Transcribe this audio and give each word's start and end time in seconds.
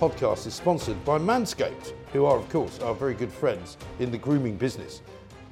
podcast 0.00 0.46
is 0.46 0.54
sponsored 0.54 1.04
by 1.04 1.18
Manscaped, 1.18 1.92
who 2.14 2.24
are, 2.24 2.38
of 2.38 2.48
course, 2.48 2.80
our 2.80 2.94
very 2.94 3.12
good 3.12 3.30
friends 3.30 3.76
in 3.98 4.10
the 4.10 4.16
grooming 4.16 4.56
business. 4.56 5.02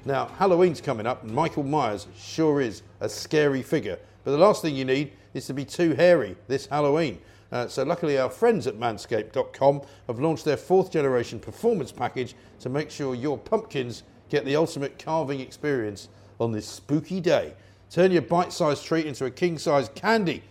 Now, 0.06 0.24
Halloween's 0.38 0.80
coming 0.80 1.06
up, 1.06 1.22
and 1.22 1.30
Michael 1.30 1.64
Myers 1.64 2.06
sure 2.16 2.62
is 2.62 2.80
a 3.00 3.10
scary 3.10 3.60
figure. 3.60 3.98
But 4.24 4.30
the 4.30 4.38
last 4.38 4.62
thing 4.62 4.74
you 4.74 4.86
need 4.86 5.12
is 5.34 5.46
to 5.48 5.52
be 5.52 5.66
too 5.66 5.94
hairy 5.94 6.34
this 6.46 6.64
Halloween. 6.64 7.18
Uh, 7.52 7.68
so, 7.68 7.82
luckily, 7.82 8.16
our 8.16 8.30
friends 8.30 8.66
at 8.66 8.76
manscaped.com 8.76 9.82
have 10.06 10.18
launched 10.18 10.46
their 10.46 10.56
fourth 10.56 10.90
generation 10.90 11.38
performance 11.38 11.92
package 11.92 12.34
to 12.60 12.70
make 12.70 12.90
sure 12.90 13.14
your 13.14 13.36
pumpkins 13.36 14.02
get 14.30 14.46
the 14.46 14.56
ultimate 14.56 14.98
carving 14.98 15.40
experience 15.40 16.08
on 16.40 16.52
this 16.52 16.66
spooky 16.66 17.20
day. 17.20 17.52
Turn 17.90 18.12
your 18.12 18.22
bite 18.22 18.54
sized 18.54 18.86
treat 18.86 19.04
into 19.04 19.26
a 19.26 19.30
king 19.30 19.58
sized 19.58 19.94
candy 19.94 20.42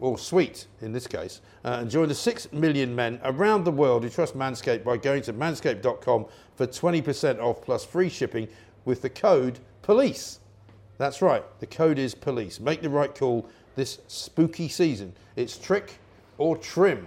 or 0.00 0.18
sweet 0.18 0.66
in 0.80 0.92
this 0.92 1.06
case, 1.06 1.40
uh, 1.64 1.78
and 1.80 1.90
join 1.90 2.08
the 2.08 2.14
6 2.14 2.52
million 2.52 2.94
men 2.94 3.20
around 3.24 3.64
the 3.64 3.70
world 3.70 4.02
who 4.02 4.10
trust 4.10 4.36
Manscaped 4.36 4.84
by 4.84 4.96
going 4.96 5.22
to 5.22 5.32
manscaped.com 5.32 6.26
for 6.54 6.66
20% 6.66 7.38
off 7.40 7.62
plus 7.62 7.84
free 7.84 8.08
shipping 8.08 8.48
with 8.84 9.02
the 9.02 9.10
code 9.10 9.58
POLICE. 9.82 10.40
That's 10.98 11.22
right, 11.22 11.44
the 11.60 11.66
code 11.66 11.98
is 11.98 12.14
POLICE. 12.14 12.60
Make 12.60 12.82
the 12.82 12.90
right 12.90 13.14
call 13.14 13.46
this 13.76 14.00
spooky 14.06 14.68
season. 14.68 15.14
It's 15.36 15.56
trick 15.56 15.98
or 16.38 16.56
trim. 16.56 17.06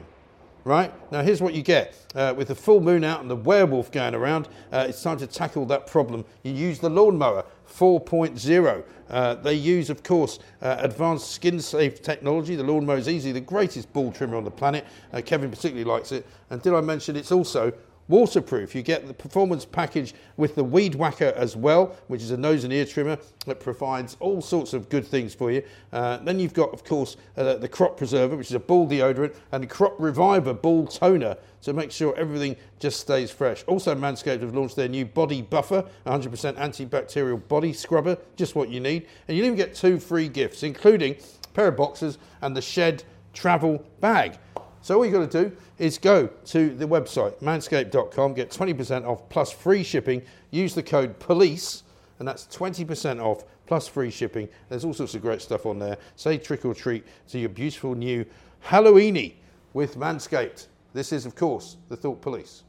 Right? 0.65 0.93
Now, 1.11 1.21
here's 1.23 1.41
what 1.41 1.53
you 1.53 1.61
get. 1.61 1.93
Uh, 2.15 2.33
with 2.37 2.47
the 2.47 2.55
full 2.55 2.79
moon 2.79 3.03
out 3.03 3.19
and 3.19 3.29
the 3.29 3.35
werewolf 3.35 3.91
going 3.91 4.15
around, 4.15 4.47
uh, 4.71 4.85
it's 4.87 5.03
time 5.03 5.17
to 5.17 5.27
tackle 5.27 5.65
that 5.65 5.87
problem. 5.87 6.23
You 6.43 6.53
use 6.53 6.79
the 6.79 6.89
lawnmower 6.89 7.43
4.0. 7.77 8.83
Uh, 9.09 9.35
they 9.35 9.53
use, 9.53 9.89
of 9.89 10.03
course, 10.03 10.39
uh, 10.61 10.77
advanced 10.79 11.31
skin 11.31 11.59
safe 11.59 12.01
technology. 12.01 12.55
The 12.55 12.63
lawnmower 12.63 12.97
is 12.97 13.09
easily 13.09 13.33
the 13.33 13.41
greatest 13.41 13.91
ball 13.93 14.11
trimmer 14.11 14.37
on 14.37 14.43
the 14.43 14.51
planet. 14.51 14.85
Uh, 15.11 15.21
Kevin 15.21 15.49
particularly 15.49 15.83
likes 15.83 16.11
it. 16.11 16.25
And 16.49 16.61
did 16.61 16.73
I 16.73 16.81
mention 16.81 17.15
it's 17.15 17.31
also 17.31 17.73
waterproof. 18.13 18.75
You 18.75 18.83
get 18.83 19.07
the 19.07 19.13
performance 19.13 19.65
package 19.65 20.13
with 20.37 20.53
the 20.53 20.63
Weed 20.63 20.93
Whacker 20.93 21.33
as 21.35 21.55
well, 21.55 21.97
which 22.09 22.21
is 22.21 22.29
a 22.29 22.37
nose 22.37 22.63
and 22.63 22.71
ear 22.71 22.85
trimmer 22.85 23.17
that 23.47 23.59
provides 23.59 24.17
all 24.19 24.39
sorts 24.39 24.73
of 24.73 24.87
good 24.89 25.07
things 25.07 25.33
for 25.33 25.49
you. 25.49 25.63
Uh, 25.91 26.17
then 26.17 26.37
you've 26.37 26.53
got, 26.53 26.71
of 26.75 26.83
course, 26.83 27.17
uh, 27.37 27.55
the 27.55 27.67
Crop 27.67 27.97
Preserver, 27.97 28.37
which 28.37 28.51
is 28.51 28.53
a 28.53 28.59
ball 28.59 28.87
deodorant, 28.87 29.33
and 29.51 29.63
the 29.63 29.67
Crop 29.67 29.95
Reviver 29.97 30.53
ball 30.53 30.85
toner 30.85 31.35
to 31.63 31.73
make 31.73 31.91
sure 31.91 32.15
everything 32.15 32.55
just 32.77 32.99
stays 32.99 33.31
fresh. 33.31 33.63
Also, 33.65 33.95
Manscaped 33.95 34.41
have 34.41 34.53
launched 34.53 34.75
their 34.75 34.87
new 34.87 35.05
Body 35.05 35.41
Buffer, 35.41 35.83
100% 36.05 36.55
antibacterial 36.57 37.47
body 37.47 37.73
scrubber, 37.73 38.15
just 38.35 38.53
what 38.53 38.69
you 38.69 38.79
need. 38.79 39.07
And 39.27 39.35
you'll 39.35 39.47
even 39.47 39.57
get 39.57 39.73
two 39.73 39.99
free 39.99 40.27
gifts, 40.27 40.61
including 40.61 41.15
a 41.15 41.47
pair 41.55 41.69
of 41.69 41.77
boxes 41.77 42.19
and 42.43 42.55
the 42.55 42.61
Shed 42.61 43.03
travel 43.33 43.83
bag. 44.01 44.37
So 44.83 44.97
all 44.97 45.05
you've 45.05 45.13
got 45.13 45.31
to 45.31 45.49
do 45.49 45.55
is 45.79 45.97
go 45.97 46.27
to 46.27 46.75
the 46.75 46.85
website, 46.85 47.39
manscaped.com, 47.39 48.33
get 48.33 48.51
20% 48.51 49.05
off 49.05 49.29
plus 49.29 49.49
free 49.49 49.81
shipping. 49.81 50.21
Use 50.51 50.75
the 50.75 50.83
code 50.83 51.17
POLICE, 51.19 51.83
and 52.19 52.27
that's 52.27 52.45
20% 52.47 53.23
off 53.23 53.45
plus 53.65 53.87
free 53.87 54.11
shipping. 54.11 54.49
There's 54.67 54.83
all 54.83 54.93
sorts 54.93 55.15
of 55.15 55.21
great 55.21 55.41
stuff 55.41 55.65
on 55.65 55.79
there. 55.79 55.97
Say 56.17 56.37
trick 56.37 56.65
or 56.65 56.73
treat 56.73 57.05
to 57.29 57.39
your 57.39 57.47
beautiful 57.47 57.95
new 57.95 58.25
Halloweeny 58.65 59.35
with 59.71 59.95
Manscaped. 59.95 60.67
This 60.93 61.13
is, 61.13 61.25
of 61.25 61.33
course, 61.33 61.77
the 61.87 61.95
Thought 61.95 62.21
Police. 62.21 62.63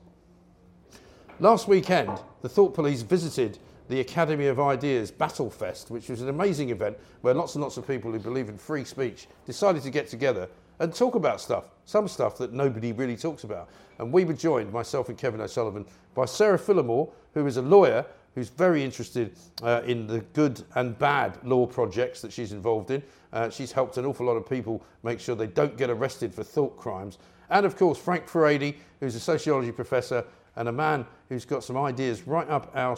Last 1.41 1.67
weekend, 1.67 2.21
the 2.43 2.49
Thought 2.49 2.75
Police 2.75 3.03
visited 3.03 3.59
the 3.89 3.99
Academy 3.99 4.47
of 4.47 4.61
Ideas 4.61 5.11
Battle 5.11 5.51
Fest, 5.51 5.91
which 5.91 6.09
was 6.09 6.23
an 6.23 6.29
amazing 6.29 6.71
event 6.71 6.97
where 7.23 7.35
lots 7.35 7.57
and 7.57 7.63
lots 7.63 7.77
of 7.77 7.89
people 7.89 8.13
who 8.13 8.21
believe 8.21 8.49
in 8.49 8.57
free 8.57 8.85
speech 8.85 9.27
decided 9.47 9.83
to 9.83 9.91
get 9.91 10.07
together 10.07 10.49
and 10.79 10.95
talk 10.95 11.15
about 11.15 11.41
stuff, 11.41 11.65
some 11.85 12.09
stuff 12.09 12.39
that 12.39 12.53
nobody 12.53 12.93
really 12.93 13.17
talks 13.17 13.45
about. 13.45 13.69
And 13.99 14.13
we 14.13 14.25
were 14.25 14.33
joined, 14.33 14.73
myself 14.73 15.09
and 15.09 15.17
Kevin 15.17 15.41
O'Sullivan, 15.41 15.87
by 16.15 16.25
Sarah 16.25 16.59
Phillimore, 16.59 17.11
who 17.35 17.47
is 17.47 17.57
a 17.57 17.63
lawyer 17.63 18.05
who's 18.35 18.49
very 18.49 18.83
interested 18.83 19.37
uh, 19.63 19.83
in 19.87 20.07
the 20.07 20.21
good 20.33 20.63
and 20.75 20.99
bad 20.99 21.39
law 21.45 21.67
projects 21.67 22.21
that 22.21 22.33
she's 22.33 22.53
involved 22.53 22.91
in. 22.91 23.03
Uh, 23.33 23.49
she's 23.49 23.71
helped 23.71 23.97
an 23.97 24.05
awful 24.05 24.27
lot 24.27 24.37
of 24.37 24.49
people 24.49 24.83
make 25.03 25.21
sure 25.21 25.37
they 25.37 25.47
don't 25.47 25.77
get 25.77 25.91
arrested 25.91 26.35
for 26.35 26.43
thought 26.43 26.77
crimes. 26.77 27.19
And 27.51 27.65
of 27.65 27.77
course, 27.77 27.99
Frank 27.99 28.27
Furedi, 28.27 28.77
who's 29.01 29.15
a 29.15 29.21
sociology 29.21 29.71
professor 29.71 30.25
and 30.57 30.69
a 30.69 30.73
man 30.73 31.07
who's 31.29 31.45
got 31.45 31.63
some 31.63 31.77
ideas 31.77 32.27
right 32.27 32.49
up 32.49 32.71
our. 32.75 32.97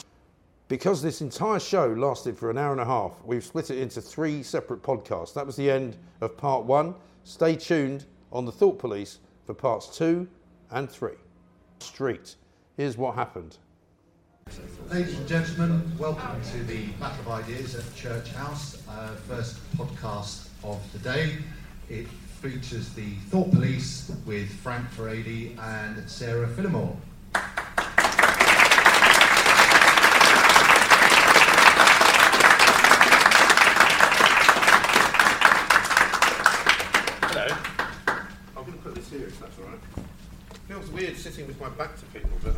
Because 0.68 1.00
this 1.00 1.20
entire 1.20 1.60
show 1.60 1.86
lasted 1.92 2.36
for 2.36 2.50
an 2.50 2.58
hour 2.58 2.72
and 2.72 2.80
a 2.80 2.84
half, 2.84 3.14
we've 3.24 3.44
split 3.44 3.70
it 3.70 3.78
into 3.78 4.00
three 4.00 4.42
separate 4.42 4.82
podcasts. 4.82 5.32
That 5.32 5.46
was 5.46 5.54
the 5.54 5.70
end 5.70 5.96
of 6.20 6.36
part 6.36 6.64
one. 6.64 6.94
Stay 7.26 7.56
tuned 7.56 8.04
on 8.32 8.44
the 8.44 8.52
Thought 8.52 8.78
Police 8.78 9.18
for 9.46 9.52
parts 9.52 9.98
two 9.98 10.28
and 10.70 10.88
three. 10.88 11.16
Street. 11.80 12.36
Here's 12.76 12.96
what 12.96 13.16
happened. 13.16 13.58
Ladies 14.92 15.18
and 15.18 15.26
gentlemen, 15.26 15.82
welcome 15.98 16.40
to 16.52 16.62
the 16.62 16.86
Battle 17.00 17.32
of 17.32 17.44
Ideas 17.44 17.74
at 17.74 17.96
Church 17.96 18.28
House, 18.28 18.80
uh, 18.88 19.08
first 19.28 19.58
podcast 19.76 20.46
of 20.62 20.80
the 20.92 21.00
day. 21.00 21.38
It 21.90 22.06
features 22.40 22.90
the 22.90 23.10
Thought 23.28 23.50
Police 23.50 24.12
with 24.24 24.48
Frank 24.48 24.88
Furedi 24.92 25.58
and 25.58 26.08
Sarah 26.08 26.46
Phillimore. 26.46 26.94
Going 38.66 38.78
to 38.78 38.84
put 38.84 38.94
this 38.96 39.08
here 39.10 39.28
if 39.28 39.38
that's 39.38 39.58
all 39.58 39.66
right. 39.66 39.78
Feels 40.66 40.90
weird 40.90 41.16
sitting 41.16 41.46
with 41.46 41.60
my 41.60 41.68
back 41.70 41.96
to 41.98 42.04
people, 42.06 42.30
but 42.42 42.56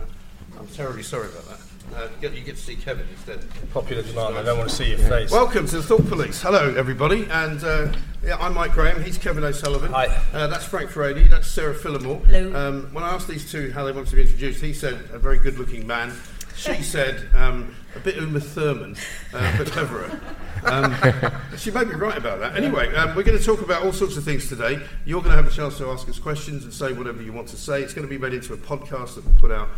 I'm 0.59 0.67
terribly 0.69 1.03
sorry 1.03 1.29
about 1.29 1.45
that. 1.49 1.61
Uh, 1.95 2.03
you, 2.05 2.21
get, 2.21 2.35
you 2.35 2.41
get 2.43 2.57
to 2.57 2.63
see 2.63 2.77
Kevin 2.77 3.07
instead. 3.11 3.45
Popular 3.73 4.03
demand. 4.03 4.37
I 4.37 4.43
don't 4.43 4.57
want 4.57 4.71
to 4.71 4.77
see 4.77 4.89
your 4.89 4.99
face. 4.99 5.31
Welcome 5.31 5.67
to 5.67 5.77
the 5.77 5.83
Thought 5.83 6.09
Police. 6.09 6.41
Hello, 6.41 6.75
everybody. 6.75 7.27
And 7.31 7.63
uh, 7.63 7.93
yeah, 8.25 8.39
I'm 8.39 8.55
Mike 8.55 8.73
Graham. 8.73 9.03
He's 9.03 9.19
Kevin 9.19 9.45
O'Sullivan. 9.45 9.93
Hi. 9.93 10.07
Uh, 10.33 10.47
that's 10.47 10.65
Frank 10.65 10.91
Furedi. 10.91 11.29
That's 11.29 11.47
Sarah 11.47 11.75
Phillimore. 11.75 12.25
Hello. 12.27 12.69
Um, 12.69 12.89
when 12.95 13.05
I 13.05 13.11
asked 13.11 13.29
these 13.29 13.51
two 13.51 13.71
how 13.73 13.85
they 13.85 13.93
wanted 13.93 14.09
to 14.09 14.17
be 14.17 14.23
introduced, 14.23 14.63
he 14.63 14.73
said 14.73 14.95
a 15.13 15.19
very 15.19 15.39
good-looking 15.39 15.87
man. 15.87 16.15
She 16.57 16.83
said 16.83 17.29
um, 17.35 17.75
a 17.95 18.01
bit 18.01 18.17
Uma 18.17 18.41
Thurman, 18.41 18.97
uh, 19.35 19.59
but 19.59 19.71
cleverer. 19.71 20.21
Um, 20.65 20.93
she 21.59 21.71
may 21.71 21.85
be 21.85 21.93
right 21.95 22.17
about 22.17 22.41
that. 22.41 22.57
Anyway, 22.57 22.95
um, 22.95 23.15
we're 23.17 23.23
going 23.23 23.39
to 23.39 23.45
talk 23.45 23.61
about 23.61 23.83
all 23.83 23.93
sorts 23.93 24.17
of 24.17 24.25
things 24.25 24.49
today. 24.49 24.81
You're 25.05 25.21
going 25.23 25.37
to 25.37 25.43
have 25.43 25.47
a 25.51 25.55
chance 25.55 25.77
to 25.79 25.91
ask 25.91 26.09
us 26.09 26.19
questions 26.19 26.65
and 26.65 26.73
say 26.73 26.93
whatever 26.93 27.23
you 27.23 27.33
want 27.33 27.49
to 27.49 27.57
say. 27.57 27.83
It's 27.83 27.93
going 27.95 28.07
to 28.07 28.11
be 28.11 28.19
made 28.19 28.35
into 28.35 28.55
a 28.55 28.57
podcast 28.57 29.15
that 29.17 29.25
we'll 29.25 29.35
put 29.41 29.51
out 29.51 29.69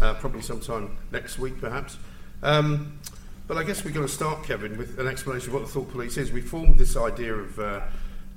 uh, 0.00 0.14
probably 0.14 0.42
sometime 0.42 0.96
next 1.12 1.38
week, 1.38 1.60
perhaps. 1.60 1.96
Um, 2.42 2.98
but 3.46 3.56
I 3.58 3.62
guess 3.62 3.84
we're 3.84 3.90
going 3.92 4.06
to 4.06 4.12
start, 4.12 4.44
Kevin, 4.44 4.78
with 4.78 4.98
an 4.98 5.06
explanation 5.06 5.48
of 5.48 5.54
what 5.54 5.62
the 5.66 5.72
Thought 5.72 5.90
Police 5.90 6.16
is. 6.16 6.32
We 6.32 6.40
formed 6.40 6.78
this 6.78 6.96
idea 6.96 7.34
of 7.34 7.58
uh, 7.58 7.80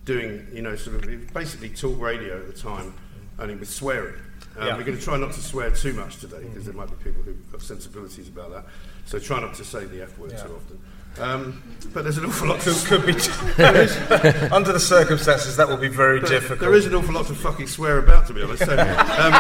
doing, 0.06 0.48
you 0.52 0.62
know, 0.62 0.76
sort 0.76 1.04
of 1.04 1.34
basically 1.34 1.70
talk 1.70 2.00
radio 2.00 2.38
at 2.40 2.48
the 2.48 2.54
time, 2.60 2.94
only 3.40 3.56
with 3.56 3.70
swearing. 3.70 4.16
Um, 4.58 4.68
Yeah. 4.68 4.78
We're 4.78 4.84
going 4.84 4.98
to 4.98 5.04
try 5.04 5.18
not 5.18 5.34
to 5.34 5.42
swear 5.42 5.72
too 5.72 5.94
much 5.94 6.18
today 6.18 6.44
because 6.44 6.66
there 6.66 6.74
might 6.74 6.90
be 6.90 6.96
people 7.04 7.22
who've 7.24 7.52
got 7.52 7.62
sensibilities 7.62 8.28
about 8.28 8.52
that. 8.52 8.66
So 9.06 9.20
try 9.20 9.40
not 9.40 9.54
to 9.56 9.64
say 9.66 9.86
the 9.86 10.02
F 10.04 10.18
word 10.18 10.32
Yeah. 10.32 10.44
too 10.44 10.56
often. 10.56 10.80
Um, 11.20 11.62
but 11.94 12.04
there's 12.04 12.18
an 12.18 12.26
awful 12.26 12.48
lot 12.50 12.60
to 12.62 12.72
Could, 12.86 13.06
could 13.06 13.06
be 13.08 13.14
under 14.52 14.72
the 14.72 14.80
circumstances 14.80 15.58
that 15.58 15.68
will 15.68 15.78
be 15.78 15.88
very 15.88 16.20
But 16.20 16.30
difficult. 16.30 16.60
There 16.60 16.74
is 16.76 16.86
an 16.86 16.94
awful 16.96 17.14
lot 17.14 17.28
to 17.28 17.36
fucking 17.36 17.68
swear 17.68 17.98
about, 17.98 18.28
to 18.28 18.34
be 18.34 18.44
honest. 18.44 18.66
So, 18.66 18.74
um, 18.74 19.34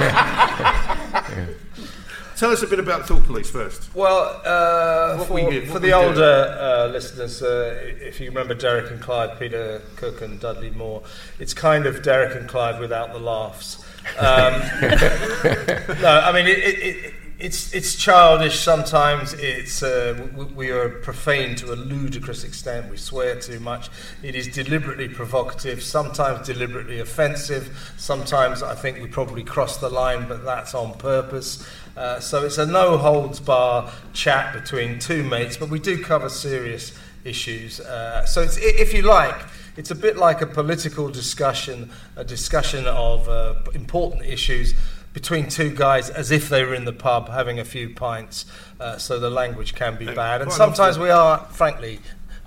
tell 2.35 2.51
us 2.51 2.63
a 2.63 2.68
bit 2.68 2.79
about 2.79 3.07
Thought 3.07 3.25
Police 3.25 3.50
first. 3.51 3.94
Well, 3.94 4.41
uh, 4.45 5.24
for, 5.25 5.33
we 5.33 5.50
do- 5.50 5.65
for 5.65 5.74
what 5.74 5.81
the 5.81 5.88
we 5.89 5.94
older 5.94 6.57
uh, 6.59 6.88
listeners, 6.91 7.41
uh, 7.44 7.77
if 8.00 8.19
you 8.19 8.27
remember 8.29 8.53
Derek 8.53 8.91
and 8.91 9.01
Clive, 9.01 9.38
Peter 9.39 9.81
Cook 9.95 10.21
and 10.21 10.39
Dudley 10.39 10.71
Moore, 10.71 11.03
it's 11.39 11.53
kind 11.53 11.85
of 11.85 12.01
Derek 12.01 12.35
and 12.35 12.47
Clive 12.50 12.79
without 12.79 13.13
the 13.13 13.19
laughs. 13.19 13.83
Um, 14.18 14.53
no, 16.01 16.21
I 16.24 16.31
mean 16.31 16.47
it, 16.47 16.57
it, 16.59 16.79
it, 17.06 17.13
it's 17.39 17.74
it's 17.74 17.95
childish. 17.95 18.60
Sometimes 18.60 19.34
it's 19.34 19.84
uh, 19.84 20.28
we, 20.36 20.45
we 20.45 20.69
are 20.72 20.89
profane 20.89 21.56
to 21.57 21.72
a 21.72 21.75
ludicrous 21.75 22.44
extent. 22.44 22.89
We 22.89 22.98
swear 22.98 23.39
too 23.39 23.60
much. 23.60 23.89
It 24.24 24.36
is 24.36 24.48
deliberately 24.48 25.07
provocative. 25.07 25.84
Sometimes 25.84 26.48
deliberately 26.48 27.00
offensive. 27.00 27.94
Sometimes 27.98 28.63
I 28.63 28.74
think 28.74 29.00
we 29.01 29.07
probably 29.07 29.44
cross 29.44 29.78
the 29.78 29.89
line, 29.89 30.28
but 30.28 30.44
that's 30.45 30.74
on 30.74 30.98
purpose. 30.98 31.68
Uh, 31.95 32.19
so 32.19 32.44
it's 32.44 32.57
a 32.57 32.66
no 32.66 32.98
holds 32.98 33.39
bar 33.39 33.92
chat 34.13 34.54
between 34.54 34.98
two 34.98 35.24
mates, 35.24 35.57
but 35.57 35.69
we 35.69 35.80
do 35.80 36.04
cover 36.04 36.30
serious 36.30 36.98
issues. 37.24 37.80
Uh, 37.80 38.25
so 38.25 38.42
if 38.42 38.94
you 38.94 39.04
like, 39.04 39.39
it's 39.75 39.92
a 39.92 39.95
bit 39.95 40.18
like 40.18 40.42
a 40.42 40.48
political 40.48 41.10
discussion, 41.10 41.92
a 42.16 42.24
discussion 42.24 42.88
of 42.88 43.30
uh, 43.30 43.56
important 43.75 44.25
issues 44.25 44.74
between 45.13 45.50
two 45.50 45.74
guys 45.74 46.09
as 46.09 46.31
if 46.31 46.50
they 46.50 46.63
were 46.63 46.75
in 46.75 46.86
the 46.86 46.94
pub 46.94 47.30
having 47.30 47.59
a 47.59 47.65
few 47.65 47.89
pints, 47.89 48.45
uh, 48.80 48.98
so 48.98 49.19
the 49.19 49.30
language 49.30 49.75
can 49.75 49.95
be 49.98 50.06
Yeah, 50.06 50.13
bad. 50.13 50.42
And 50.42 50.51
sometimes 50.51 51.00
we 51.00 51.09
are, 51.09 51.39
frankly, 51.51 52.00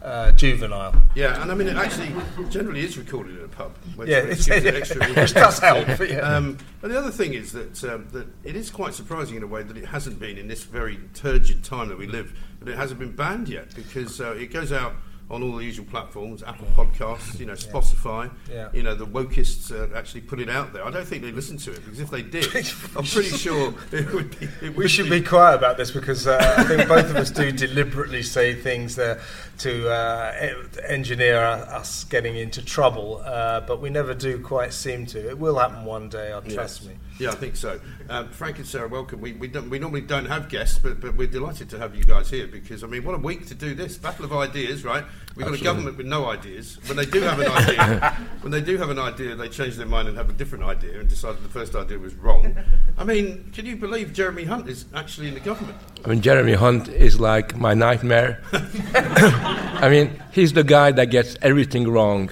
uh, 0.02 0.32
juvenile. 0.32 0.94
Yeah, 1.14 1.42
and 1.42 1.50
I 1.50 1.54
mean, 1.54 1.68
it 1.68 1.76
actually 1.76 2.14
generally 2.48 2.80
is 2.80 2.96
recorded 2.96 3.38
in 3.38 3.44
a 3.44 3.48
pub. 3.48 3.76
Which, 3.96 4.08
Yeah, 4.08 4.22
which 4.22 4.46
gives 4.46 4.64
it 4.64 4.74
extra 4.74 5.06
which 5.12 5.34
does 5.34 5.58
help. 5.58 5.86
Yeah. 6.00 6.20
Um, 6.20 6.58
but 6.80 6.90
the 6.90 6.98
other 6.98 7.10
thing 7.10 7.34
is 7.34 7.52
that 7.52 7.84
um, 7.84 8.08
that 8.12 8.26
it 8.44 8.56
is 8.56 8.70
quite 8.70 8.94
surprising 8.94 9.36
in 9.36 9.42
a 9.42 9.46
way 9.46 9.62
that 9.62 9.76
it 9.76 9.86
hasn't 9.86 10.18
been 10.18 10.38
in 10.38 10.48
this 10.48 10.64
very 10.64 10.98
turgid 11.14 11.62
time 11.64 11.88
that 11.88 11.98
we 11.98 12.06
live 12.06 12.32
that 12.60 12.68
it 12.68 12.76
hasn't 12.76 13.00
been 13.00 13.12
banned 13.12 13.48
yet 13.48 13.74
because 13.74 14.20
uh, 14.20 14.32
it 14.32 14.52
goes 14.52 14.72
out 14.72 14.94
on 15.30 15.42
all 15.44 15.52
the 15.56 15.64
usual 15.64 15.86
platforms, 15.86 16.42
Apple 16.42 16.66
Podcasts, 16.76 17.38
you 17.38 17.46
know, 17.46 17.52
Spotify. 17.52 18.30
Yeah. 18.50 18.68
You 18.72 18.82
know, 18.82 18.94
the 18.96 19.06
wokists 19.06 19.70
uh, 19.70 19.96
actually 19.96 20.22
put 20.22 20.40
it 20.40 20.48
out 20.48 20.72
there. 20.72 20.84
I 20.84 20.90
don't 20.90 21.06
think 21.06 21.22
they 21.22 21.30
listen 21.30 21.56
to 21.58 21.70
it 21.72 21.84
because 21.84 22.00
if 22.00 22.10
they 22.10 22.22
did, 22.22 22.46
I'm 22.96 23.04
pretty 23.04 23.28
sure 23.36 23.72
it 23.92 24.12
would 24.12 24.38
be. 24.40 24.48
It 24.60 24.76
We 24.76 24.88
should 24.88 25.08
be 25.08 25.20
quiet 25.22 25.54
about 25.54 25.76
this 25.76 25.92
because 25.92 26.26
uh, 26.26 26.54
I 26.58 26.64
think 26.64 26.88
both 26.88 27.08
of 27.10 27.16
us 27.16 27.30
do 27.30 27.52
deliberately 27.52 28.22
say 28.22 28.54
things 28.54 28.98
uh, 28.98 29.20
to 29.58 29.88
uh, 29.88 30.54
engineer 30.88 31.38
us 31.40 32.04
getting 32.04 32.36
into 32.36 32.64
trouble, 32.64 33.22
uh, 33.24 33.60
but 33.60 33.80
we 33.80 33.88
never 33.90 34.14
do 34.14 34.40
quite 34.40 34.72
seem 34.72 35.06
to. 35.06 35.28
It 35.28 35.38
will 35.38 35.58
happen 35.58 35.84
one 35.84 36.08
day, 36.08 36.32
I'll 36.32 36.42
trust 36.42 36.82
Yes. 36.82 36.88
me. 36.88 36.96
Yeah, 37.20 37.30
I 37.32 37.34
think 37.34 37.54
so. 37.54 37.78
Um, 38.08 38.30
Frank 38.30 38.56
and 38.58 38.66
Sarah, 38.66 38.88
welcome. 38.88 39.20
We, 39.20 39.34
we, 39.34 39.46
don't, 39.46 39.68
we 39.68 39.78
normally 39.78 40.00
don't 40.00 40.24
have 40.24 40.48
guests, 40.48 40.78
but, 40.78 41.00
but 41.00 41.14
we're 41.16 41.26
delighted 41.26 41.68
to 41.70 41.78
have 41.78 41.94
you 41.94 42.02
guys 42.02 42.30
here 42.30 42.46
because, 42.46 42.82
I 42.82 42.86
mean, 42.86 43.04
what 43.04 43.14
a 43.14 43.18
week 43.18 43.46
to 43.48 43.54
do 43.54 43.74
this. 43.74 43.98
Battle 43.98 44.24
of 44.24 44.32
ideas, 44.32 44.84
right? 44.84 45.04
We've 45.36 45.46
got 45.46 45.60
a 45.60 45.64
government 45.64 45.96
with 45.96 46.06
no 46.06 46.28
ideas. 46.28 46.78
When 46.86 46.96
they 46.96 47.06
do 47.06 47.20
have 47.20 47.38
an 47.38 47.48
idea, 47.48 48.16
when 48.40 48.50
they 48.50 48.60
do 48.60 48.76
have 48.76 48.90
an 48.90 48.98
idea, 48.98 49.34
they 49.36 49.48
change 49.48 49.76
their 49.76 49.86
mind 49.86 50.08
and 50.08 50.16
have 50.16 50.28
a 50.28 50.32
different 50.32 50.64
idea 50.64 50.98
and 50.98 51.08
decide 51.08 51.36
that 51.36 51.42
the 51.42 51.48
first 51.48 51.74
idea 51.74 51.98
was 51.98 52.14
wrong. 52.14 52.56
I 52.98 53.04
mean, 53.04 53.50
can 53.52 53.64
you 53.64 53.76
believe 53.76 54.12
Jeremy 54.12 54.44
Hunt 54.44 54.68
is 54.68 54.86
actually 54.94 55.28
in 55.28 55.34
the 55.34 55.40
government? 55.40 55.78
I 56.04 56.08
mean, 56.08 56.20
Jeremy 56.20 56.54
Hunt 56.54 56.88
is 56.88 57.20
like 57.20 57.56
my 57.56 57.74
nightmare. 57.74 58.42
I 58.52 59.88
mean, 59.88 60.20
he's 60.32 60.52
the 60.52 60.64
guy 60.64 60.90
that 60.92 61.06
gets 61.06 61.36
everything 61.42 61.88
wrong, 61.88 62.30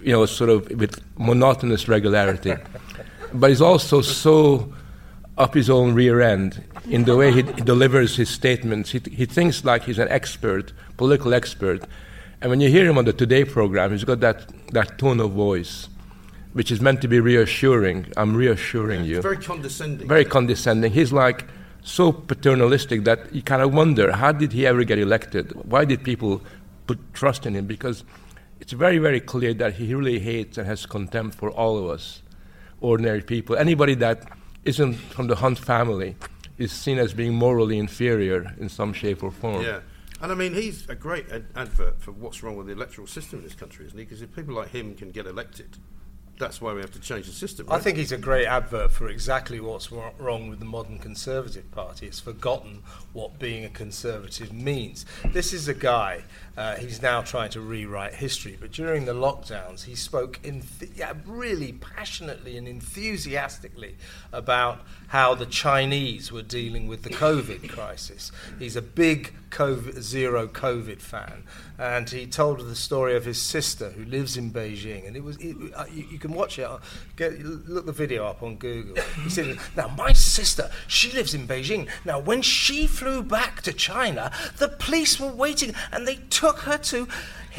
you 0.00 0.12
know, 0.12 0.24
sort 0.24 0.50
of 0.50 0.70
with 0.70 1.02
monotonous 1.18 1.88
regularity. 1.88 2.54
But 3.34 3.50
he's 3.50 3.60
also 3.60 4.00
so 4.00 4.72
up 5.36 5.54
his 5.54 5.68
own 5.68 5.94
rear 5.94 6.20
end 6.20 6.64
in 6.88 7.04
the 7.04 7.16
way 7.16 7.32
he, 7.32 7.42
he 7.42 7.60
delivers 7.62 8.16
his 8.16 8.28
statements. 8.28 8.90
He, 8.90 9.00
he 9.10 9.26
thinks 9.26 9.64
like 9.64 9.84
he's 9.84 9.98
an 9.98 10.08
expert, 10.08 10.72
political 10.96 11.34
expert. 11.34 11.84
And 12.40 12.50
when 12.50 12.60
you 12.60 12.68
hear 12.68 12.86
him 12.88 12.98
on 12.98 13.04
the 13.04 13.12
Today 13.12 13.44
program, 13.44 13.90
he's 13.90 14.04
got 14.04 14.20
that, 14.20 14.46
that 14.72 14.98
tone 14.98 15.18
of 15.20 15.32
voice, 15.32 15.88
which 16.52 16.70
is 16.70 16.80
meant 16.80 17.00
to 17.02 17.08
be 17.08 17.18
reassuring. 17.20 18.12
I'm 18.16 18.36
reassuring 18.36 19.04
you 19.04 19.16
It's 19.16 19.24
very 19.24 19.38
condescending. 19.38 20.06
very 20.06 20.24
condescending. 20.24 20.92
He's 20.92 21.12
like 21.12 21.46
so 21.82 22.12
paternalistic 22.12 23.04
that 23.04 23.34
you 23.34 23.42
kind 23.42 23.62
of 23.62 23.74
wonder 23.74 24.12
how 24.12 24.32
did 24.32 24.52
he 24.52 24.66
ever 24.66 24.84
get 24.84 24.98
elected? 24.98 25.52
Why 25.64 25.84
did 25.84 26.04
people 26.04 26.42
put 26.86 26.98
trust 27.12 27.44
in 27.44 27.54
him? 27.54 27.66
Because 27.66 28.04
it's 28.60 28.72
very, 28.72 28.98
very 28.98 29.20
clear 29.20 29.52
that 29.54 29.74
he 29.74 29.92
really 29.94 30.18
hates 30.20 30.58
and 30.58 30.66
has 30.66 30.86
contempt 30.86 31.36
for 31.36 31.50
all 31.50 31.76
of 31.78 31.86
us, 31.90 32.22
ordinary 32.80 33.22
people. 33.22 33.56
Anybody 33.56 33.94
that 33.96 34.28
isn't 34.64 34.94
from 34.94 35.26
the 35.26 35.36
Hunt 35.36 35.58
family 35.58 36.14
is 36.56 36.70
seen 36.72 36.98
as 36.98 37.14
being 37.14 37.34
morally 37.34 37.78
inferior 37.78 38.54
in 38.60 38.68
some 38.68 38.92
shape 38.92 39.22
or 39.22 39.30
form. 39.30 39.62
Yeah. 39.62 39.80
And 40.20 40.32
I 40.32 40.34
mean, 40.34 40.54
he's 40.54 40.88
a 40.88 40.94
great 40.94 41.30
ad- 41.30 41.46
advert 41.54 42.00
for 42.00 42.12
what's 42.12 42.42
wrong 42.42 42.56
with 42.56 42.66
the 42.66 42.72
electoral 42.72 43.06
system 43.06 43.38
in 43.40 43.44
this 43.44 43.54
country, 43.54 43.86
isn't 43.86 43.96
he? 43.98 44.04
Because 44.04 44.22
if 44.22 44.34
people 44.34 44.54
like 44.54 44.70
him 44.70 44.94
can 44.94 45.10
get 45.10 45.26
elected, 45.26 45.78
that's 46.38 46.60
why 46.60 46.72
we 46.72 46.80
have 46.80 46.92
to 46.92 47.00
change 47.00 47.26
the 47.26 47.32
system. 47.32 47.66
I 47.70 47.78
think 47.78 47.98
he's 47.98 48.12
a 48.12 48.18
great 48.18 48.46
advert 48.46 48.92
for 48.92 49.08
exactly 49.08 49.60
what's 49.60 49.90
wro- 49.90 50.12
wrong 50.18 50.48
with 50.48 50.60
the 50.60 50.64
modern 50.64 50.98
Conservative 50.98 51.70
Party. 51.72 52.06
It's 52.06 52.20
forgotten 52.20 52.82
what 53.12 53.38
being 53.38 53.64
a 53.64 53.68
Conservative 53.68 54.52
means. 54.52 55.04
This 55.26 55.52
is 55.52 55.68
a 55.68 55.74
guy, 55.74 56.24
uh, 56.58 56.74
he's 56.74 57.00
now 57.00 57.22
trying 57.22 57.50
to 57.50 57.60
rewrite 57.60 58.14
history, 58.14 58.58
but 58.60 58.72
during 58.72 59.04
the 59.04 59.14
lockdowns, 59.14 59.84
he 59.84 59.94
spoke 59.94 60.40
in 60.42 60.64
yeah, 60.96 61.12
really 61.24 61.72
passionately 61.72 62.56
and 62.58 62.66
enthusiastically 62.66 63.94
about 64.32 64.80
how 65.06 65.36
the 65.36 65.46
Chinese 65.46 66.32
were 66.32 66.42
dealing 66.42 66.88
with 66.88 67.04
the 67.04 67.10
COVID 67.10 67.68
crisis. 67.68 68.32
He's 68.58 68.74
a 68.74 68.82
big 68.82 69.32
COVID, 69.50 70.00
zero 70.02 70.48
COVID 70.48 71.00
fan, 71.00 71.44
and 71.78 72.10
he 72.10 72.26
told 72.26 72.58
the 72.60 72.74
story 72.74 73.14
of 73.16 73.24
his 73.24 73.40
sister 73.40 73.90
who 73.90 74.04
lives 74.04 74.36
in 74.36 74.50
Beijing, 74.50 75.06
and 75.06 75.16
it 75.16 75.22
was 75.22 75.36
it, 75.36 75.56
uh, 75.76 75.84
you, 75.94 76.06
you 76.10 76.18
can 76.18 76.32
watch 76.32 76.58
it. 76.58 76.64
uh, 76.64 76.78
Get, 77.16 77.38
look 77.40 77.86
the 77.86 77.92
video 77.92 78.26
up 78.26 78.42
on 78.42 78.56
Google. 78.56 78.96
He 79.22 79.30
said, 79.30 79.58
"Now 79.76 79.88
my 79.96 80.12
sister, 80.12 80.70
she 80.88 81.12
lives 81.12 81.34
in 81.34 81.46
Beijing. 81.46 81.88
Now 82.04 82.18
when 82.18 82.42
she 82.42 82.88
flew 82.88 83.22
back 83.22 83.62
to 83.62 83.72
China, 83.72 84.32
the 84.58 84.68
police 84.68 85.20
were 85.20 85.32
waiting, 85.32 85.72
and 85.92 86.06
they 86.06 86.16
took 86.30 86.47
her 86.58 86.78
to." 86.78 87.06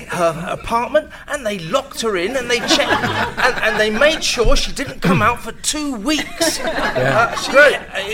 Her 0.08 0.46
apartment, 0.50 1.10
and 1.28 1.46
they 1.46 1.60
locked 1.60 2.00
her 2.04 2.16
in, 2.16 2.38
and 2.38 2.50
they 2.50 2.60
checked, 2.60 2.80
and, 2.80 3.56
and 3.64 3.78
they 3.80 3.90
made 3.90 4.24
sure 4.24 4.56
she 4.56 4.72
didn't 4.72 5.02
come 5.02 5.22
out 5.22 5.42
for 5.42 5.52
two 5.52 5.96
weeks. 5.96 6.58
Uh, 6.70 7.36
she- 7.36 7.58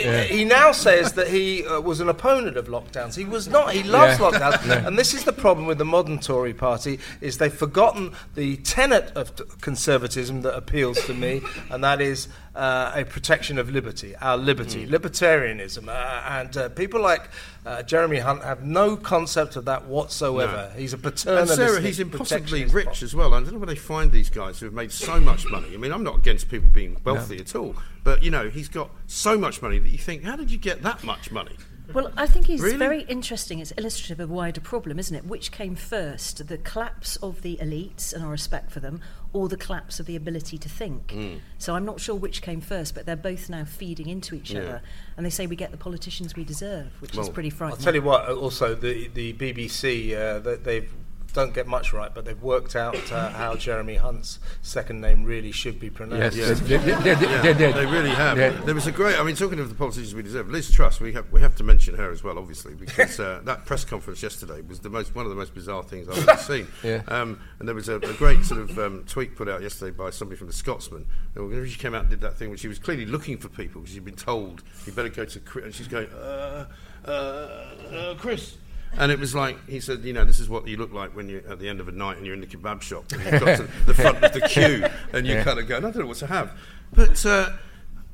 uh, 0.07 0.24
He 0.24 0.45
now 0.45 0.72
says 0.72 1.13
that 1.13 1.27
he 1.27 1.63
uh, 1.66 1.80
was 1.81 2.00
an 2.00 2.10
opponent 2.10 2.57
of 2.57 2.68
lockdowns. 2.69 3.16
He 3.16 3.25
was 3.25 3.48
not. 3.48 3.72
He 3.74 3.83
loves 3.83 4.19
Yeah. 4.19 4.31
lockdowns, 4.31 4.88
and 4.88 4.98
this 4.98 5.13
is 5.13 5.25
the 5.25 5.33
problem 5.33 5.68
with 5.68 5.77
the 5.77 5.86
modern 5.86 6.18
Tory 6.18 6.56
party: 6.56 7.00
is 7.22 7.38
they've 7.38 7.54
forgotten 7.54 8.13
the 8.33 8.57
tenet 8.57 9.12
of 9.16 9.36
t- 9.36 9.44
conservatism 9.62 10.42
that 10.42 10.56
appeals 10.56 11.06
to 11.06 11.13
me, 11.13 11.42
and 11.69 11.83
that 11.83 12.01
is 12.01 12.30
uh, 12.56 12.94
a 12.95 13.06
protection 13.06 13.60
of 13.60 13.69
liberty, 13.69 14.16
our 14.22 14.38
liberty, 14.38 14.88
libertarianism, 14.88 15.88
uh, 15.88 16.22
and 16.30 16.57
uh, 16.57 16.69
people 16.69 17.01
like 17.01 17.30
uh, 17.66 17.83
Jeremy 17.83 18.18
Hunt 18.19 18.44
have 18.44 18.63
no 18.63 18.95
concept 18.95 19.56
of 19.56 19.66
that 19.66 19.86
whatsoever. 19.86 20.64
He's 20.71 20.94
a 20.94 20.97
And. 20.97 21.50
Sarah, 21.50 21.81
he's 21.81 22.00
impossibly 22.00 22.65
rich 22.65 23.03
as 23.03 23.15
well. 23.15 23.33
I 23.33 23.39
don't 23.39 23.53
know 23.53 23.59
where 23.59 23.67
they 23.67 23.75
find 23.75 24.12
these 24.12 24.29
guys 24.29 24.59
who 24.59 24.65
have 24.65 24.73
made 24.73 24.91
so 24.91 25.19
much 25.19 25.45
money. 25.50 25.73
I 25.73 25.77
mean, 25.77 25.91
I'm 25.91 26.03
not 26.03 26.17
against 26.17 26.50
people 26.50 26.69
being 26.69 26.97
wealthy 27.03 27.39
at 27.39 27.56
all, 27.56 27.75
but 28.03 28.23
you 28.23 28.31
know, 28.31 28.50
he's 28.50 28.69
got 28.69 28.89
so 29.07 29.38
much 29.38 29.62
money 29.62 29.79
that 29.79 29.89
you 29.89 29.97
think, 29.97 30.23
how 30.23 30.35
did 30.35 30.51
you 30.51 30.57
get 30.57 30.81
that 30.83 31.03
much 31.03 31.31
money? 31.31 31.56
Well, 31.94 32.12
I 32.18 32.26
think 32.28 32.50
it's 32.50 32.62
Really? 32.62 32.77
very 32.77 33.01
interesting. 33.04 33.60
It's 33.60 33.72
illustrative 33.77 34.20
of 34.20 34.30
a 34.30 34.34
wider 34.34 34.62
problem, 34.62 34.98
isn't 35.00 35.15
it? 35.15 35.25
Which 35.25 35.51
came 35.51 35.75
first, 35.75 36.48
the 36.48 36.58
collapse 36.58 37.15
of 37.18 37.42
the 37.42 37.58
elites 37.62 38.13
and 38.13 38.24
our 38.24 38.32
respect 38.32 38.72
for 38.72 38.80
them, 38.80 39.01
or 39.34 39.48
the 39.48 39.58
collapse 39.58 40.00
of 40.00 40.06
the 40.06 40.15
ability 40.15 40.58
to 40.58 40.70
think? 40.70 41.08
Mm. 41.08 41.39
So 41.58 41.75
I'm 41.75 41.86
not 41.86 42.00
sure 42.00 42.15
which 42.15 42.42
came 42.42 42.62
first, 42.62 42.96
but 42.96 43.06
they're 43.06 43.15
both 43.15 43.50
now 43.50 43.65
feeding 43.65 44.10
into 44.10 44.36
each 44.36 44.51
Yeah. 44.51 44.60
other. 44.62 44.82
And 45.18 45.25
they 45.25 45.30
say 45.30 45.48
we 45.48 45.56
get 45.56 45.72
the 45.72 45.77
politicians 45.77 46.36
we 46.36 46.44
deserve, 46.44 46.88
which 47.01 47.18
is 47.18 47.30
pretty 47.30 47.50
frightening. 47.50 47.80
I'll 47.80 47.84
tell 47.84 47.96
you 47.96 48.01
what. 48.01 48.27
uh, 48.30 48.36
Also, 48.36 48.75
the 48.75 49.08
the 49.13 49.34
BBC 49.34 50.13
uh, 50.15 50.39
they've 50.63 50.92
don't 51.36 51.54
get 51.54 51.68
much 51.68 51.94
right, 51.94 52.12
but 52.13 52.25
they've 52.25 52.42
worked 52.42 52.75
out 52.75 53.12
uh, 53.12 53.30
how 53.30 53.56
Jeremy 53.56 53.96
Hunt's 53.96 54.39
second 54.62 55.01
name 55.01 55.25
really 55.25 55.51
should 55.51 55.80
be 55.80 55.88
Yes, 55.88 55.94
pronounced. 55.96 56.38
Yeah. 56.38 56.54
they, 56.54 56.77
they, 56.77 57.13
they, 57.13 57.13
they, 57.15 57.68
Yeah, 57.68 57.72
they 57.74 57.86
really 57.86 58.10
have. 58.10 58.38
Yeah. 58.38 58.50
There 58.50 58.74
was 58.74 58.88
a 58.88 58.92
great. 58.92 59.20
I 59.20 59.24
mean, 59.24 59.36
talking 59.36 59.60
of 59.60 59.68
the 59.70 59.75
politicians 59.75 60.15
we 60.15 60.24
deserve, 60.24 60.50
Liz 60.50 60.72
Truss. 60.72 61.00
We 61.00 61.12
have 61.13 61.32
we 61.32 61.42
have 61.42 61.56
to 61.58 61.63
mention 61.63 61.96
her 61.96 62.10
as 62.10 62.24
well, 62.24 62.39
obviously, 62.39 62.74
because 62.74 63.20
uh, 63.20 63.42
that 63.44 63.65
press 63.65 63.84
conference 63.84 64.24
yesterday 64.24 64.62
was 64.62 64.80
the 64.80 64.89
most 64.89 65.13
one 65.13 65.25
of 65.25 65.30
the 65.30 65.36
most 65.36 65.54
bizarre 65.54 65.84
things 65.84 66.10
I've 66.10 66.27
ever 66.27 66.42
seen. 66.42 66.68
Yeah. 66.84 67.01
Um, 67.08 67.39
and 67.60 67.68
there 67.68 67.74
was 67.74 67.89
a, 67.89 67.96
a 67.96 68.13
great 68.13 68.46
sort 68.46 68.62
of 68.62 68.77
um, 68.77 69.04
tweet 69.08 69.36
put 69.36 69.50
out 69.50 69.62
yesterday 69.62 69.92
by 69.92 70.12
somebody 70.12 70.38
from 70.38 70.48
the 70.48 70.54
Scotsman. 70.54 71.06
And 71.36 71.70
she 71.70 71.80
came 71.80 71.96
out 71.96 72.01
and 72.01 72.10
did 72.10 72.22
that 72.22 72.38
thing, 72.38 72.51
which 72.51 72.60
she 72.60 72.68
was 72.68 72.77
clearly 72.77 73.06
looking 73.06 73.38
for 73.38 73.50
people 73.50 73.82
because 73.82 73.94
she'd 73.94 74.06
been 74.06 74.15
told 74.15 74.62
you 74.86 74.92
better 74.92 75.10
go 75.10 75.25
to 75.25 75.39
Chris, 75.39 75.65
and 75.65 75.74
she's 75.74 75.88
going, 75.88 76.08
uh, 76.10 76.68
uh, 77.06 77.10
uh, 77.10 78.15
Chris. 78.15 78.58
And 78.98 79.12
it 79.12 79.20
was 79.20 79.36
like 79.36 79.58
he 79.68 79.80
said, 79.82 80.04
you 80.06 80.13
know, 80.13 80.24
this 80.24 80.39
is 80.39 80.48
what 80.48 80.68
you 80.68 80.77
look 80.77 80.94
like 80.94 81.15
when 81.15 81.27
you're 81.27 81.46
at 81.50 81.60
the 81.60 81.68
end 81.68 81.80
of 81.82 81.88
a 81.88 81.92
night 81.92 82.18
and 82.18 82.25
you're 82.25 82.36
in 82.36 82.42
the 82.42 82.48
kebab 82.48 82.82
shop 82.82 83.12
and 83.12 83.22
you've 83.24 83.42
got 83.42 83.58
to 83.58 83.68
the 83.86 83.94
front 83.94 84.24
of 84.24 84.32
the 84.34 84.42
queue 84.48 84.86
and 85.13 85.27
you 85.27 85.34
Yeah. 85.34 85.44
kind 85.44 85.60
of 85.60 85.68
go, 85.68 85.77
I 85.77 85.80
don't 85.82 85.96
know 85.98 86.06
what 86.06 86.18
to 86.18 86.27
have. 86.27 86.51
But 86.94 87.25
uh, 87.25 87.50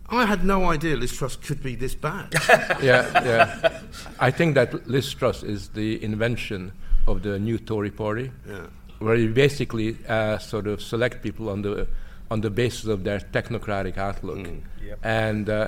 I 0.09 0.25
had 0.25 0.43
no 0.43 0.65
idea 0.71 0.95
Liz 0.95 1.15
Truss 1.15 1.35
could 1.35 1.61
be 1.61 1.75
this 1.75 1.93
bad. 1.93 2.33
yeah, 2.81 3.23
yeah. 3.23 3.79
I 4.19 4.31
think 4.31 4.55
that 4.55 4.87
Liz 4.87 5.13
Truss 5.13 5.43
is 5.43 5.69
the 5.69 6.03
invention 6.03 6.71
of 7.07 7.21
the 7.21 7.37
new 7.39 7.57
Tory 7.59 7.91
party, 7.91 8.31
Yeah. 8.49 8.65
where 8.99 9.15
you 9.15 9.29
basically 9.29 9.97
uh, 10.07 10.37
sort 10.39 10.65
of 10.67 10.81
select 10.81 11.21
people 11.21 11.49
on 11.49 11.61
the 11.61 11.87
on 12.31 12.41
the 12.41 12.49
basis 12.49 12.85
of 12.85 13.03
their 13.03 13.19
technocratic 13.19 13.97
outlook, 13.97 14.47
Yep. 14.83 14.99
and 15.03 15.49
uh, 15.49 15.67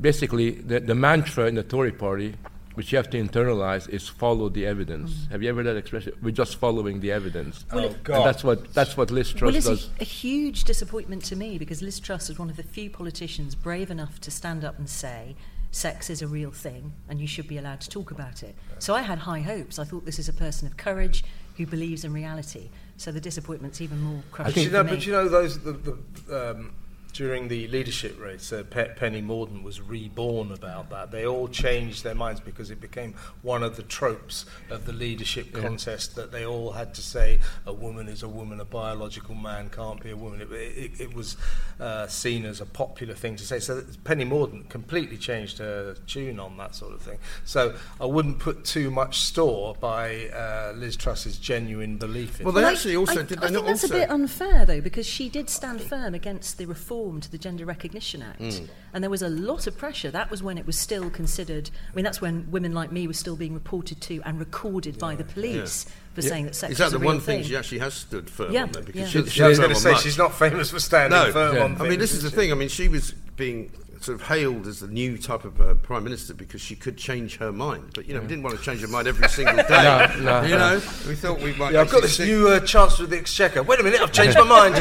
basically 0.00 0.52
the, 0.52 0.78
the 0.80 0.94
mantra 0.94 1.46
in 1.48 1.56
the 1.56 1.62
Tory 1.64 1.90
party, 1.92 2.34
which 2.74 2.92
you 2.92 2.96
have 2.98 3.08
to 3.10 3.18
internalize, 3.22 3.88
is 3.88 4.08
follow 4.08 4.48
the 4.48 4.66
evidence. 4.66 5.26
Have 5.30 5.42
you 5.42 5.48
ever 5.48 5.62
heard 5.62 5.66
that 5.74 5.76
expression? 5.76 6.12
We're 6.22 6.30
just 6.32 6.56
following 6.56 7.00
the 7.00 7.12
evidence. 7.12 7.64
Oh 7.72 7.78
And 7.78 8.02
God! 8.04 8.26
that's 8.26 8.42
what 8.44 8.72
that's 8.74 8.96
what 8.96 9.10
Liz 9.10 9.32
Truss 9.32 9.42
Well, 9.48 9.56
it's 9.56 9.66
does. 9.66 9.90
a, 9.98 10.02
a 10.02 10.04
huge 10.04 10.64
disappointment 10.64 11.24
to 11.26 11.36
me 11.36 11.58
because 11.58 11.82
Liz 11.82 12.00
Truss 12.00 12.30
is 12.30 12.38
one 12.38 12.50
of 12.50 12.56
the 12.56 12.62
few 12.62 12.90
politicians 12.90 13.54
brave 13.54 13.90
enough 13.90 14.20
to 14.22 14.30
stand 14.30 14.64
up 14.64 14.78
and 14.78 14.88
say 14.88 15.36
sex 15.70 16.08
is 16.08 16.22
a 16.22 16.26
real 16.28 16.52
thing 16.52 16.92
and 17.08 17.20
you 17.20 17.26
should 17.26 17.48
be 17.48 17.58
allowed 17.58 17.80
to 17.80 17.88
talk 17.90 18.10
about 18.12 18.42
it. 18.42 18.54
So 18.78 18.94
I 18.94 19.02
had 19.02 19.18
high 19.20 19.40
hopes. 19.40 19.78
I 19.78 19.84
thought 19.84 20.04
this 20.04 20.18
is 20.20 20.28
a 20.28 20.32
person 20.32 20.68
of 20.68 20.76
courage 20.76 21.24
who 21.56 21.66
believes 21.66 22.04
in 22.04 22.12
reality. 22.12 22.68
So 22.96 23.10
the 23.10 23.20
disappointment's 23.20 23.80
even 23.80 24.00
more 24.00 24.22
But 24.30 24.32
crushing 24.32 24.62
you 24.64 24.70
know, 24.70 24.84
me. 24.84 24.90
but 24.90 25.04
you 25.06 25.12
know 25.12 25.28
those 25.28 25.58
the, 25.60 25.72
the 25.72 26.50
um, 26.52 26.72
during 27.14 27.46
the 27.46 27.68
leadership 27.68 28.20
race, 28.20 28.52
uh, 28.52 28.64
Pe- 28.68 28.92
Penny 28.96 29.22
Mordaunt 29.22 29.62
was 29.62 29.80
reborn 29.80 30.50
about 30.50 30.90
that. 30.90 31.12
They 31.12 31.24
all 31.24 31.46
changed 31.46 32.02
their 32.02 32.16
minds 32.16 32.40
because 32.40 32.70
it 32.72 32.80
became 32.80 33.14
one 33.42 33.62
of 33.62 33.76
the 33.76 33.84
tropes 33.84 34.44
of 34.68 34.84
the 34.84 34.92
leadership 34.92 35.46
yeah. 35.54 35.62
contest 35.62 36.16
that 36.16 36.32
they 36.32 36.44
all 36.44 36.72
had 36.72 36.92
to 36.94 37.00
say 37.00 37.38
a 37.66 37.72
woman 37.72 38.08
is 38.08 38.24
a 38.24 38.28
woman, 38.28 38.58
a 38.60 38.64
biological 38.64 39.36
man 39.36 39.70
can't 39.70 40.02
be 40.02 40.10
a 40.10 40.16
woman. 40.16 40.40
It, 40.40 40.50
it, 40.52 41.00
it 41.00 41.14
was 41.14 41.36
uh, 41.78 42.08
seen 42.08 42.44
as 42.44 42.60
a 42.60 42.66
popular 42.66 43.14
thing 43.14 43.36
to 43.36 43.44
say. 43.44 43.60
So 43.60 43.84
Penny 44.02 44.24
Mordaunt 44.24 44.68
completely 44.68 45.16
changed 45.16 45.58
her 45.58 45.94
tune 46.08 46.40
on 46.40 46.56
that 46.56 46.74
sort 46.74 46.94
of 46.94 47.00
thing. 47.00 47.18
So 47.44 47.76
I 48.00 48.06
wouldn't 48.06 48.40
put 48.40 48.64
too 48.64 48.90
much 48.90 49.20
store 49.20 49.76
by 49.80 50.30
uh, 50.30 50.72
Liz 50.74 50.96
Truss's 50.96 51.38
genuine 51.38 51.96
belief 51.96 52.40
in 52.40 52.44
Well, 52.44 52.54
they 52.54 52.64
actually 52.64 52.96
also 52.96 53.20
I, 53.20 53.22
did. 53.22 53.38
I 53.38 53.46
they 53.46 53.54
think 53.54 53.66
that's 53.66 53.84
also 53.84 53.94
a 53.94 54.00
bit 54.00 54.10
unfair, 54.10 54.66
though, 54.66 54.80
because 54.80 55.06
she 55.06 55.28
did 55.28 55.48
stand 55.48 55.80
firm 55.80 56.12
against 56.14 56.58
the 56.58 56.66
reform 56.66 57.03
to 57.04 57.30
the 57.30 57.36
Gender 57.38 57.64
Recognition 57.66 58.22
Act, 58.22 58.40
Mm. 58.40 58.68
and 58.94 59.04
there 59.04 59.10
was 59.10 59.20
a 59.22 59.28
lot 59.28 59.66
of 59.66 59.76
pressure. 59.76 60.10
That 60.10 60.30
was 60.30 60.42
when 60.42 60.56
it 60.58 60.66
was 60.66 60.78
still 60.78 61.10
considered. 61.10 61.70
I 61.92 61.94
mean, 61.94 62.04
that's 62.04 62.20
when 62.20 62.50
women 62.50 62.72
like 62.72 62.90
me 62.92 63.06
were 63.06 63.12
still 63.12 63.36
being 63.36 63.52
reported 63.54 64.00
to 64.02 64.20
and 64.24 64.38
recorded 64.38 64.98
by 64.98 65.14
the 65.14 65.24
police 65.24 65.86
for 66.14 66.22
saying 66.22 66.46
that 66.46 66.54
sex 66.54 66.72
Is 66.72 66.78
that 66.78 66.90
the 66.90 66.96
a 66.96 67.00
real 67.00 67.06
one 67.12 67.20
thing 67.20 67.42
she 67.42 67.50
she 67.50 67.56
actually 67.56 67.78
has 67.80 67.94
stood 67.94 68.30
firm 68.30 68.52
Yeah, 68.52 68.62
on? 68.64 68.72
Then, 68.72 68.84
because 68.84 69.00
yeah. 69.14 69.22
she, 69.22 69.28
She, 69.28 69.30
she 69.30 69.42
I 69.42 69.48
was 69.48 69.58
going 69.58 69.70
to 69.70 69.76
say 69.76 69.92
much. 69.92 70.02
she's 70.02 70.18
not 70.18 70.32
famous 70.34 70.70
for 70.70 70.80
standing 70.80 71.18
no, 71.18 71.30
firm 71.32 71.56
Yeah. 71.56 71.64
on 71.64 71.80
I 71.80 71.88
mean, 71.88 71.98
this 71.98 72.12
is 72.12 72.22
the 72.22 72.30
she? 72.30 72.36
thing. 72.36 72.52
I 72.52 72.54
mean, 72.54 72.68
she 72.68 72.88
was 72.88 73.12
being 73.36 73.70
sort 74.00 74.20
of 74.20 74.26
hailed 74.26 74.66
as 74.66 74.80
the 74.80 74.86
new 74.86 75.18
type 75.18 75.44
of 75.44 75.60
uh, 75.60 75.74
prime 75.74 76.04
minister 76.04 76.34
because 76.34 76.60
she 76.60 76.74
could 76.74 76.96
change 76.96 77.36
her 77.36 77.52
mind. 77.52 77.90
But 77.94 78.06
you 78.06 78.14
know, 78.14 78.20
we 78.20 78.26
didn't 78.26 78.42
want 78.42 78.56
to 78.56 78.62
change 78.62 78.80
her 78.80 78.88
mind 78.88 79.08
every 79.08 79.28
single 79.28 79.56
day. 79.68 79.68
No, 79.68 80.06
no, 80.20 80.42
you 80.42 80.56
no. 80.56 80.58
know, 80.58 80.74
we 81.06 81.14
thought 81.14 81.40
we 81.40 81.52
might. 81.54 81.72
Yeah, 81.72 81.82
I've 81.82 81.90
got 81.90 82.02
this 82.02 82.18
new 82.18 82.48
uh, 82.48 82.60
Chancellor 82.60 83.04
of 83.04 83.10
the 83.10 83.18
Exchequer. 83.18 83.62
Wait 83.62 83.80
a 83.80 83.82
minute, 83.82 84.00
I've 84.00 84.12
changed 84.12 84.36
my 84.38 84.44
mind. 84.72 84.74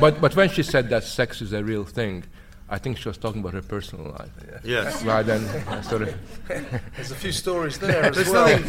But, 0.00 0.20
but 0.20 0.36
when 0.36 0.50
she 0.50 0.62
said 0.62 0.88
that 0.90 1.04
sex 1.04 1.40
is 1.42 1.52
a 1.52 1.62
real 1.64 1.84
thing, 1.84 2.24
I 2.70 2.76
think 2.78 2.98
she 2.98 3.08
was 3.08 3.16
talking 3.16 3.40
about 3.40 3.54
her 3.54 3.62
personal 3.62 4.10
life 4.12 4.30
Yes. 4.62 5.02
rather 5.02 5.38
than 5.38 5.48
uh, 5.68 5.80
sort 5.82 6.02
of. 6.02 6.14
There's 6.96 7.10
a 7.10 7.14
few 7.14 7.32
stories 7.32 7.78
there 7.78 8.02
as 8.04 8.14
There's 8.16 8.28
well. 8.28 8.46
nothing, 8.48 8.66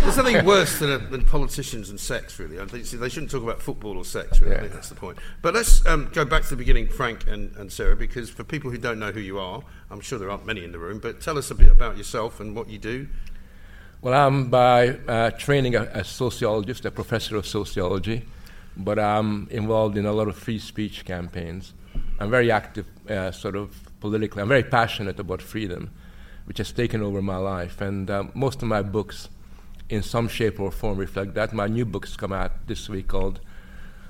there's 0.00 0.16
nothing 0.16 0.44
worse 0.46 0.78
than, 0.78 0.90
a, 0.92 0.98
than 0.98 1.22
politicians 1.24 1.90
and 1.90 2.00
sex, 2.00 2.38
really. 2.38 2.58
I 2.58 2.64
think 2.64 2.84
they 2.88 3.08
shouldn't 3.10 3.30
talk 3.30 3.42
about 3.42 3.60
football 3.60 3.98
or 3.98 4.04
sex, 4.06 4.40
really. 4.40 4.56
I 4.56 4.60
think 4.60 4.72
that's 4.72 4.88
the 4.88 4.94
point. 4.94 5.18
But 5.42 5.52
let's 5.52 5.84
um, 5.86 6.08
go 6.14 6.24
back 6.24 6.44
to 6.44 6.48
the 6.50 6.56
beginning, 6.56 6.88
Frank 6.88 7.26
and, 7.26 7.54
and 7.56 7.70
Sarah, 7.70 7.94
because 7.96 8.30
for 8.30 8.42
people 8.42 8.70
who 8.70 8.78
don't 8.78 8.98
know 8.98 9.12
who 9.12 9.20
you 9.20 9.38
are, 9.38 9.62
I'm 9.90 10.00
sure 10.00 10.18
there 10.18 10.30
aren't 10.30 10.46
many 10.46 10.64
in 10.64 10.72
the 10.72 10.78
room, 10.78 10.98
but 10.98 11.20
tell 11.20 11.36
us 11.36 11.50
a 11.50 11.54
bit 11.54 11.70
about 11.70 11.98
yourself 11.98 12.40
and 12.40 12.56
what 12.56 12.68
you 12.70 12.78
do. 12.78 13.06
Well, 14.00 14.14
I'm 14.14 14.48
by 14.50 14.88
uh, 15.06 15.30
training 15.32 15.74
a, 15.76 15.82
a 15.92 16.04
sociologist, 16.04 16.84
a 16.86 16.90
professor 16.90 17.36
of 17.36 17.46
sociology, 17.46 18.24
but 18.78 18.98
I'm 18.98 19.46
involved 19.50 19.96
in 19.98 20.06
a 20.06 20.12
lot 20.12 20.26
of 20.28 20.36
free 20.36 20.58
speech 20.58 21.04
campaigns. 21.04 21.74
I'm 22.18 22.30
very 22.30 22.50
active, 22.50 22.86
uh, 23.08 23.30
sort 23.30 23.56
of 23.56 23.90
politically. 24.00 24.42
I'm 24.42 24.48
very 24.48 24.62
passionate 24.62 25.18
about 25.18 25.42
freedom, 25.42 25.90
which 26.44 26.58
has 26.58 26.72
taken 26.72 27.02
over 27.02 27.22
my 27.22 27.36
life. 27.36 27.80
And 27.80 28.10
uh, 28.10 28.24
most 28.34 28.62
of 28.62 28.68
my 28.68 28.82
books, 28.82 29.28
in 29.88 30.02
some 30.02 30.28
shape 30.28 30.58
or 30.60 30.70
form, 30.70 30.98
reflect 30.98 31.34
that. 31.34 31.52
My 31.52 31.66
new 31.66 31.84
book's 31.84 32.16
come 32.16 32.32
out 32.32 32.66
this 32.66 32.88
week 32.88 33.08
called 33.08 33.40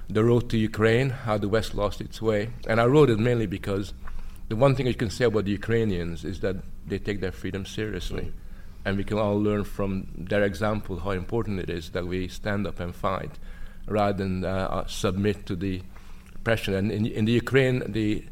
The 0.08 0.24
Road 0.24 0.48
to 0.50 0.58
Ukraine 0.58 1.10
How 1.10 1.38
the 1.38 1.48
West 1.48 1.74
Lost 1.74 2.00
Its 2.00 2.22
Way. 2.22 2.50
And 2.66 2.80
I 2.80 2.86
wrote 2.86 3.10
it 3.10 3.18
mainly 3.18 3.46
because 3.46 3.92
the 4.48 4.56
one 4.56 4.74
thing 4.74 4.86
you 4.86 4.94
can 4.94 5.10
say 5.10 5.24
about 5.24 5.44
the 5.44 5.52
Ukrainians 5.52 6.24
is 6.24 6.40
that 6.40 6.56
they 6.86 6.98
take 6.98 7.20
their 7.20 7.32
freedom 7.32 7.64
seriously. 7.64 8.32
And 8.84 8.96
we 8.96 9.04
can 9.04 9.18
all 9.18 9.40
learn 9.40 9.64
from 9.64 10.08
their 10.16 10.42
example 10.42 11.00
how 11.00 11.12
important 11.12 11.60
it 11.60 11.70
is 11.70 11.90
that 11.90 12.06
we 12.06 12.28
stand 12.28 12.66
up 12.66 12.80
and 12.80 12.94
fight 12.94 13.30
rather 13.86 14.18
than 14.18 14.44
uh, 14.44 14.48
uh, 14.48 14.86
submit 14.86 15.46
to 15.46 15.56
the 15.56 15.82
pressure. 16.44 16.76
And 16.76 16.90
in, 16.90 17.06
in 17.06 17.24
the 17.24 17.32
Ukraine, 17.32 17.82
the 17.86 18.24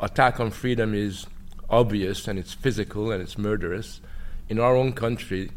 attack 0.00 0.40
on 0.40 0.50
freedom 0.50 0.94
is 0.94 1.26
obvious 1.70 2.28
and 2.28 2.38
it's 2.38 2.54
physical 2.54 3.10
and 3.10 3.22
it's 3.22 3.38
murderous. 3.38 4.00
In 4.48 4.58
our 4.58 4.74
own 4.74 4.92
country, 4.92 5.50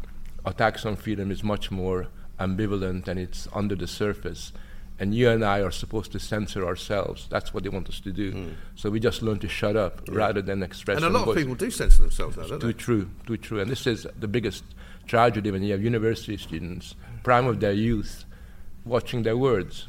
attacks 0.44 0.84
on 0.84 0.96
freedom 0.96 1.30
is 1.30 1.42
much 1.42 1.70
more 1.70 2.08
ambivalent 2.38 3.08
and 3.08 3.18
it's 3.18 3.48
under 3.52 3.74
the 3.74 3.86
surface. 3.86 4.52
And 4.98 5.14
you 5.14 5.30
and 5.30 5.44
I 5.44 5.60
are 5.60 5.70
supposed 5.70 6.12
to 6.12 6.20
censor 6.20 6.64
ourselves. 6.66 7.26
That's 7.30 7.52
what 7.52 7.62
they 7.64 7.70
want 7.70 7.88
us 7.88 7.98
to 8.00 8.12
do. 8.12 8.32
Hmm. 8.32 8.48
So 8.76 8.90
we 8.90 9.00
just 9.00 9.22
learn 9.22 9.38
to 9.40 9.48
shut 9.48 9.74
up 9.74 10.02
rather 10.08 10.42
than 10.42 10.62
express. 10.62 10.96
And 10.96 11.06
a 11.06 11.08
lot 11.08 11.26
of 11.26 11.34
people 11.34 11.54
do 11.54 11.70
censor 11.70 12.02
themselves 12.02 12.36
now, 12.36 12.46
don't 12.46 12.60
Too 12.60 12.66
they? 12.68 12.72
true, 12.74 13.10
too 13.26 13.36
true. 13.36 13.60
And 13.60 13.70
this 13.70 13.86
is 13.86 14.06
the 14.18 14.28
biggest 14.28 14.64
tragedy 15.06 15.50
when 15.50 15.62
you 15.62 15.72
have 15.72 15.82
university 15.82 16.36
students, 16.36 16.94
prime 17.24 17.46
of 17.46 17.58
their 17.60 17.72
youth, 17.72 18.24
watching 18.84 19.22
their 19.22 19.36
words. 19.36 19.88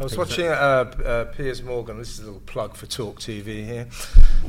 I 0.00 0.04
was 0.04 0.16
watching 0.16 0.46
uh, 0.46 0.90
uh, 1.04 1.24
Piers 1.26 1.62
Morgan. 1.62 1.98
This 1.98 2.12
is 2.14 2.20
a 2.20 2.24
little 2.24 2.40
plug 2.40 2.74
for 2.74 2.86
Talk 2.86 3.20
TV 3.20 3.66
here. 3.66 3.86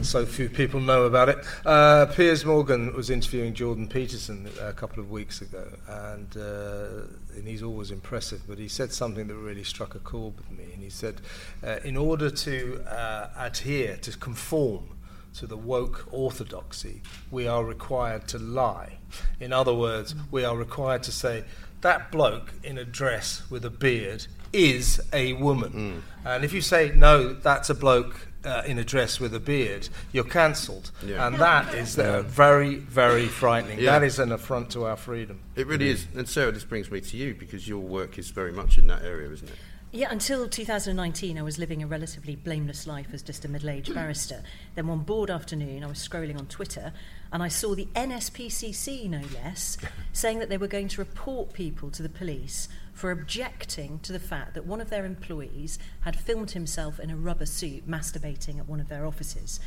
So 0.01 0.25
few 0.25 0.48
people 0.48 0.79
know 0.79 1.03
about 1.03 1.27
it. 1.27 1.39
Uh, 1.65 2.05
Piers 2.05 2.46
Morgan 2.46 2.96
was 2.96 3.10
interviewing 3.10 3.53
Jordan 3.53 3.89
Peterson 3.89 4.50
a 4.62 4.72
couple 4.72 5.03
of 5.03 5.12
weeks 5.12 5.41
ago, 5.41 5.67
and, 5.89 6.38
uh, 6.38 7.36
and 7.36 7.46
he's 7.46 7.63
always 7.63 7.91
impressive. 7.91 8.43
But 8.48 8.60
he 8.60 8.70
said 8.70 8.93
something 8.93 9.27
that 9.27 9.36
really 9.36 9.65
struck 9.65 9.93
a 9.93 10.00
chord 10.00 10.38
with 10.38 10.50
me. 10.58 10.72
And 10.74 10.81
he 10.81 10.89
said, 10.89 11.20
uh, 11.62 11.79
in 11.84 11.98
order 11.98 12.29
to 12.29 12.81
uh, 12.86 13.31
adhere, 13.38 13.98
to 14.03 14.17
conform 14.17 14.96
to 15.34 15.48
the 15.48 15.58
woke 15.58 16.08
orthodoxy, 16.12 17.01
we 17.29 17.46
are 17.46 17.65
required 17.65 18.25
to 18.29 18.39
lie. 18.39 19.00
In 19.41 19.51
other 19.51 19.74
words, 19.74 20.15
we 20.31 20.46
are 20.46 20.55
required 20.55 21.03
to 21.03 21.12
say, 21.12 21.43
that 21.81 22.10
bloke 22.10 22.53
in 22.63 22.77
a 22.77 22.86
dress 22.86 23.41
with 23.50 23.65
a 23.65 23.70
beard 23.70 24.27
is 24.53 25.01
a 25.13 25.34
woman. 25.34 26.03
And 26.25 26.43
if 26.43 26.53
you 26.53 26.62
say, 26.62 26.91
no, 26.96 27.34
that's 27.34 27.70
a 27.70 27.75
bloke 27.75 28.27
uh, 28.43 28.63
in 28.65 28.79
a 28.79 28.84
dress 28.84 29.20
with 29.20 29.34
a 29.34 29.39
beard, 29.39 29.89
you're 30.12 30.24
cancelled. 30.24 30.91
Yeah. 31.05 31.27
And 31.27 31.38
that 31.38 31.74
is 31.74 31.98
uh, 31.98 32.24
very, 32.24 32.75
very 32.75 33.27
frightening. 33.27 33.79
Yeah. 33.79 33.91
That 33.91 34.03
is 34.03 34.20
an 34.20 34.31
affront 34.31 34.72
to 34.72 34.86
our 34.86 34.98
freedom. 34.98 35.41
It 35.55 35.67
really 35.67 35.89
is. 35.89 36.08
And 36.15 36.27
Sarah, 36.27 36.51
this 36.51 36.63
brings 36.63 36.91
me 36.91 37.01
to 37.01 37.17
you 37.17 37.36
because 37.36 37.67
your 37.67 37.79
work 37.79 38.17
is 38.17 38.29
very 38.29 38.51
much 38.51 38.77
in 38.77 38.88
that 38.88 39.03
area, 39.03 39.29
isn't 39.31 39.50
it? 39.50 39.55
Yeah, 39.93 40.08
until 40.10 40.48
2019, 40.48 41.38
I 41.38 41.41
was 41.41 41.60
living 41.60 41.84
a 41.84 41.88
relatively 41.88 42.38
blameless 42.38 42.88
life 42.88 43.08
as 43.12 43.22
just 43.22 43.43
a 43.43 43.50
middle 43.50 43.70
aged 43.70 43.93
barrister. 43.93 44.41
Then 44.75 44.88
one 44.88 45.00
bored 45.00 45.29
afternoon, 45.29 45.84
I 45.84 45.88
was 45.88 45.98
scrolling 45.98 46.39
on 46.39 46.46
Twitter 46.46 46.93
and 47.32 47.42
I 47.42 47.48
saw 47.48 47.76
the 47.76 47.88
NSPCC, 47.96 49.10
no 49.10 49.22
less, 49.34 49.78
saying 50.14 50.40
that 50.40 50.50
they 50.50 50.58
were 50.58 50.68
going 50.68 50.90
to 50.90 51.02
report 51.02 51.54
people 51.54 51.90
to 51.92 52.04
the 52.04 52.10
police 52.10 52.68
for 52.94 53.12
objecting 53.12 54.00
to 54.00 54.12
the 54.12 54.20
fact 54.20 54.54
that 54.54 54.66
one 54.66 54.82
of 54.82 54.90
their 54.90 55.06
employees 55.06 55.80
had 56.02 56.16
filmed 56.16 56.52
himself 56.52 57.00
in 57.00 57.10
a 57.10 57.16
rubber 57.16 57.46
suit 57.46 57.90
masturbating 57.90 58.60
at 58.60 58.68
one 58.68 58.80
of 58.80 58.90
their 58.90 59.06
offices. 59.06 59.60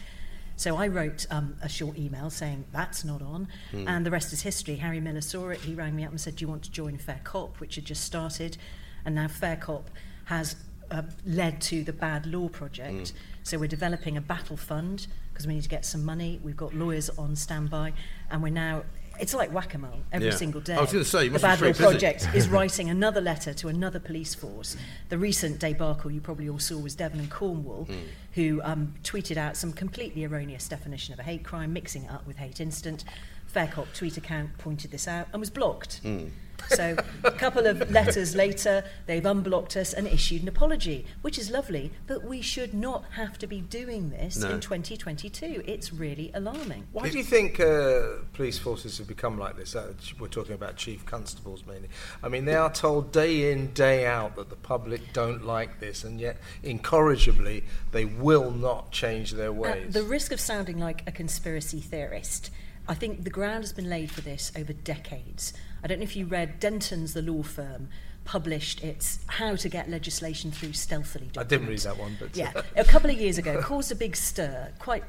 So 0.56 0.76
I 0.76 0.86
wrote 0.86 1.26
um, 1.30 1.56
a 1.62 1.68
short 1.68 1.98
email 1.98 2.30
saying 2.30 2.64
that's 2.70 3.04
not 3.04 3.22
on, 3.22 3.48
and 3.88 4.06
the 4.06 4.10
rest 4.10 4.32
is 4.32 4.42
history. 4.42 4.76
Harry 4.76 5.00
Miller 5.00 5.20
saw 5.20 5.48
it. 5.48 5.60
He 5.60 5.74
rang 5.74 5.96
me 5.96 6.04
up 6.04 6.10
and 6.10 6.20
said, 6.20 6.36
"Do 6.36 6.44
you 6.44 6.48
want 6.48 6.62
to 6.64 6.70
join 6.70 6.96
Fair 6.96 7.20
Cop?" 7.24 7.58
which 7.58 7.74
had 7.74 7.84
just 7.84 8.04
started, 8.04 8.56
and 9.04 9.16
now 9.16 9.26
Fair 9.26 9.56
Cop 9.56 9.90
has 10.26 10.54
uh, 10.90 11.02
led 11.26 11.60
to 11.62 11.84
the 11.84 11.92
Bad 11.92 12.26
Law 12.26 12.48
Project. 12.48 13.12
So 13.42 13.58
we're 13.58 13.66
developing 13.68 14.16
a 14.16 14.20
battle 14.20 14.56
fund 14.56 15.06
because 15.32 15.46
we 15.46 15.54
need 15.54 15.62
to 15.64 15.68
get 15.68 15.84
some 15.84 16.04
money. 16.04 16.40
We've 16.42 16.56
got 16.56 16.74
lawyers 16.74 17.10
on 17.18 17.36
standby, 17.36 17.92
and 18.30 18.42
we're 18.42 18.50
now. 18.50 18.84
It's 19.20 19.32
like 19.32 19.52
whack-a-mole 19.52 20.00
every 20.10 20.28
Yeah. 20.30 20.34
single 20.34 20.60
day. 20.60 20.74
I 20.74 20.80
was 20.80 20.90
gonna 20.92 21.04
say, 21.04 21.28
the 21.28 21.38
Bad 21.38 21.60
Law. 21.60 21.72
Project 21.72 22.26
is 22.34 22.48
writing 22.56 22.90
another 22.90 23.20
letter 23.20 23.54
to 23.54 23.68
another 23.68 24.00
police 24.00 24.34
force. 24.34 24.76
The 25.08 25.18
recent 25.18 25.60
debacle 25.60 26.10
you 26.10 26.20
probably 26.20 26.48
all 26.48 26.58
saw 26.58 26.78
was 26.78 26.96
Devon 26.96 27.20
and 27.20 27.30
Cornwall, 27.30 27.86
who 28.32 28.60
um, 28.64 28.94
tweeted 29.04 29.36
out 29.36 29.56
some 29.56 29.72
completely 29.72 30.24
erroneous 30.24 30.66
definition 30.66 31.12
of 31.14 31.20
a 31.20 31.22
hate 31.22 31.44
crime, 31.44 31.72
mixing 31.72 32.04
it 32.06 32.10
up 32.10 32.26
with 32.26 32.38
hate 32.38 32.60
incident. 32.60 33.04
Faircop 33.54 33.86
tweet 33.94 34.16
account 34.16 34.56
pointed 34.58 34.90
this 34.90 35.06
out 35.06 35.28
and 35.32 35.40
was 35.40 35.50
blocked. 35.50 36.00
So 36.70 36.96
a 37.24 37.30
couple 37.30 37.66
of 37.66 37.90
letters 37.90 38.34
later, 38.34 38.84
they've 39.06 39.24
unblocked 39.26 39.76
us 39.76 39.92
and 39.92 40.06
issued 40.06 40.40
an 40.42 40.48
apology, 40.48 41.04
which 41.20 41.38
is 41.38 41.50
lovely, 41.50 41.92
but 42.06 42.24
we 42.24 42.40
should 42.40 42.72
not 42.72 43.04
have 43.16 43.36
to 43.38 43.46
be 43.46 43.60
doing 43.60 44.08
this 44.10 44.38
No. 44.38 44.48
in 44.50 44.60
2022. 44.60 45.62
It's 45.66 45.92
really 45.92 46.30
alarming. 46.32 46.86
Why 46.92 47.10
do 47.10 47.18
you 47.18 47.24
think 47.24 47.60
uh, 47.60 48.22
police 48.32 48.58
forces 48.58 48.96
have 48.96 49.06
become 49.06 49.38
like 49.38 49.56
this? 49.56 49.76
Uh, 49.76 49.92
we're 50.18 50.28
talking 50.28 50.54
about 50.54 50.76
chief 50.76 51.04
constables 51.04 51.64
mainly. 51.66 51.88
I 52.22 52.28
mean, 52.28 52.46
they 52.46 52.54
are 52.54 52.72
told 52.72 53.12
day 53.12 53.52
in, 53.52 53.72
day 53.74 54.06
out 54.06 54.36
that 54.36 54.48
the 54.48 54.56
public 54.56 55.12
don't 55.12 55.44
like 55.44 55.80
this, 55.80 56.02
and 56.02 56.18
yet, 56.18 56.38
incorrigibly, 56.62 57.64
they 57.92 58.06
will 58.06 58.50
not 58.50 58.90
change 58.90 59.32
their 59.32 59.52
ways. 59.52 59.86
At 59.88 59.92
the 59.92 60.02
risk 60.04 60.32
of 60.32 60.40
sounding 60.40 60.78
like 60.78 61.02
a 61.06 61.12
conspiracy 61.12 61.80
theorist, 61.80 62.50
I 62.86 62.94
think 62.94 63.24
the 63.24 63.30
ground 63.30 63.64
has 63.64 63.72
been 63.72 63.88
laid 63.88 64.10
for 64.10 64.20
this 64.20 64.52
over 64.56 64.72
decades. 64.72 65.52
I 65.82 65.86
don't 65.86 65.98
know 65.98 66.04
if 66.04 66.16
you 66.16 66.26
read 66.26 66.60
Denton's, 66.60 67.14
the 67.14 67.22
law 67.22 67.42
firm, 67.42 67.88
published 68.24 68.82
its 68.82 69.20
How 69.26 69.56
to 69.56 69.68
Get 69.68 69.90
Legislation 69.90 70.50
Through 70.50 70.72
Stealthily 70.72 71.30
I 71.36 71.44
didn't 71.44 71.68
read 71.68 71.80
that 71.80 71.98
one, 71.98 72.16
but 72.18 72.36
Yeah, 72.36 72.52
uh, 72.54 72.62
a 72.76 72.84
couple 72.84 73.10
of 73.10 73.20
years 73.20 73.38
ago, 73.38 73.60
caused 73.62 73.92
a 73.92 73.94
big 73.94 74.16
stir. 74.16 74.72
Quite 74.78 75.04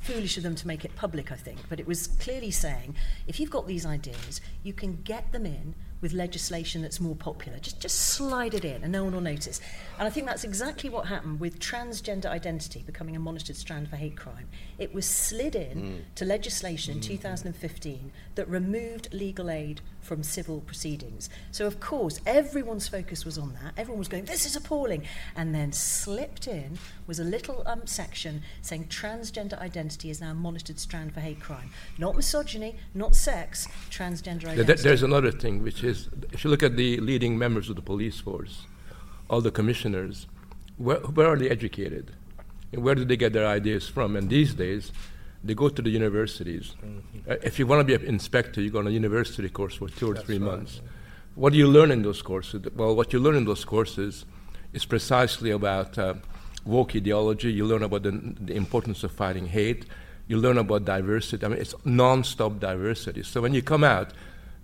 foolish 0.00 0.36
of 0.36 0.44
them 0.44 0.54
to 0.54 0.66
make 0.66 0.84
it 0.84 0.94
public, 0.94 1.32
I 1.32 1.36
think, 1.36 1.58
but 1.68 1.80
it 1.80 1.86
was 1.86 2.06
clearly 2.06 2.50
saying 2.50 2.94
if 3.26 3.40
you've 3.40 3.50
got 3.50 3.66
these 3.66 3.84
ideas, 3.84 4.40
you 4.62 4.72
can 4.72 5.00
get 5.02 5.32
them 5.32 5.46
in 5.46 5.74
with 6.06 6.12
legislation 6.12 6.82
that's 6.82 7.00
more 7.00 7.16
popular. 7.16 7.58
Just, 7.58 7.80
just 7.80 7.96
slide 7.98 8.54
it 8.54 8.64
in 8.64 8.84
and 8.84 8.92
no 8.92 9.02
one 9.02 9.12
will 9.12 9.20
notice. 9.20 9.60
And 9.98 10.06
I 10.06 10.10
think 10.10 10.24
that's 10.26 10.44
exactly 10.44 10.88
what 10.88 11.06
happened 11.06 11.40
with 11.40 11.58
transgender 11.58 12.26
identity 12.26 12.84
becoming 12.86 13.16
a 13.16 13.18
monitored 13.18 13.56
strand 13.56 13.88
for 13.88 13.96
hate 13.96 14.16
crime. 14.16 14.48
It 14.78 14.94
was 14.94 15.04
slid 15.04 15.56
in 15.56 15.82
mm. 15.82 16.14
to 16.14 16.24
legislation 16.24 16.94
in 16.94 17.00
2015 17.00 18.12
that 18.36 18.48
removed 18.48 19.12
legal 19.12 19.50
aid 19.50 19.80
from 20.06 20.22
civil 20.22 20.60
proceedings. 20.60 21.28
So, 21.50 21.66
of 21.66 21.80
course, 21.80 22.20
everyone's 22.24 22.86
focus 22.86 23.24
was 23.24 23.36
on 23.36 23.54
that. 23.54 23.72
Everyone 23.76 23.98
was 23.98 24.06
going, 24.06 24.26
this 24.26 24.46
is 24.46 24.54
appalling. 24.54 25.02
And 25.34 25.52
then 25.52 25.72
slipped 25.72 26.46
in 26.46 26.78
was 27.06 27.18
a 27.18 27.24
little 27.24 27.62
um, 27.66 27.86
section 27.86 28.42
saying 28.62 28.84
transgender 28.84 29.58
identity 29.60 30.10
is 30.10 30.20
now 30.20 30.30
a 30.30 30.34
monitored 30.34 30.78
strand 30.78 31.12
for 31.12 31.20
hate 31.20 31.40
crime. 31.40 31.70
Not 31.98 32.14
misogyny, 32.14 32.76
not 32.94 33.16
sex, 33.16 33.66
transgender 33.90 34.46
identity. 34.46 34.82
There's 34.82 35.02
another 35.02 35.32
thing, 35.32 35.62
which 35.62 35.82
is 35.82 35.95
if 36.32 36.44
you 36.44 36.50
look 36.50 36.62
at 36.62 36.76
the 36.76 36.98
leading 37.00 37.38
members 37.38 37.68
of 37.70 37.76
the 37.76 37.82
police 37.82 38.18
force, 38.20 38.54
all 39.28 39.40
the 39.40 39.50
commissioners, 39.50 40.26
where, 40.76 40.98
where 40.98 41.28
are 41.28 41.36
they 41.36 41.50
educated? 41.50 42.12
And 42.72 42.82
where 42.82 42.94
do 42.94 43.04
they 43.04 43.16
get 43.16 43.32
their 43.32 43.46
ideas 43.46 43.88
from? 43.88 44.16
And 44.16 44.28
these 44.28 44.54
days, 44.54 44.92
they 45.42 45.54
go 45.54 45.68
to 45.68 45.82
the 45.82 45.90
universities. 45.90 46.74
Mm-hmm. 46.84 47.30
Uh, 47.30 47.36
if 47.42 47.58
you 47.58 47.66
want 47.66 47.80
to 47.80 47.84
be 47.84 47.94
an 47.94 48.08
inspector, 48.08 48.60
you 48.60 48.70
go 48.70 48.80
on 48.80 48.86
a 48.86 48.90
university 48.90 49.48
course 49.48 49.74
for 49.74 49.88
two 49.88 50.10
or 50.10 50.14
That's 50.14 50.26
three 50.26 50.38
right, 50.38 50.50
months. 50.50 50.80
What 51.34 51.52
do 51.52 51.58
you 51.58 51.68
learn 51.68 51.90
in 51.90 52.02
those 52.02 52.22
courses? 52.22 52.64
Well, 52.74 52.96
what 52.96 53.12
you 53.12 53.18
learn 53.18 53.36
in 53.36 53.44
those 53.44 53.64
courses 53.64 54.24
is 54.72 54.84
precisely 54.84 55.50
about 55.50 55.98
uh, 55.98 56.14
woke 56.64 56.96
ideology. 56.96 57.52
You 57.52 57.66
learn 57.66 57.82
about 57.82 58.02
the, 58.02 58.10
the, 58.40 58.54
importance 58.54 59.04
of 59.04 59.12
fighting 59.12 59.46
hate. 59.46 59.86
You 60.28 60.38
learn 60.38 60.58
about 60.58 60.84
diversity. 60.84 61.44
I 61.44 61.48
mean, 61.50 61.58
it's 61.58 61.74
non-stop 61.84 62.58
diversity. 62.58 63.22
So 63.22 63.40
when 63.40 63.54
you 63.54 63.62
come 63.62 63.84
out, 63.84 64.12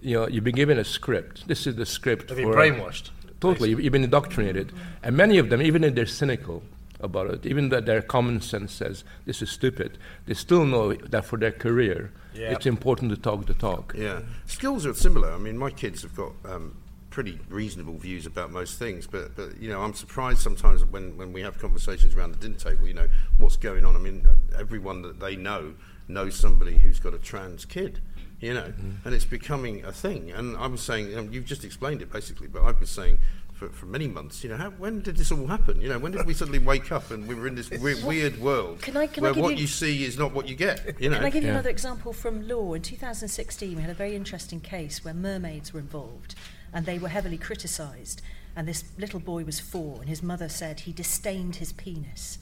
you 0.02 0.16
know, 0.16 0.28
you've 0.28 0.44
been 0.44 0.54
given 0.54 0.78
a 0.78 0.84
script. 0.84 1.46
This 1.48 1.66
is 1.66 1.76
the 1.76 1.86
script. 1.86 2.30
Have 2.30 2.38
you 2.38 2.46
brainwashed? 2.46 3.10
Totally, 3.40 3.70
you've, 3.70 3.80
you've 3.80 3.92
been 3.92 4.04
indoctrinated. 4.04 4.72
And 5.02 5.16
many 5.16 5.38
of 5.38 5.50
them, 5.50 5.62
even 5.62 5.82
if 5.84 5.94
they're 5.94 6.06
cynical, 6.06 6.62
about 7.02 7.30
it. 7.30 7.44
Even 7.44 7.68
that 7.70 7.84
their 7.84 8.00
common 8.00 8.40
sense 8.40 8.72
says 8.72 9.04
this 9.26 9.42
is 9.42 9.50
stupid, 9.50 9.98
they 10.26 10.34
still 10.34 10.64
know 10.64 10.94
that 10.94 11.24
for 11.24 11.36
their 11.36 11.52
career, 11.52 12.12
yep. 12.34 12.52
it's 12.52 12.66
important 12.66 13.10
to 13.10 13.16
talk 13.16 13.46
the 13.46 13.54
talk. 13.54 13.94
Yeah, 13.96 14.20
skills 14.46 14.86
are 14.86 14.94
similar. 14.94 15.32
I 15.32 15.38
mean, 15.38 15.58
my 15.58 15.70
kids 15.70 16.02
have 16.02 16.14
got 16.14 16.32
um, 16.44 16.76
pretty 17.10 17.38
reasonable 17.48 17.98
views 17.98 18.24
about 18.24 18.50
most 18.50 18.78
things, 18.78 19.06
but 19.06 19.36
but 19.36 19.60
you 19.60 19.68
know, 19.68 19.82
I'm 19.82 19.94
surprised 19.94 20.40
sometimes 20.40 20.84
when 20.84 21.16
when 21.16 21.32
we 21.32 21.42
have 21.42 21.58
conversations 21.58 22.14
around 22.14 22.32
the 22.32 22.38
dinner 22.38 22.56
table. 22.56 22.86
You 22.86 22.94
know, 22.94 23.08
what's 23.36 23.56
going 23.56 23.84
on? 23.84 23.96
I 23.96 23.98
mean, 23.98 24.26
everyone 24.58 25.02
that 25.02 25.20
they 25.20 25.36
know 25.36 25.74
knows 26.08 26.34
somebody 26.34 26.78
who's 26.78 27.00
got 27.00 27.14
a 27.14 27.18
trans 27.18 27.64
kid 27.64 28.00
you 28.42 28.52
know, 28.52 28.64
mm. 28.64 28.96
and 29.04 29.14
it's 29.14 29.24
becoming 29.24 29.84
a 29.84 29.92
thing. 29.92 30.32
And 30.32 30.56
I 30.56 30.66
was 30.66 30.82
saying, 30.82 31.16
um, 31.16 31.32
you've 31.32 31.46
just 31.46 31.64
explained 31.64 32.02
it 32.02 32.12
basically, 32.12 32.48
but 32.48 32.62
I've 32.62 32.76
been 32.76 32.88
saying 32.88 33.18
for, 33.52 33.68
for 33.68 33.86
many 33.86 34.08
months, 34.08 34.42
you 34.42 34.50
know, 34.50 34.56
how, 34.56 34.70
when 34.70 35.00
did 35.00 35.16
this 35.16 35.30
all 35.30 35.46
happen? 35.46 35.80
You 35.80 35.88
know, 35.88 35.98
when 36.00 36.10
did 36.10 36.26
we 36.26 36.34
suddenly 36.34 36.58
wake 36.58 36.90
up 36.90 37.12
and 37.12 37.28
we 37.28 37.36
were 37.36 37.46
in 37.46 37.54
this 37.54 37.70
we- 37.70 38.02
weird 38.02 38.40
world 38.40 38.82
can 38.82 38.96
I, 38.96 39.06
can 39.06 39.22
where 39.22 39.32
I 39.32 39.38
what 39.38 39.54
you, 39.54 39.62
you, 39.62 39.66
see 39.68 40.04
is 40.04 40.18
not 40.18 40.32
what 40.32 40.48
you 40.48 40.56
get? 40.56 41.00
You 41.00 41.08
know? 41.08 41.16
Can 41.18 41.24
I 41.24 41.30
give 41.30 41.44
you 41.44 41.50
yeah. 41.50 41.54
another 41.54 41.70
example 41.70 42.12
from 42.12 42.48
law? 42.48 42.74
In 42.74 42.82
2016, 42.82 43.76
we 43.76 43.80
had 43.80 43.90
a 43.90 43.94
very 43.94 44.16
interesting 44.16 44.60
case 44.60 45.04
where 45.04 45.14
mermaids 45.14 45.72
were 45.72 45.80
involved, 45.80 46.34
and 46.72 46.84
they 46.84 46.98
were 46.98 47.08
heavily 47.08 47.38
criticised. 47.38 48.22
And 48.56 48.66
this 48.66 48.84
little 48.98 49.20
boy 49.20 49.44
was 49.44 49.60
four, 49.60 50.00
and 50.00 50.08
his 50.08 50.22
mother 50.22 50.48
said 50.48 50.80
he 50.80 50.92
disdained 50.92 51.56
his 51.56 51.72
penis 51.72 52.38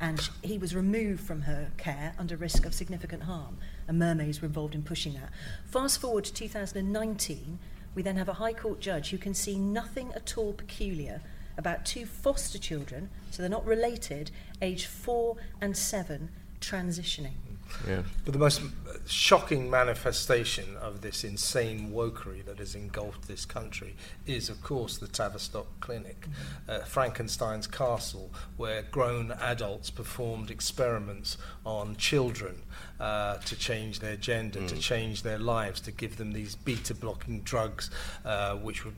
and 0.00 0.28
he 0.42 0.58
was 0.58 0.74
removed 0.74 1.22
from 1.22 1.42
her 1.42 1.70
care 1.76 2.14
under 2.18 2.36
risk 2.36 2.66
of 2.66 2.74
significant 2.74 3.22
harm, 3.24 3.58
and 3.86 3.98
mermaids 3.98 4.40
were 4.40 4.46
involved 4.46 4.74
in 4.74 4.82
pushing 4.82 5.14
that. 5.14 5.30
Fast 5.66 6.00
forward 6.00 6.24
to 6.24 6.32
2019, 6.32 7.58
we 7.94 8.02
then 8.02 8.16
have 8.16 8.28
a 8.28 8.34
High 8.34 8.52
Court 8.52 8.80
judge 8.80 9.10
who 9.10 9.18
can 9.18 9.34
see 9.34 9.58
nothing 9.58 10.12
at 10.14 10.36
all 10.36 10.52
peculiar 10.52 11.20
about 11.56 11.84
two 11.84 12.04
foster 12.06 12.58
children, 12.58 13.10
so 13.30 13.42
they're 13.42 13.50
not 13.50 13.64
related, 13.64 14.30
aged 14.60 14.86
four 14.86 15.36
and 15.60 15.76
seven, 15.76 16.30
transitioning. 16.60 17.53
Yeah. 17.88 18.02
But 18.24 18.32
the 18.32 18.38
most 18.38 18.62
shocking 19.06 19.70
manifestation 19.70 20.76
of 20.80 21.02
this 21.02 21.24
insane 21.24 21.90
wokery 21.92 22.44
that 22.46 22.58
has 22.58 22.74
engulfed 22.74 23.28
this 23.28 23.44
country 23.44 23.94
is, 24.26 24.48
of 24.48 24.62
course, 24.62 24.96
the 24.98 25.08
Tavistock 25.08 25.66
Clinic, 25.80 26.22
mm-hmm. 26.22 26.70
uh, 26.70 26.78
Frankenstein's 26.80 27.66
castle, 27.66 28.30
where 28.56 28.82
grown 28.82 29.32
adults 29.32 29.90
performed 29.90 30.50
experiments 30.50 31.36
on 31.66 31.96
children 31.96 32.62
uh, 33.00 33.36
to 33.38 33.56
change 33.56 34.00
their 34.00 34.16
gender, 34.16 34.60
mm. 34.60 34.68
to 34.68 34.78
change 34.78 35.22
their 35.22 35.38
lives, 35.38 35.80
to 35.82 35.92
give 35.92 36.16
them 36.16 36.32
these 36.32 36.54
beta 36.54 36.94
blocking 36.94 37.40
drugs, 37.40 37.90
uh, 38.24 38.54
which 38.56 38.84
would 38.84 38.94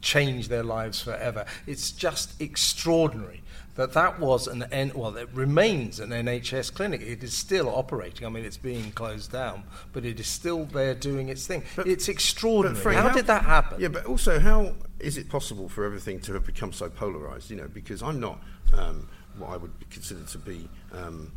change 0.00 0.48
their 0.48 0.62
lives 0.62 1.00
forever. 1.00 1.44
It's 1.66 1.92
just 1.92 2.40
extraordinary 2.40 3.42
that 3.80 3.94
that 3.94 4.20
was 4.20 4.46
an 4.46 4.64
N, 4.70 4.92
well, 4.94 5.16
it 5.16 5.30
remains 5.32 6.00
an 6.00 6.10
NHS 6.10 6.74
clinic. 6.74 7.00
It 7.00 7.24
is 7.24 7.32
still 7.32 7.68
operating. 7.70 8.26
I 8.26 8.28
mean, 8.28 8.44
it's 8.44 8.58
being 8.58 8.92
closed 8.92 9.32
down, 9.32 9.64
but 9.94 10.04
it 10.04 10.20
is 10.20 10.26
still 10.26 10.66
there 10.66 10.94
doing 10.94 11.30
its 11.30 11.46
thing. 11.46 11.62
But, 11.76 11.86
it's 11.86 12.06
extraordinary. 12.08 12.78
Frank, 12.78 12.98
how, 12.98 13.08
how, 13.08 13.14
did 13.14 13.26
that 13.28 13.44
happen? 13.44 13.80
Yeah, 13.80 13.88
but 13.88 14.04
also, 14.04 14.38
how 14.38 14.74
is 14.98 15.16
it 15.16 15.30
possible 15.30 15.70
for 15.70 15.84
everything 15.84 16.20
to 16.20 16.34
have 16.34 16.44
become 16.44 16.74
so 16.74 16.90
polarized? 16.90 17.50
You 17.50 17.56
know, 17.56 17.68
because 17.68 18.02
I'm 18.02 18.20
not 18.20 18.38
um, 18.74 19.08
what 19.38 19.48
I 19.48 19.56
would 19.56 19.72
consider 19.90 20.24
to 20.24 20.38
be. 20.38 20.68
Um, 20.92 21.32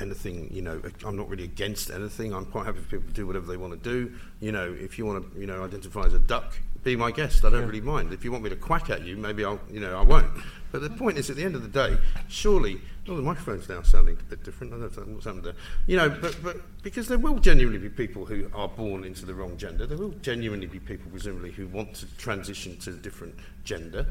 anything, 0.00 0.50
you 0.52 0.62
know, 0.62 0.80
I'm 1.04 1.16
not 1.16 1.28
really 1.28 1.44
against 1.44 1.90
anything. 1.90 2.32
I'm 2.32 2.46
quite 2.46 2.66
happy 2.66 2.78
for 2.80 2.88
people 2.88 3.08
to 3.08 3.14
do 3.14 3.26
whatever 3.26 3.46
they 3.46 3.56
want 3.56 3.72
to 3.72 3.88
do. 3.88 4.12
You 4.40 4.52
know, 4.52 4.72
if 4.72 4.96
you 4.96 5.06
want 5.06 5.32
to, 5.34 5.40
you 5.40 5.46
know, 5.46 5.64
identify 5.64 6.04
as 6.04 6.14
a 6.14 6.18
duck, 6.20 6.56
be 6.84 6.94
my 6.94 7.10
guest. 7.10 7.44
I 7.44 7.50
don't 7.50 7.60
yeah. 7.60 7.66
really 7.66 7.80
mind. 7.80 8.12
If 8.12 8.24
you 8.24 8.30
want 8.30 8.44
me 8.44 8.50
to 8.50 8.56
quack 8.56 8.90
at 8.90 9.02
you, 9.02 9.16
maybe 9.16 9.44
I'll, 9.44 9.60
you 9.70 9.80
know, 9.80 9.98
I 9.98 10.02
won't. 10.02 10.30
But 10.70 10.82
the 10.82 10.90
point 10.90 11.18
is, 11.18 11.30
at 11.30 11.36
the 11.36 11.44
end 11.44 11.54
of 11.54 11.62
the 11.62 11.68
day, 11.68 11.96
surely, 12.28 12.80
oh, 13.08 13.16
the 13.16 13.22
microphone's 13.22 13.68
now 13.68 13.82
sounding 13.82 14.16
a 14.20 14.24
bit 14.24 14.44
different. 14.44 14.72
I 14.74 14.78
don't 14.78 15.08
know 15.08 15.14
what's 15.14 15.24
happened 15.24 15.44
there. 15.44 15.54
You 15.86 15.96
know, 15.96 16.10
but, 16.10 16.36
but 16.42 16.82
because 16.82 17.08
there 17.08 17.18
will 17.18 17.38
genuinely 17.38 17.78
be 17.78 17.88
people 17.88 18.26
who 18.26 18.50
are 18.54 18.68
born 18.68 19.04
into 19.04 19.24
the 19.24 19.34
wrong 19.34 19.56
gender. 19.56 19.86
There 19.86 19.96
will 19.96 20.14
genuinely 20.20 20.66
be 20.66 20.80
people, 20.80 21.10
presumably, 21.10 21.52
who 21.52 21.68
want 21.68 21.94
to 21.94 22.06
transition 22.16 22.76
to 22.80 22.90
a 22.90 22.94
different 22.94 23.36
gender. 23.62 24.06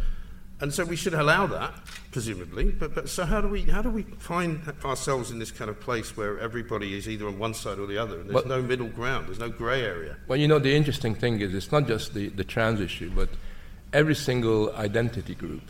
And 0.64 0.74
so 0.74 0.86
we 0.86 0.96
should 0.96 1.14
allow 1.14 1.46
that, 1.48 1.74
presumably. 2.14 2.72
But, 2.72 2.96
but 2.96 3.10
so 3.10 3.26
how 3.26 3.42
do 3.42 3.50
we 3.50 3.64
how 3.64 3.82
do 3.82 3.90
we 3.90 4.04
find 4.04 4.62
ourselves 4.86 5.30
in 5.30 5.38
this 5.38 5.52
kind 5.52 5.70
of 5.70 5.78
place 5.82 6.16
where 6.16 6.40
everybody 6.40 6.98
is 6.98 7.10
either 7.10 7.28
on 7.28 7.38
one 7.38 7.54
side 7.54 7.80
or 7.80 7.86
the 7.86 7.98
other, 7.98 8.22
and 8.22 8.30
there's 8.30 8.46
well, 8.46 8.62
no 8.62 8.66
middle 8.66 8.88
ground, 8.88 9.28
there's 9.28 9.40
no 9.40 9.50
grey 9.50 9.82
area? 9.84 10.16
Well, 10.30 10.40
you 10.40 10.48
know, 10.48 10.60
the 10.60 10.74
interesting 10.74 11.16
thing 11.16 11.42
is 11.42 11.54
it's 11.54 11.74
not 11.74 11.86
just 11.86 12.14
the, 12.14 12.30
the 12.30 12.46
trans 12.46 12.80
issue, 12.80 13.12
but 13.14 13.28
every 13.92 14.16
single 14.16 14.74
identity 14.78 15.36
group 15.36 15.70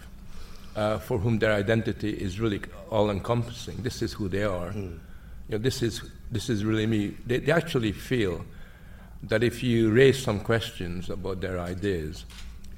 uh, 0.75 0.99
for 0.99 1.17
whom 1.17 1.39
their 1.39 1.53
identity 1.53 2.11
is 2.11 2.39
really 2.39 2.61
all 2.91 3.09
encompassing. 3.09 3.77
This 3.81 4.03
is 4.03 4.13
who 4.13 4.29
they 4.29 4.43
are. 4.43 4.69
Mm. 4.73 4.99
You 5.49 5.53
know, 5.53 5.57
this 5.57 5.81
is 5.81 6.03
this 6.31 6.51
is 6.51 6.63
really 6.63 6.85
me. 6.85 7.17
They, 7.25 7.39
they 7.39 7.51
actually 7.51 7.93
feel 7.93 8.45
that 9.23 9.41
if 9.41 9.63
you 9.63 9.91
raise 9.91 10.21
some 10.21 10.39
questions 10.39 11.09
about 11.09 11.41
their 11.41 11.59
ideas, 11.59 12.25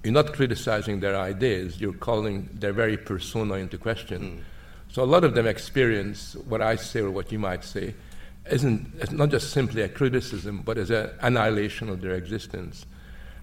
you're 0.05 0.13
not 0.13 0.33
criticizing 0.33 0.99
their 0.99 1.17
ideas, 1.17 1.81
you're 1.81 1.93
calling 1.93 2.47
their 2.53 2.71
very 2.71 2.95
persona 2.95 3.55
into 3.55 3.77
question. 3.77 4.21
Mm. 4.21 4.39
So 4.93 5.03
a 5.03 5.05
lot 5.05 5.23
of 5.23 5.33
them 5.33 5.47
experience 5.47 6.35
what 6.47 6.61
I 6.61 6.75
say 6.75 6.99
or 6.99 7.09
what 7.09 7.31
you 7.31 7.39
might 7.39 7.63
say 7.63 7.95
isn't 8.49 8.93
it's 8.99 9.11
not 9.11 9.29
just 9.29 9.49
simply 9.49 9.81
a 9.81 9.89
criticism, 9.89 10.61
but 10.63 10.77
as 10.77 10.91
an 10.91 11.09
annihilation 11.21 11.89
of 11.89 12.01
their 12.01 12.13
existence. 12.13 12.85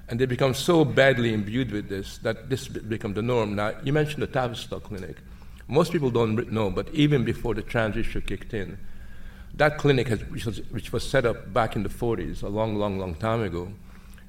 And 0.09 0.21
they 0.21 0.27
become 0.27 0.55
so 0.55 0.85
badly 0.85 1.35
imbued 1.35 1.73
with 1.73 1.89
this 1.89 2.19
that 2.19 2.49
this 2.49 2.69
becomes 2.69 3.17
the 3.17 3.23
norm. 3.23 3.57
Now, 3.57 3.75
you 3.83 3.93
mentioned 3.93 4.23
the 4.23 4.29
Tavistock 4.29 4.85
Clinic. 4.85 5.17
Most 5.67 5.91
people 5.91 6.11
don't 6.11 6.53
know, 6.53 6.71
but 6.71 6.89
even 6.93 7.25
before 7.25 7.55
the 7.55 7.63
trans 7.63 7.97
issue 7.97 8.21
kicked 8.21 8.55
in, 8.55 8.79
that 9.55 9.79
clinic, 9.79 10.09
has, 10.09 10.21
which, 10.27 10.47
was, 10.47 10.59
which 10.71 10.93
was 10.93 11.09
set 11.09 11.27
up 11.27 11.53
back 11.53 11.77
in 11.77 11.83
the 11.83 11.89
40s, 11.89 12.43
a 12.43 12.49
long, 12.49 12.77
long, 12.77 12.99
long 12.99 13.15
time 13.15 13.43
ago, 13.43 13.69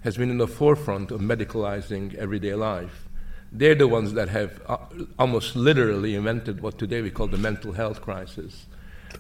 has 0.04 0.18
been 0.18 0.30
in 0.30 0.38
the 0.38 0.48
forefront 0.48 1.12
of 1.12 1.22
medicalizing 1.22 2.14
everyday 2.16 2.54
life. 2.54 3.08
They're 3.52 3.76
the 3.76 3.88
ones 3.88 4.14
that 4.14 4.30
have 4.30 4.62
uh, 4.68 4.78
almost 5.18 5.56
literally 5.56 6.16
invented 6.16 6.62
what 6.62 6.78
today 6.78 7.02
we 7.02 7.12
call 7.12 7.28
the 7.28 7.38
mental 7.38 7.72
health 7.72 8.02
crisis, 8.02 8.66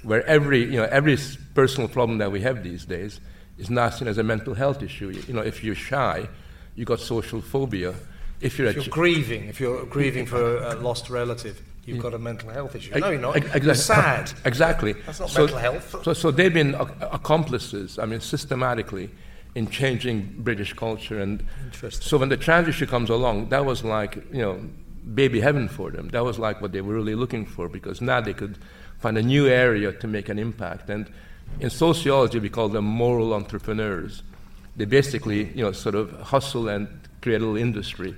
where 0.01 0.25
every, 0.25 0.63
you 0.63 0.77
know, 0.77 0.87
every 0.91 1.17
personal 1.53 1.87
problem 1.87 2.17
that 2.17 2.31
we 2.31 2.41
have 2.41 2.63
these 2.63 2.85
days 2.85 3.21
is 3.57 3.69
now 3.69 3.89
seen 3.91 4.07
as 4.07 4.17
a 4.17 4.23
mental 4.23 4.55
health 4.55 4.81
issue. 4.81 5.09
You 5.27 5.33
know, 5.33 5.41
if 5.41 5.63
you're 5.63 5.75
shy, 5.75 6.27
you've 6.75 6.87
got 6.87 6.99
social 6.99 7.41
phobia. 7.41 7.93
If 8.41 8.57
you're, 8.57 8.67
if 8.67 8.75
you're 8.75 8.85
ch- 8.85 8.89
grieving, 8.89 9.45
if 9.45 9.59
you're 9.59 9.85
grieving 9.85 10.25
for 10.25 10.57
a 10.57 10.75
lost 10.75 11.09
relative, 11.09 11.61
you've 11.85 12.01
got 12.01 12.13
a 12.13 12.19
mental 12.19 12.49
health 12.49 12.75
issue. 12.75 12.97
No, 12.99 13.11
you're 13.11 13.21
not. 13.21 13.37
Exactly. 13.37 13.65
You're 13.65 13.75
sad. 13.75 14.33
Exactly. 14.43 14.93
That's 14.93 15.19
not 15.19 15.29
so, 15.29 15.41
mental 15.41 15.59
health. 15.59 16.03
So, 16.03 16.13
so 16.13 16.31
they've 16.31 16.53
been 16.53 16.73
accomplices, 16.73 17.99
I 17.99 18.05
mean, 18.05 18.19
systematically 18.19 19.11
in 19.55 19.67
changing 19.69 20.33
British 20.39 20.73
culture. 20.73 21.19
And 21.19 21.45
so 21.89 22.17
when 22.17 22.29
the 22.29 22.37
trans 22.37 22.67
issue 22.67 22.85
comes 22.85 23.09
along, 23.09 23.49
that 23.49 23.65
was 23.65 23.83
like, 23.83 24.15
you 24.31 24.41
know, 24.41 24.59
baby 25.13 25.39
heaven 25.39 25.67
for 25.67 25.91
them. 25.91 26.09
That 26.09 26.23
was 26.23 26.39
like 26.39 26.61
what 26.61 26.71
they 26.71 26.81
were 26.81 26.93
really 26.93 27.15
looking 27.15 27.45
for 27.45 27.67
because 27.67 28.01
now 28.01 28.21
they 28.21 28.33
could 28.33 28.57
find 28.99 29.17
a 29.17 29.21
new 29.21 29.47
area 29.47 29.91
to 29.91 30.07
make 30.07 30.29
an 30.29 30.39
impact. 30.39 30.89
And 30.89 31.11
in 31.59 31.69
sociology, 31.69 32.39
we 32.39 32.49
call 32.49 32.69
them 32.69 32.85
moral 32.85 33.33
entrepreneurs. 33.33 34.23
They 34.75 34.85
basically, 34.85 35.51
you 35.53 35.63
know, 35.63 35.71
sort 35.71 35.95
of 35.95 36.11
hustle 36.21 36.67
and 36.67 36.87
create 37.21 37.37
a 37.37 37.39
little 37.39 37.57
industry 37.57 38.15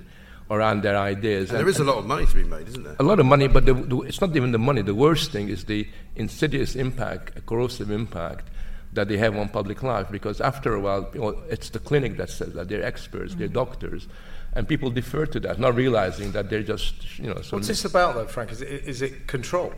around 0.50 0.82
their 0.82 0.96
ideas. 0.96 1.50
And, 1.50 1.58
and 1.58 1.66
there 1.66 1.68
is 1.68 1.80
a 1.80 1.84
lot 1.84 1.98
of 1.98 2.06
money 2.06 2.24
to 2.24 2.34
be 2.34 2.44
made, 2.44 2.68
isn't 2.68 2.84
there? 2.84 2.96
A 2.98 3.02
lot 3.02 3.18
of 3.18 3.26
money, 3.26 3.48
but 3.48 3.66
the, 3.66 3.74
the, 3.74 4.00
it's 4.02 4.20
not 4.20 4.34
even 4.36 4.52
the 4.52 4.58
money. 4.58 4.80
The 4.80 4.94
worst 4.94 5.32
thing 5.32 5.48
is 5.48 5.64
the 5.64 5.86
insidious 6.14 6.76
impact, 6.76 7.36
a 7.36 7.40
corrosive 7.40 7.90
impact 7.90 8.48
that 8.96 9.08
they 9.08 9.16
have 9.16 9.36
on 9.36 9.48
public 9.48 9.82
life. 9.82 10.08
Because 10.10 10.40
after 10.40 10.74
a 10.74 10.80
while, 10.80 11.08
you 11.14 11.20
know, 11.20 11.38
it's 11.48 11.70
the 11.70 11.78
clinic 11.78 12.16
that 12.16 12.30
says 12.30 12.52
that 12.54 12.68
they're 12.68 12.82
experts, 12.82 13.30
mm-hmm. 13.30 13.38
they're 13.38 13.48
doctors, 13.48 14.08
and 14.54 14.66
people 14.66 14.90
defer 14.90 15.26
to 15.26 15.40
that, 15.40 15.60
not 15.60 15.74
realizing 15.74 16.32
that 16.32 16.50
they're 16.50 16.62
just, 16.62 17.18
you 17.18 17.28
know. 17.28 17.40
What's 17.50 17.68
this 17.68 17.84
about, 17.84 18.14
though, 18.14 18.26
Frank? 18.26 18.50
Is 18.52 18.62
it, 18.62 18.68
is 18.68 19.02
it 19.02 19.26
control? 19.26 19.72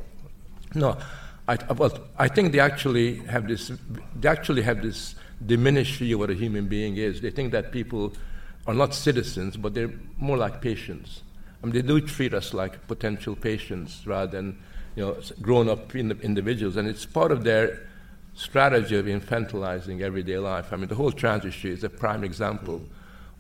No, 0.75 0.97
I, 1.49 1.57
well, 1.75 1.99
I 2.19 2.29
think 2.29 2.53
they 2.53 2.61
actually 2.61 3.17
have 3.27 3.49
this. 3.49 3.73
They 4.21 4.29
actually 4.29 4.63
have 4.63 4.83
this 4.83 5.15
diminished 5.45 5.97
view 5.97 6.17
of 6.17 6.21
what 6.21 6.31
a 6.31 6.35
human 6.35 6.69
being 6.69 6.97
is. 6.97 7.21
They 7.21 7.31
think 7.31 7.53
that 7.53 7.73
people 7.73 8.13
are 8.67 8.75
not 8.75 8.95
citizens, 8.95 9.57
but 9.57 9.75
they're 9.75 9.93
more 10.19 10.37
like 10.37 10.61
patients. 10.61 11.23
I 11.63 11.67
mean, 11.67 11.75
they 11.75 11.83
do 11.83 12.01
treat 12.01 12.35
us 12.35 12.53
like 12.53 12.87
potential 12.87 13.35
patients 13.35 14.07
rather 14.07 14.31
than 14.31 14.59
you 14.95 15.05
know 15.05 15.17
grown-up 15.41 15.95
individuals, 15.97 16.77
and 16.77 16.87
it's 16.87 17.07
part 17.07 17.33
of 17.33 17.45
their 17.45 17.81
strategy 18.39 18.97
of 18.97 19.07
infantilizing 19.07 20.01
everyday 20.01 20.39
life. 20.39 20.73
I 20.73 20.77
mean, 20.77 20.89
the 20.89 20.95
whole 20.95 21.11
trans 21.11 21.45
issue 21.45 21.73
is 21.73 21.83
a 21.83 21.91
prime 21.91 22.23
example 22.23 22.81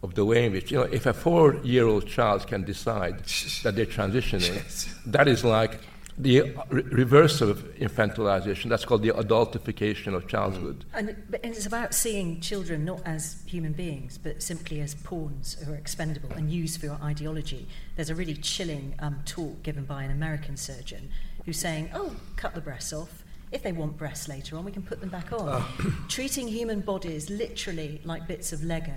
of 0.02 0.14
the 0.14 0.24
way 0.24 0.46
in 0.46 0.52
which 0.52 0.70
you 0.70 0.78
know 0.78 0.84
if 0.84 1.06
a 1.06 1.12
four-year-old 1.12 2.06
child 2.06 2.46
can 2.46 2.62
decide 2.64 3.18
that 3.62 3.76
they're 3.76 3.86
transitioning, 3.86 4.60
that 5.06 5.28
is 5.28 5.44
like 5.44 5.80
the 6.16 6.40
re- 6.68 6.82
reverse 6.82 7.40
of 7.40 7.58
infantilization. 7.76 8.68
That's 8.68 8.84
called 8.84 9.02
the 9.02 9.10
adultification 9.10 10.14
of 10.14 10.26
childhood. 10.26 10.84
And, 10.92 11.10
and, 11.10 11.54
it's 11.54 11.66
about 11.66 11.94
seeing 11.94 12.40
children 12.40 12.84
not 12.84 13.00
as 13.04 13.40
human 13.46 13.72
beings, 13.72 14.18
but 14.18 14.42
simply 14.42 14.80
as 14.80 14.96
pawns 14.96 15.56
who 15.64 15.72
are 15.72 15.76
expendable 15.76 16.32
and 16.32 16.50
used 16.50 16.80
for 16.80 16.86
your 16.86 16.98
ideology. 17.02 17.68
There's 17.94 18.10
a 18.10 18.16
really 18.16 18.34
chilling 18.34 18.96
um, 18.98 19.20
talk 19.26 19.62
given 19.62 19.84
by 19.84 20.02
an 20.02 20.10
American 20.10 20.56
surgeon 20.56 21.10
who's 21.44 21.58
saying, 21.58 21.90
oh, 21.94 22.16
cut 22.34 22.56
the 22.56 22.60
breasts 22.60 22.92
off. 22.92 23.22
If 23.50 23.62
they 23.62 23.72
want 23.72 23.96
breasts 23.96 24.28
later 24.28 24.56
on, 24.56 24.64
we 24.64 24.72
can 24.72 24.82
put 24.82 25.00
them 25.00 25.08
back 25.08 25.32
on. 25.32 25.48
Oh. 25.48 26.04
Treating 26.08 26.48
human 26.48 26.80
bodies 26.80 27.30
literally 27.30 28.00
like 28.04 28.26
bits 28.26 28.52
of 28.52 28.62
Lego. 28.62 28.94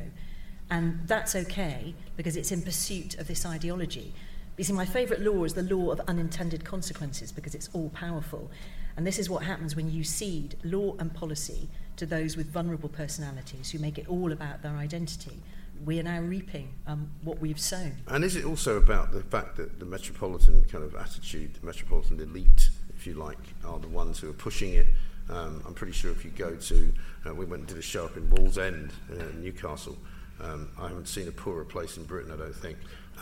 And 0.70 1.00
that's 1.06 1.36
okay 1.36 1.94
because 2.16 2.38
it's 2.38 2.52
in 2.52 2.62
pursuit 2.62 3.18
of 3.18 3.28
this 3.28 3.46
ideology. 3.46 4.14
You 4.58 4.64
see, 4.64 4.74
my 4.74 4.86
favourite 4.86 5.22
law 5.22 5.44
is 5.44 5.54
the 5.54 5.64
law 5.64 5.92
of 5.92 6.00
unintended 6.02 6.66
consequences 6.66 7.32
because 7.32 7.56
it's 7.56 7.70
all 7.74 7.90
powerful. 7.90 8.50
And 8.98 9.08
this 9.08 9.20
is 9.20 9.30
what 9.30 9.44
happens 9.44 9.76
when 9.76 9.90
you 9.90 10.04
cede 10.04 10.56
law 10.64 10.96
and 11.00 11.14
policy 11.14 11.70
to 11.98 12.06
those 12.06 12.36
with 12.36 12.52
vulnerable 12.52 12.90
personalities 12.90 13.72
who 13.72 13.80
make 13.80 13.98
it 13.98 14.08
all 14.08 14.32
about 14.32 14.62
their 14.62 14.74
identity. 14.74 15.42
We 15.86 16.00
are 16.00 16.04
now 16.04 16.22
reaping 16.22 16.74
um, 16.88 17.10
what 17.24 17.40
we've 17.40 17.60
sown. 17.60 17.98
And 18.08 18.24
is 18.24 18.36
it 18.36 18.46
also 18.46 18.78
about 18.78 19.12
the 19.12 19.24
fact 19.24 19.58
that 19.58 19.80
the 19.80 19.86
metropolitan 19.86 20.64
kind 20.72 20.84
of 20.84 20.96
attitude, 20.96 21.56
the 21.56 21.66
metropolitan 21.66 22.20
elite, 22.20 22.70
if 23.02 23.08
you 23.08 23.16
like, 23.16 23.40
are 23.66 23.80
the 23.80 23.88
ones 23.88 24.20
who 24.20 24.30
are 24.30 24.34
pushing 24.34 24.76
it? 24.76 24.86
Um, 25.28 25.64
I'm 25.66 25.74
pretty 25.74 25.94
sure 25.94 26.12
if 26.12 26.24
you 26.24 26.30
go 26.30 26.56
to, 26.56 26.94
uh, 27.26 27.34
we 27.34 27.46
went 27.46 27.62
and 27.62 27.68
did 27.68 27.78
a 27.80 27.82
show 27.82 28.06
up 28.06 28.16
in 28.16 28.28
Wallsend, 28.28 28.92
uh, 29.12 29.24
Newcastle. 29.40 29.98
Um, 30.40 30.70
I 30.80 30.88
haven't 30.90 31.08
seen 31.08 31.28
a 31.28 31.32
poorer 31.32 31.66
place 31.66 31.98
in 31.98 32.04
Britain, 32.04 32.32
I 32.32 32.38
don't 32.38 32.56
think. 32.56 32.78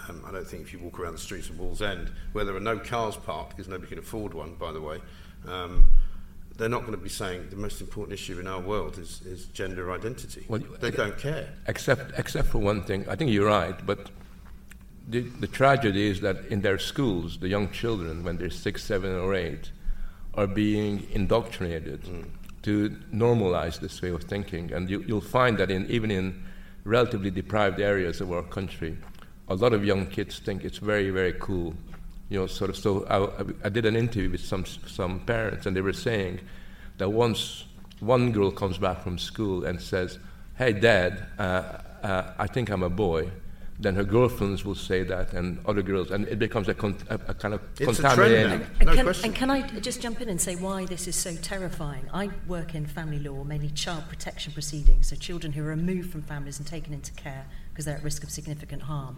Um, 0.09 0.21
I 0.27 0.31
don't 0.33 0.45
think 0.45 0.63
if 0.63 0.73
you 0.73 0.79
walk 0.79 0.99
around 0.99 1.13
the 1.13 1.19
streets 1.19 1.49
of 1.49 1.55
Wallsend, 1.55 2.11
where 2.33 2.43
there 2.43 2.55
are 2.57 2.59
no 2.59 2.77
cars 2.77 3.15
parked 3.15 3.55
because 3.55 3.69
nobody 3.69 3.87
can 3.87 3.99
afford 3.99 4.33
one, 4.33 4.55
by 4.55 4.73
the 4.73 4.81
way, 4.81 4.99
um, 5.47 5.89
they're 6.57 6.67
not 6.67 6.81
going 6.81 6.91
to 6.91 6.97
be 6.97 7.07
saying 7.07 7.47
the 7.49 7.55
most 7.55 7.79
important 7.79 8.13
issue 8.13 8.37
in 8.37 8.47
our 8.47 8.59
world 8.59 8.97
is, 8.97 9.21
is 9.21 9.45
gender 9.45 9.93
identity. 9.93 10.43
Well, 10.49 10.59
they 10.81 10.91
don't 10.91 11.17
care. 11.17 11.53
Except, 11.67 12.19
except 12.19 12.49
for 12.49 12.57
one 12.57 12.83
thing, 12.83 13.07
I 13.07 13.15
think 13.15 13.31
you're 13.31 13.47
right, 13.47 13.79
but 13.85 14.09
the, 15.09 15.21
the 15.21 15.47
tragedy 15.47 16.07
is 16.07 16.21
that 16.21 16.45
in 16.49 16.61
their 16.61 16.77
schools, 16.77 17.39
the 17.39 17.47
young 17.47 17.71
children, 17.71 18.23
when 18.23 18.37
they're 18.37 18.51
six, 18.51 18.83
seven, 18.83 19.15
or 19.15 19.33
eight, 19.33 19.71
are 20.35 20.45
being 20.45 21.07
indoctrinated 21.11 22.03
mm. 22.03 22.25
to 22.61 22.91
normalize 23.11 23.79
this 23.79 24.01
way 24.01 24.09
of 24.09 24.23
thinking. 24.23 24.71
And 24.71 24.87
you, 24.87 24.99
will 24.99 25.19
find 25.19 25.57
that 25.57 25.71
in, 25.71 25.87
even 25.87 26.11
in 26.11 26.43
relatively 26.83 27.31
deprived 27.31 27.79
areas 27.79 28.21
of 28.21 28.31
our 28.31 28.43
country, 28.43 28.97
a 29.47 29.55
lot 29.55 29.73
of 29.73 29.83
young 29.83 30.05
kids 30.05 30.37
think 30.37 30.63
it's 30.63 30.77
very, 30.77 31.09
very 31.09 31.33
cool. 31.33 31.73
You 32.29 32.41
know, 32.41 32.47
sort 32.47 32.69
of. 32.69 32.77
So 32.77 33.07
I, 33.07 33.65
I 33.65 33.69
did 33.69 33.87
an 33.87 33.95
interview 33.95 34.29
with 34.29 34.45
some 34.45 34.63
some 34.85 35.21
parents, 35.21 35.65
and 35.65 35.75
they 35.75 35.81
were 35.81 35.93
saying 35.93 36.41
that 36.99 37.09
once 37.09 37.65
one 38.01 38.31
girl 38.31 38.51
comes 38.51 38.77
back 38.77 39.01
from 39.01 39.17
school 39.17 39.65
and 39.65 39.81
says, 39.81 40.19
"Hey, 40.55 40.73
Dad, 40.73 41.25
uh, 41.39 41.41
uh, 42.03 42.33
I 42.37 42.45
think 42.45 42.69
I'm 42.69 42.83
a 42.83 42.89
boy," 42.89 43.31
then 43.81 43.95
her 43.95 44.03
girlfriends 44.03 44.65
will 44.65 44.75
say 44.75 45.03
that, 45.03 45.31
and 45.31 45.59
other 45.65 45.81
girls, 45.81 46.11
and 46.11 46.27
it 46.27 46.37
becomes 46.37 46.67
a, 46.67 46.73
con- 46.73 46.97
a, 47.09 47.15
a 47.27 47.33
kind 47.33 47.53
of 47.53 47.61
it's 47.79 47.99
contaminating. 47.99 48.67
And, 48.81 48.85
no 48.85 48.93
can, 48.93 49.07
and 49.23 49.35
can 49.35 49.49
I 49.49 49.61
just 49.79 50.01
jump 50.01 50.19
in 50.19 50.27
and 50.27 50.39
say 50.39 50.55
why 50.57 50.85
this 50.85 51.07
is 51.07 51.15
so 51.15 51.33
terrifying? 51.35 52.09
I 52.13 52.29
work 52.45 52.75
in 52.75 52.85
family 52.85 53.19
law, 53.19 53.45
mainly 53.45 53.69
child 53.69 54.03
protection 54.09 54.51
proceedings, 54.51 55.07
so 55.07 55.15
children 55.15 55.53
who 55.53 55.63
are 55.63 55.67
removed 55.67 56.11
from 56.11 56.23
families 56.23 56.59
and 56.59 56.67
taken 56.67 56.93
into 56.93 57.13
care 57.13 57.45
because 57.71 57.85
they're 57.85 57.95
at 57.95 58.03
risk 58.03 58.23
of 58.23 58.31
significant 58.31 58.81
harm. 58.81 59.17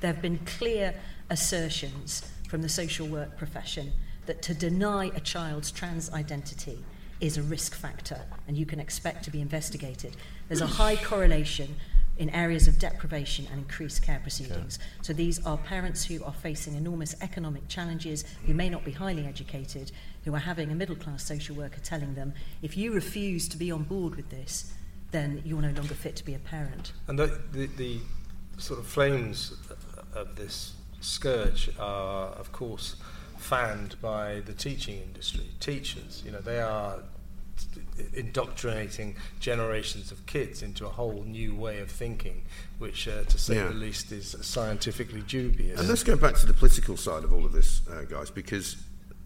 There 0.00 0.10
have 0.10 0.22
been 0.22 0.38
clear 0.38 0.94
assertions 1.28 2.22
from 2.48 2.62
the 2.62 2.68
social 2.68 3.06
work 3.06 3.36
profession 3.36 3.92
that 4.24 4.40
to 4.42 4.54
deny 4.54 5.10
a 5.14 5.20
child's 5.20 5.70
trans 5.70 6.10
identity 6.12 6.82
is 7.20 7.36
a 7.36 7.42
risk 7.42 7.74
factor 7.74 8.20
and 8.46 8.56
you 8.56 8.64
can 8.64 8.80
expect 8.80 9.24
to 9.24 9.30
be 9.30 9.40
investigated. 9.40 10.16
There's 10.46 10.60
a 10.60 10.66
high 10.66 10.96
correlation 10.96 11.74
in 12.18 12.30
areas 12.30 12.66
of 12.68 12.78
deprivation 12.78 13.46
and 13.50 13.60
increased 13.60 14.02
care 14.02 14.18
proceedings. 14.20 14.78
So 15.02 15.12
these 15.12 15.44
are 15.46 15.56
parents 15.56 16.04
who 16.04 16.22
are 16.24 16.32
facing 16.32 16.74
enormous 16.74 17.14
economic 17.20 17.68
challenges, 17.68 18.24
who 18.44 18.54
may 18.54 18.68
not 18.68 18.84
be 18.84 18.90
highly 18.90 19.24
educated, 19.24 19.92
who 20.24 20.34
are 20.34 20.40
having 20.40 20.70
a 20.70 20.74
middle 20.74 20.96
class 20.96 21.24
social 21.24 21.54
worker 21.54 21.80
telling 21.80 22.14
them, 22.14 22.34
if 22.60 22.76
you 22.76 22.92
refuse 22.92 23.48
to 23.48 23.56
be 23.56 23.70
on 23.70 23.84
board 23.84 24.16
with 24.16 24.30
this, 24.30 24.72
then 25.12 25.40
you're 25.44 25.62
no 25.62 25.70
longer 25.70 25.94
fit 25.94 26.16
to 26.16 26.24
be 26.24 26.34
a 26.34 26.38
parent. 26.38 26.92
And 27.06 27.18
the, 27.18 27.40
the, 27.52 27.66
the 27.66 27.98
sort 28.58 28.80
of 28.80 28.86
flames 28.86 29.54
of 30.14 30.36
this 30.36 30.74
scourge 31.00 31.70
are, 31.78 32.26
of 32.30 32.50
course, 32.52 32.96
fanned 33.38 33.94
by 34.02 34.40
the 34.44 34.52
teaching 34.52 35.00
industry. 35.00 35.46
Teachers, 35.60 36.22
you 36.26 36.32
know, 36.32 36.40
they 36.40 36.60
are 36.60 36.98
indoctrinating 38.14 39.16
generations 39.40 40.12
of 40.12 40.24
kids 40.26 40.62
into 40.62 40.86
a 40.86 40.90
whole 40.90 41.24
new 41.26 41.54
way 41.54 41.80
of 41.80 41.90
thinking, 41.90 42.42
which, 42.78 43.08
uh, 43.08 43.24
to 43.24 43.38
say 43.38 43.56
yeah. 43.56 43.68
the 43.68 43.74
least, 43.74 44.12
is 44.12 44.36
scientifically 44.40 45.22
dubious. 45.22 45.78
And 45.78 45.88
let's 45.88 46.04
go 46.04 46.16
back 46.16 46.34
to 46.36 46.46
the 46.46 46.54
political 46.54 46.96
side 46.96 47.24
of 47.24 47.32
all 47.32 47.44
of 47.44 47.52
this, 47.52 47.82
uh, 47.88 48.02
guys, 48.02 48.30
because 48.30 48.76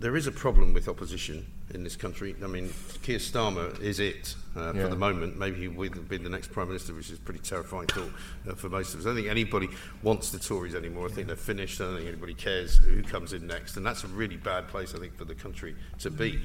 there 0.03 0.17
is 0.17 0.27
a 0.27 0.33
problem 0.33 0.75
with 0.75 0.89
opposition 0.89 1.47
in 1.73 1.85
this 1.85 1.97
country. 1.97 2.35
I 2.43 2.49
mean, 2.49 2.73
Keir 3.03 3.19
Starmer 3.19 3.81
is 3.81 4.01
it 4.01 4.35
uh, 4.57 4.73
yeah. 4.75 4.83
for 4.83 4.89
the 4.89 4.97
moment. 4.97 5.39
Maybe 5.39 5.61
he 5.61 5.69
will 5.69 5.91
be 5.91 6.17
the 6.17 6.29
next 6.29 6.51
Prime 6.51 6.69
Minister, 6.69 6.93
which 6.93 7.09
is 7.09 7.19
a 7.19 7.23
pretty 7.23 7.41
terrifying 7.41 7.87
thought 7.87 8.11
uh, 8.49 8.55
for 8.55 8.69
most 8.69 8.95
of 8.95 9.01
us. 9.01 9.07
I 9.07 9.11
don't 9.11 9.17
think 9.17 9.29
anybody 9.29 9.69
wants 10.03 10.31
the 10.31 10.41
Tories 10.41 10.75
anymore. 10.75 11.07
I 11.07 11.11
think 11.13 11.29
they're 11.29 11.37
finished. 11.37 11.81
I 11.81 11.85
don't 11.85 11.97
think 11.97 12.09
anybody 12.09 12.35
cares 12.35 12.77
who 12.77 13.03
comes 13.03 13.33
in 13.33 13.47
next. 13.47 13.77
And 13.77 13.87
that's 13.87 14.03
a 14.05 14.09
really 14.09 14.37
bad 14.37 14.69
place, 14.69 14.95
I 14.95 14.99
think, 14.99 15.17
for 15.17 15.25
the 15.25 15.37
country 15.37 15.77
to 16.01 16.11
be. 16.11 16.41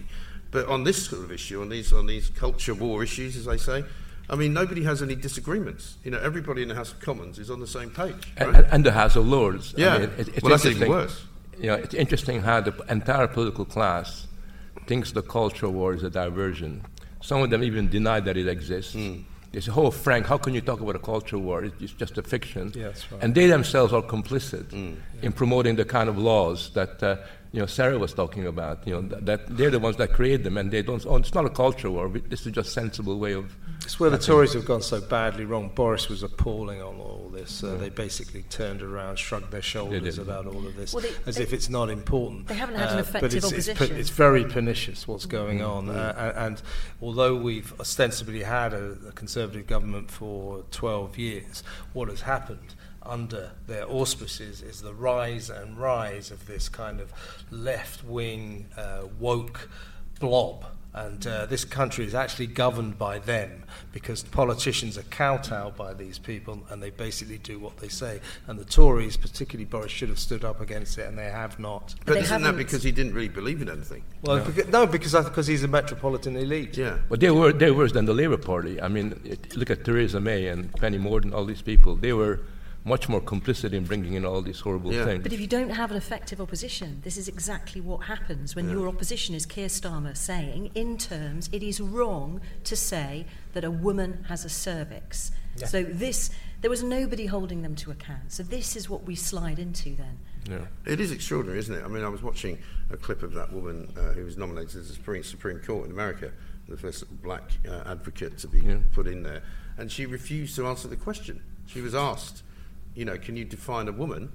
But 0.52 0.68
on 0.68 0.84
this 0.84 1.06
sort 1.06 1.24
of 1.24 1.32
issue, 1.32 1.62
on 1.62 1.70
these, 1.70 1.92
on 1.92 2.06
these 2.06 2.30
culture 2.30 2.74
war 2.74 3.04
issues, 3.04 3.36
as 3.36 3.46
they 3.46 3.58
say, 3.58 3.84
I 4.30 4.36
mean, 4.36 4.54
nobody 4.54 4.84
has 4.84 5.02
any 5.02 5.16
disagreements. 5.16 5.98
You 6.04 6.12
know, 6.12 6.20
everybody 6.20 6.62
in 6.62 6.68
the 6.68 6.76
House 6.76 6.92
of 6.92 7.00
Commons 7.00 7.40
is 7.40 7.50
on 7.50 7.60
the 7.60 7.68
same 7.68 7.90
page. 7.90 8.16
Right? 8.40 8.56
And, 8.56 8.66
and, 8.72 8.86
the 8.86 8.92
House 8.92 9.16
of 9.16 9.28
Lords. 9.28 9.74
Yeah. 9.78 9.96
I 9.96 10.00
mean, 10.00 10.10
it, 10.18 10.44
well, 10.44 10.52
that's 10.52 10.66
even 10.66 10.90
worse 10.90 11.26
you 11.60 11.68
know, 11.68 11.76
it's 11.76 11.94
interesting 11.94 12.42
how 12.42 12.62
the 12.62 12.74
entire 12.90 13.28
political 13.28 13.66
class 13.66 14.28
thinks 14.86 15.12
the 15.12 15.22
culture 15.22 15.70
war 15.70 15.94
is 15.94 16.04
a 16.04 16.10
diversion. 16.10 16.86
Some 17.22 17.42
of 17.42 17.50
them 17.50 17.64
even 17.64 17.90
deny 17.90 18.20
that 18.20 18.38
it 18.38 18.48
exists. 18.48 18.96
Mm. 18.96 19.24
They 19.52 19.62
say, 19.62 19.72
"Oh, 19.76 19.92
Frank, 19.92 20.28
how 20.28 20.38
can 20.38 20.54
you 20.54 20.62
talk 20.62 20.82
about 20.82 20.96
a 20.96 21.00
culture 21.00 21.38
war? 21.38 21.64
It's 21.64 21.94
just 21.94 22.18
a 22.18 22.22
fiction." 22.22 22.72
Yeah, 22.76 22.88
right. 22.88 23.22
And 23.22 23.34
they 23.34 23.48
themselves 23.48 23.94
are 23.94 24.02
complicit 24.02 24.66
mm. 24.66 24.96
in 25.22 25.32
promoting 25.32 25.78
the 25.78 25.86
kind 25.86 26.10
of 26.10 26.18
laws 26.18 26.70
that 26.74 27.02
uh, 27.02 27.18
you 27.52 27.60
know 27.60 27.66
Sarah 27.66 27.98
was 27.98 28.14
talking 28.14 28.46
about. 28.46 28.88
You 28.88 28.96
know 28.96 29.02
that, 29.10 29.26
that, 29.26 29.58
they're 29.58 29.70
the 29.70 29.80
ones 29.80 29.98
that 29.98 30.14
create 30.14 30.44
them, 30.44 30.58
and 30.58 30.72
they 30.72 30.82
don't. 30.82 31.06
Oh, 31.06 31.18
it's 31.18 31.34
not 31.34 31.46
a 31.46 31.50
cultural 31.50 31.94
war. 31.94 32.10
This 32.10 32.46
is 32.46 32.52
just 32.52 32.70
a 32.70 32.72
sensible 32.72 33.20
way 33.20 33.34
of 33.34 33.56
it's 33.84 34.00
where 34.00 34.10
the 34.10 34.18
Tories 34.18 34.54
have 34.54 34.66
gone 34.66 34.82
so 34.82 35.00
badly 35.00 35.46
wrong. 35.46 35.70
Boris 35.74 36.10
was 36.10 36.24
appalling 36.24 36.82
on 36.82 37.00
all 37.00 37.30
this. 37.32 37.64
Uh, 37.64 37.68
yeah. 37.68 37.78
They 37.78 37.90
basically 37.90 38.44
turned 38.44 38.82
around, 38.82 39.18
shrugged 39.18 39.52
their 39.52 39.62
shoulders 39.62 40.18
about 40.18 40.46
all 40.46 40.66
of 40.66 40.76
this, 40.76 40.94
well, 40.94 41.04
they, 41.04 41.12
as 41.26 41.38
they, 41.38 41.44
if 41.44 41.54
it's 41.54 41.70
not 41.70 41.90
important. 41.90 42.48
They 42.48 42.56
haven't 42.56 42.76
had 42.76 42.90
uh, 42.90 42.94
an 42.94 43.00
effective 43.00 43.22
but 43.22 43.34
it's, 43.34 43.46
opposition. 43.46 43.84
It's, 43.84 43.92
it's, 43.94 44.10
very 44.10 44.44
pernicious 44.44 45.08
what's 45.08 45.26
going 45.26 45.60
mm. 45.60 45.70
on. 45.70 45.88
Mm. 45.88 45.96
Uh, 45.96 46.14
and, 46.18 46.38
and, 46.38 46.62
although 47.02 47.36
we've 47.36 47.74
ostensibly 47.80 48.44
had 48.44 48.74
a, 48.74 48.98
a 49.08 49.12
Conservative 49.14 49.68
government 49.68 50.12
for 50.12 50.64
12 50.72 51.18
years, 51.18 51.64
what 51.94 52.10
has 52.10 52.22
happened 52.22 52.76
under 53.08 53.52
their 53.67 53.89
auspices 53.89 54.62
is 54.62 54.82
the 54.82 54.93
rise 54.93 55.50
and 55.50 55.78
rise 55.78 56.32
of 56.32 56.46
this 56.46 56.70
kind 56.70 57.00
of 57.00 57.12
left 57.52 58.04
wing 58.04 58.67
uh, 58.78 59.04
woke 59.20 59.70
blob 60.20 60.65
And 60.98 61.28
uh, 61.28 61.46
this 61.46 61.63
country 61.63 62.06
is 62.06 62.15
actually 62.15 62.48
governed 62.48 62.98
by 62.98 63.20
them 63.20 63.65
because 63.93 64.24
politicians 64.24 64.98
are 64.98 65.04
kowtowed 65.04 65.78
by 65.78 65.93
these 65.93 66.17
people 66.17 66.63
and 66.70 66.82
they 66.82 66.89
basically 66.89 67.38
do 67.38 67.60
what 67.60 67.78
they 67.78 67.88
say. 67.88 68.20
And 68.48 68.58
the 68.58 68.65
Tories, 68.65 69.15
particularly 69.15 69.65
Boris, 69.65 69.91
should 69.91 70.10
have 70.10 70.17
stood 70.17 70.43
up 70.43 70.60
against 70.60 70.98
it 70.98 71.08
and 71.08 71.15
they 71.15 71.30
have 71.30 71.60
not. 71.60 71.93
But, 72.06 72.13
they 72.13 72.20
isn't 72.22 72.41
that 72.41 72.48
haven't- 72.48 72.58
because 72.58 72.82
he 72.82 72.91
didn't 72.91 73.13
really 73.13 73.30
believe 73.30 73.62
in 73.62 73.70
anything? 73.70 74.04
Well, 74.24 74.38
no, 74.38 74.63
no 74.70 74.88
because, 74.88 75.13
I, 75.13 75.22
because 75.22 75.46
he's 75.46 75.63
a 75.63 75.67
metropolitan 75.67 76.36
elite. 76.36 76.76
Yeah. 76.78 76.98
But 77.10 77.20
they 77.20 77.30
were 77.30 77.54
they 77.54 77.70
were 77.70 77.78
worse 77.78 77.91
than 77.91 78.06
the 78.06 78.15
Labour 78.15 78.38
Party. 78.38 78.82
I 78.82 78.88
mean, 78.88 79.20
it, 79.24 79.56
look 79.56 79.70
at 79.70 79.86
Theresa 79.86 80.20
May 80.20 80.48
and 80.48 80.74
Penny 80.74 80.98
Mordaunt, 80.98 81.34
all 81.36 81.46
these 81.46 81.62
people. 81.62 81.96
They 81.96 82.13
were 82.13 82.39
much 82.88 83.10
more 83.10 83.19
complicit 83.21 83.73
in 83.73 83.84
bringing 83.84 84.13
in 84.13 84.23
all 84.26 84.41
these 84.41 84.60
horrible 84.62 84.93
Yeah. 84.93 85.04
things. 85.06 85.21
But 85.23 85.34
if 85.34 85.39
you 85.41 85.47
don't 85.47 85.69
have 85.69 85.91
an 85.91 85.97
effective 85.97 86.39
opposition, 86.39 87.02
this 87.04 87.17
is 87.17 87.28
exactly 87.28 87.82
what 87.82 88.06
happens 88.06 88.56
when 88.56 88.69
your 88.69 88.88
opposition 88.88 89.36
is 89.36 89.45
Keir 89.45 89.67
Starmer 89.67 90.15
saying, 90.15 90.71
in 90.73 90.97
terms, 90.97 91.50
it 91.52 91.62
is 91.62 91.82
wrong 91.82 92.39
to 92.63 92.76
say 92.76 93.26
that 93.54 93.63
a 93.65 93.71
woman 93.71 94.23
has 94.30 94.45
a 94.45 94.50
cervix. 94.50 95.32
So 95.65 95.84
this, 95.84 96.30
there 96.62 96.69
was 96.69 96.84
nobody 96.84 97.26
holding 97.26 97.62
them 97.63 97.76
to 97.78 97.91
account. 97.91 98.32
So 98.32 98.43
this 98.43 98.76
is 98.76 98.89
what 98.89 99.04
we 99.04 99.15
slide 99.15 99.60
into 99.60 99.95
then. 99.95 100.19
yeah. 100.50 100.67
It 100.86 101.00
is 101.02 101.12
extraordinary, 101.12 101.60
isn't 101.60 101.73
it? 101.76 101.84
I 101.84 101.88
mean, 101.89 102.04
I 102.06 102.10
was 102.10 102.21
watching 102.23 102.58
a 102.89 102.95
clip 102.95 103.21
of 103.23 103.34
that 103.34 103.52
woman 103.52 103.91
uh, 103.97 104.13
who 104.13 104.23
was 104.23 104.38
nominated 104.38 104.69
to 104.71 104.78
the 104.80 104.93
Supreme, 104.93 105.23
Supreme 105.23 105.60
Court 105.60 105.86
in 105.88 105.91
America, 105.91 106.32
the 106.69 106.78
first 106.78 107.04
black 107.21 107.52
uh, 107.67 107.82
advocate 107.86 108.38
to 108.39 108.47
be 108.47 108.60
Yeah. 108.60 108.78
put 108.93 109.08
in 109.08 109.23
there, 109.23 109.41
and 109.78 109.91
she 109.91 110.06
refused 110.06 110.56
to 110.58 110.67
answer 110.67 110.88
the 110.88 110.95
question. 110.95 111.41
She 111.65 111.82
was 111.82 111.93
asked, 111.95 112.43
you 112.98 113.06
know, 113.06 113.18
can 113.18 113.38
you 113.38 113.46
define 113.46 113.88
a 113.88 113.92
woman? 113.94 114.30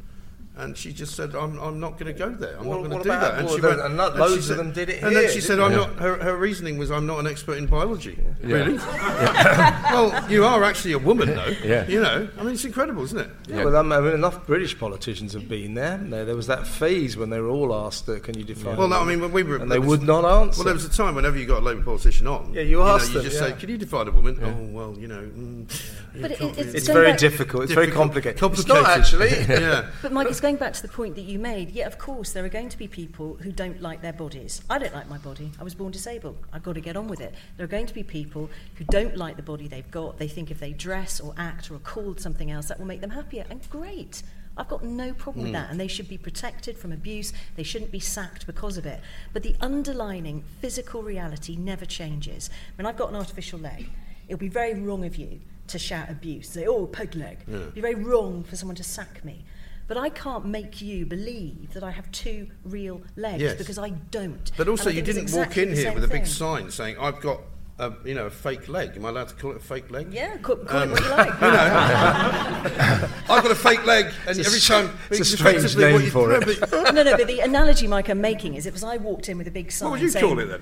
And 0.55 0.77
she 0.77 0.93
just 0.93 1.15
said, 1.17 1.35
"I'm, 1.35 1.59
I'm 1.59 1.81
not 1.81 1.93
going 1.99 2.13
to 2.13 2.19
go 2.19 2.29
there. 2.29 2.59
I'm 2.59 2.67
Well, 2.67 2.83
not 2.83 2.91
going 2.91 3.03
to 3.05 3.05
do 3.05 3.09
that." 3.09 3.35
And 3.39 3.47
well, 3.47 3.57
she 3.57 3.63
went, 3.63 3.81
and 3.81 3.97
lo- 3.97 4.13
she 4.13 4.19
loads 4.19 4.47
said- 4.47 4.51
of 4.53 4.57
them 4.59 4.73
did 4.73 4.91
it 4.91 5.03
And 5.03 5.17
then 5.17 5.31
she 5.31 5.41
said, 5.41 5.59
"I'm 5.59 5.71
they? 5.71 5.79
not." 5.79 5.95
Her, 5.99 6.19
her 6.23 6.37
reasoning 6.37 6.77
was, 6.77 6.91
"I'm 6.91 7.07
not 7.07 7.21
an 7.21 7.27
expert 7.27 7.57
in 7.57 7.65
biology." 7.67 8.19
Yeah. 8.45 8.57
Really? 8.57 8.77
well, 9.37 10.31
you 10.31 10.45
are 10.45 10.63
actually 10.63 10.93
a 10.93 10.99
woman, 10.99 11.29
though. 11.29 11.55
Yeah. 11.65 11.87
You 11.89 12.03
know, 12.03 12.29
I 12.39 12.43
mean, 12.43 12.53
it's 12.53 12.67
incredible, 12.67 13.03
isn't 13.05 13.19
it? 13.19 13.31
Yeah, 13.49 13.57
Yeah. 13.57 13.65
well, 13.65 13.77
I 13.95 14.01
mean, 14.01 14.13
enough 14.13 14.47
British 14.47 14.79
politicians 14.79 15.33
have 15.33 15.49
been 15.49 15.73
there. 15.73 15.97
There, 15.97 16.27
there 16.27 16.37
was 16.37 16.49
that 16.49 16.67
phase 16.67 17.17
when 17.17 17.31
they 17.31 17.41
were 17.41 17.49
all 17.49 17.75
asked, 17.87 18.07
uh, 18.11 18.19
"Can 18.21 18.37
you 18.37 18.45
define?" 18.45 18.77
Well, 18.77 18.89
no, 18.89 19.01
I 19.01 19.05
mean, 19.07 19.23
when 19.23 19.33
we 19.33 19.43
were, 19.45 19.57
and 19.57 19.71
they 19.71 19.79
was- 19.79 19.89
would 19.89 20.03
not 20.03 20.25
answer. 20.27 20.59
Well, 20.59 20.65
there 20.67 20.75
was 20.75 20.85
a 20.85 20.91
time 20.91 21.15
whenever 21.15 21.39
you 21.39 21.47
got 21.47 21.61
a 21.63 21.65
Labour 21.65 21.83
politician 21.83 22.27
on. 22.27 22.53
Yeah, 22.53 22.61
you 22.61 22.77
know, 22.77 22.89
asked 22.89 23.09
you 23.09 23.15
them, 23.15 23.25
just 23.25 23.41
yeah. 23.41 23.47
say, 23.49 23.53
"Can 23.59 23.71
you 23.71 23.79
define 23.79 24.07
a 24.07 24.11
woman?" 24.11 24.39
Oh, 24.43 24.77
well, 24.77 24.97
you 25.01 25.09
know. 25.09 25.23
Mm, 25.23 25.71
you 25.71 26.02
But 26.21 26.33
it- 26.33 26.39
can't 26.39 26.59
it's 26.59 26.75
it's 26.75 26.87
very 26.87 27.11
back- 27.11 27.19
difficult. 27.19 27.65
It's 27.65 27.73
very 27.73 27.91
complicated. 27.91 28.39
complicated. 28.39 28.73
It's 28.73 28.85
not 28.85 28.99
actually. 28.99 29.31
yeah. 29.63 29.91
But 30.03 30.13
Mike, 30.13 30.29
it's 30.29 30.41
going 30.41 30.57
back 30.57 30.73
to 30.75 30.83
the 30.83 30.89
point 30.89 31.15
that 31.17 31.23
you 31.23 31.39
made. 31.39 31.71
Yeah, 31.71 31.87
of 31.87 31.99
course, 31.99 32.33
there 32.33 32.45
are 32.45 32.51
going 32.51 32.69
to 32.69 32.79
be 32.79 32.89
people 32.89 33.39
who 33.43 33.53
don't 33.53 33.81
like 33.81 34.03
their 34.03 34.13
bodies. 34.13 34.63
I 34.69 34.79
don't 34.79 34.95
like 34.95 35.09
my 35.09 35.19
body. 35.19 35.51
I 35.59 35.65
was 35.65 35.75
born 35.75 35.93
disabled. 35.93 36.39
I've 36.53 36.63
got 36.63 36.75
to 36.75 36.81
get 36.81 36.97
on 36.97 37.09
with 37.09 37.21
it. 37.21 37.35
There 37.57 37.65
are 37.65 37.69
going 37.69 37.87
to 37.87 37.95
be 37.95 38.03
people 38.03 38.51
who 38.77 38.85
don't 38.85 39.17
like 39.17 39.37
the 39.37 39.43
body 39.43 39.69
they've 39.69 39.91
got. 39.91 40.19
They 40.19 40.29
think 40.29 40.51
if 40.51 40.61
they 40.61 40.73
dress 40.73 41.21
or 41.21 41.35
act 41.37 41.71
or 41.71 41.77
are 41.77 41.81
called 41.81 42.21
something 42.21 42.51
else, 42.51 42.67
that 42.67 42.79
will 42.79 42.87
make 42.87 43.01
them 43.01 43.11
happier. 43.11 43.45
And 43.49 43.69
great. 43.71 44.23
I've 44.57 44.69
got 44.69 44.85
no 44.85 45.15
problem 45.15 45.45
with 45.45 45.51
hmm. 45.51 45.55
that. 45.55 45.71
And 45.71 45.81
they 45.81 45.89
should 45.89 46.09
be 46.09 46.19
protected 46.19 46.77
from 46.77 46.93
abuse. 46.93 47.33
They 47.57 47.63
shouldn't 47.63 47.91
be 47.91 48.01
sacked 48.01 48.47
because 48.47 48.77
of 48.77 48.87
it. 48.87 49.01
But 49.33 49.43
the 49.43 49.57
underlining 49.61 50.45
physical 50.61 51.03
reality 51.03 51.57
never 51.57 51.87
changes. 51.87 52.51
When 52.77 52.87
I've 52.87 52.99
got 52.99 53.09
an 53.11 53.17
artificial 53.17 53.59
leg, 53.59 53.89
it'll 54.29 54.39
be 54.39 54.49
very 54.49 54.75
wrong 54.75 55.05
of 55.05 55.17
you 55.17 55.41
to 55.69 55.79
shout 55.79 56.11
abuse, 56.11 56.49
say, 56.49 56.67
oh, 56.67 56.87
peg 56.87 57.15
leg. 57.15 57.39
It'd 57.49 57.75
be 57.75 57.81
very 57.81 57.95
wrong 57.95 58.45
for 58.45 58.57
someone 58.57 58.77
to 58.77 58.85
sack 58.85 59.25
me. 59.25 59.45
But 59.89 59.97
I 59.97 60.11
can't 60.11 60.45
make 60.47 60.81
you 60.81 61.05
believe 61.07 61.75
that 61.75 61.83
I 61.83 61.91
have 61.91 62.11
two 62.13 62.49
real 62.65 63.03
legs 63.17 63.43
Yes. 63.43 63.59
because 63.59 63.79
I 63.79 63.91
don't. 63.91 64.51
But 64.57 64.69
also, 64.69 64.91
you 64.91 65.03
didn't 65.03 65.33
walk 65.33 65.57
in 65.59 65.75
here 65.75 65.93
with 65.93 66.05
a 66.05 66.09
big 66.09 66.23
thing. 66.23 66.33
sign 66.33 66.71
saying, 66.71 66.97
"I've 66.99 67.21
got." 67.21 67.41
A, 67.79 67.91
you 68.05 68.15
know, 68.15 68.27
a 68.27 68.31
fake 68.31 68.69
leg. 68.69 68.93
Am 68.97 69.07
I 69.07 69.09
allowed 69.09 69.29
to 69.29 69.35
call 69.35 69.53
it 69.53 69.57
a 69.57 69.61
fake 69.61 69.91
leg? 69.91 70.13
Yeah, 70.13 70.37
call, 70.37 70.57
call 70.57 70.83
Um, 70.83 70.91
it 70.91 70.93
what 70.93 71.03
you 71.03 71.09
like. 71.09 71.29
I've 71.43 73.43
got 73.43 73.51
a 73.51 73.55
fake 73.57 73.85
leg, 73.87 74.07
and 74.29 74.39
It's 74.39 74.47
every 74.47 74.61
stra- 74.61 74.83
time 74.89 74.99
it's 75.11 75.21
a 75.21 75.25
strange 75.25 75.77
name 75.77 75.95
what 75.95 76.05
for 76.13 76.33
it. 76.33 76.61
No, 76.95 77.03
no, 77.03 77.17
but 77.17 77.27
the 77.27 77.41
analogy, 77.41 77.87
Mike, 77.89 78.09
I'm 78.11 78.21
making 78.21 78.55
is 78.55 78.67
it 78.67 78.73
was 78.75 78.85
I 78.85 78.99
walked 78.99 79.31
in 79.31 79.39
with 79.39 79.49
a 79.49 79.51
big 79.51 79.73
sign 79.73 79.87
What 79.89 79.93
would 79.93 80.03
you 80.03 80.11
saying, 80.11 80.25
call 80.27 80.39
it 80.39 80.61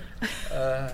then? 0.50 0.92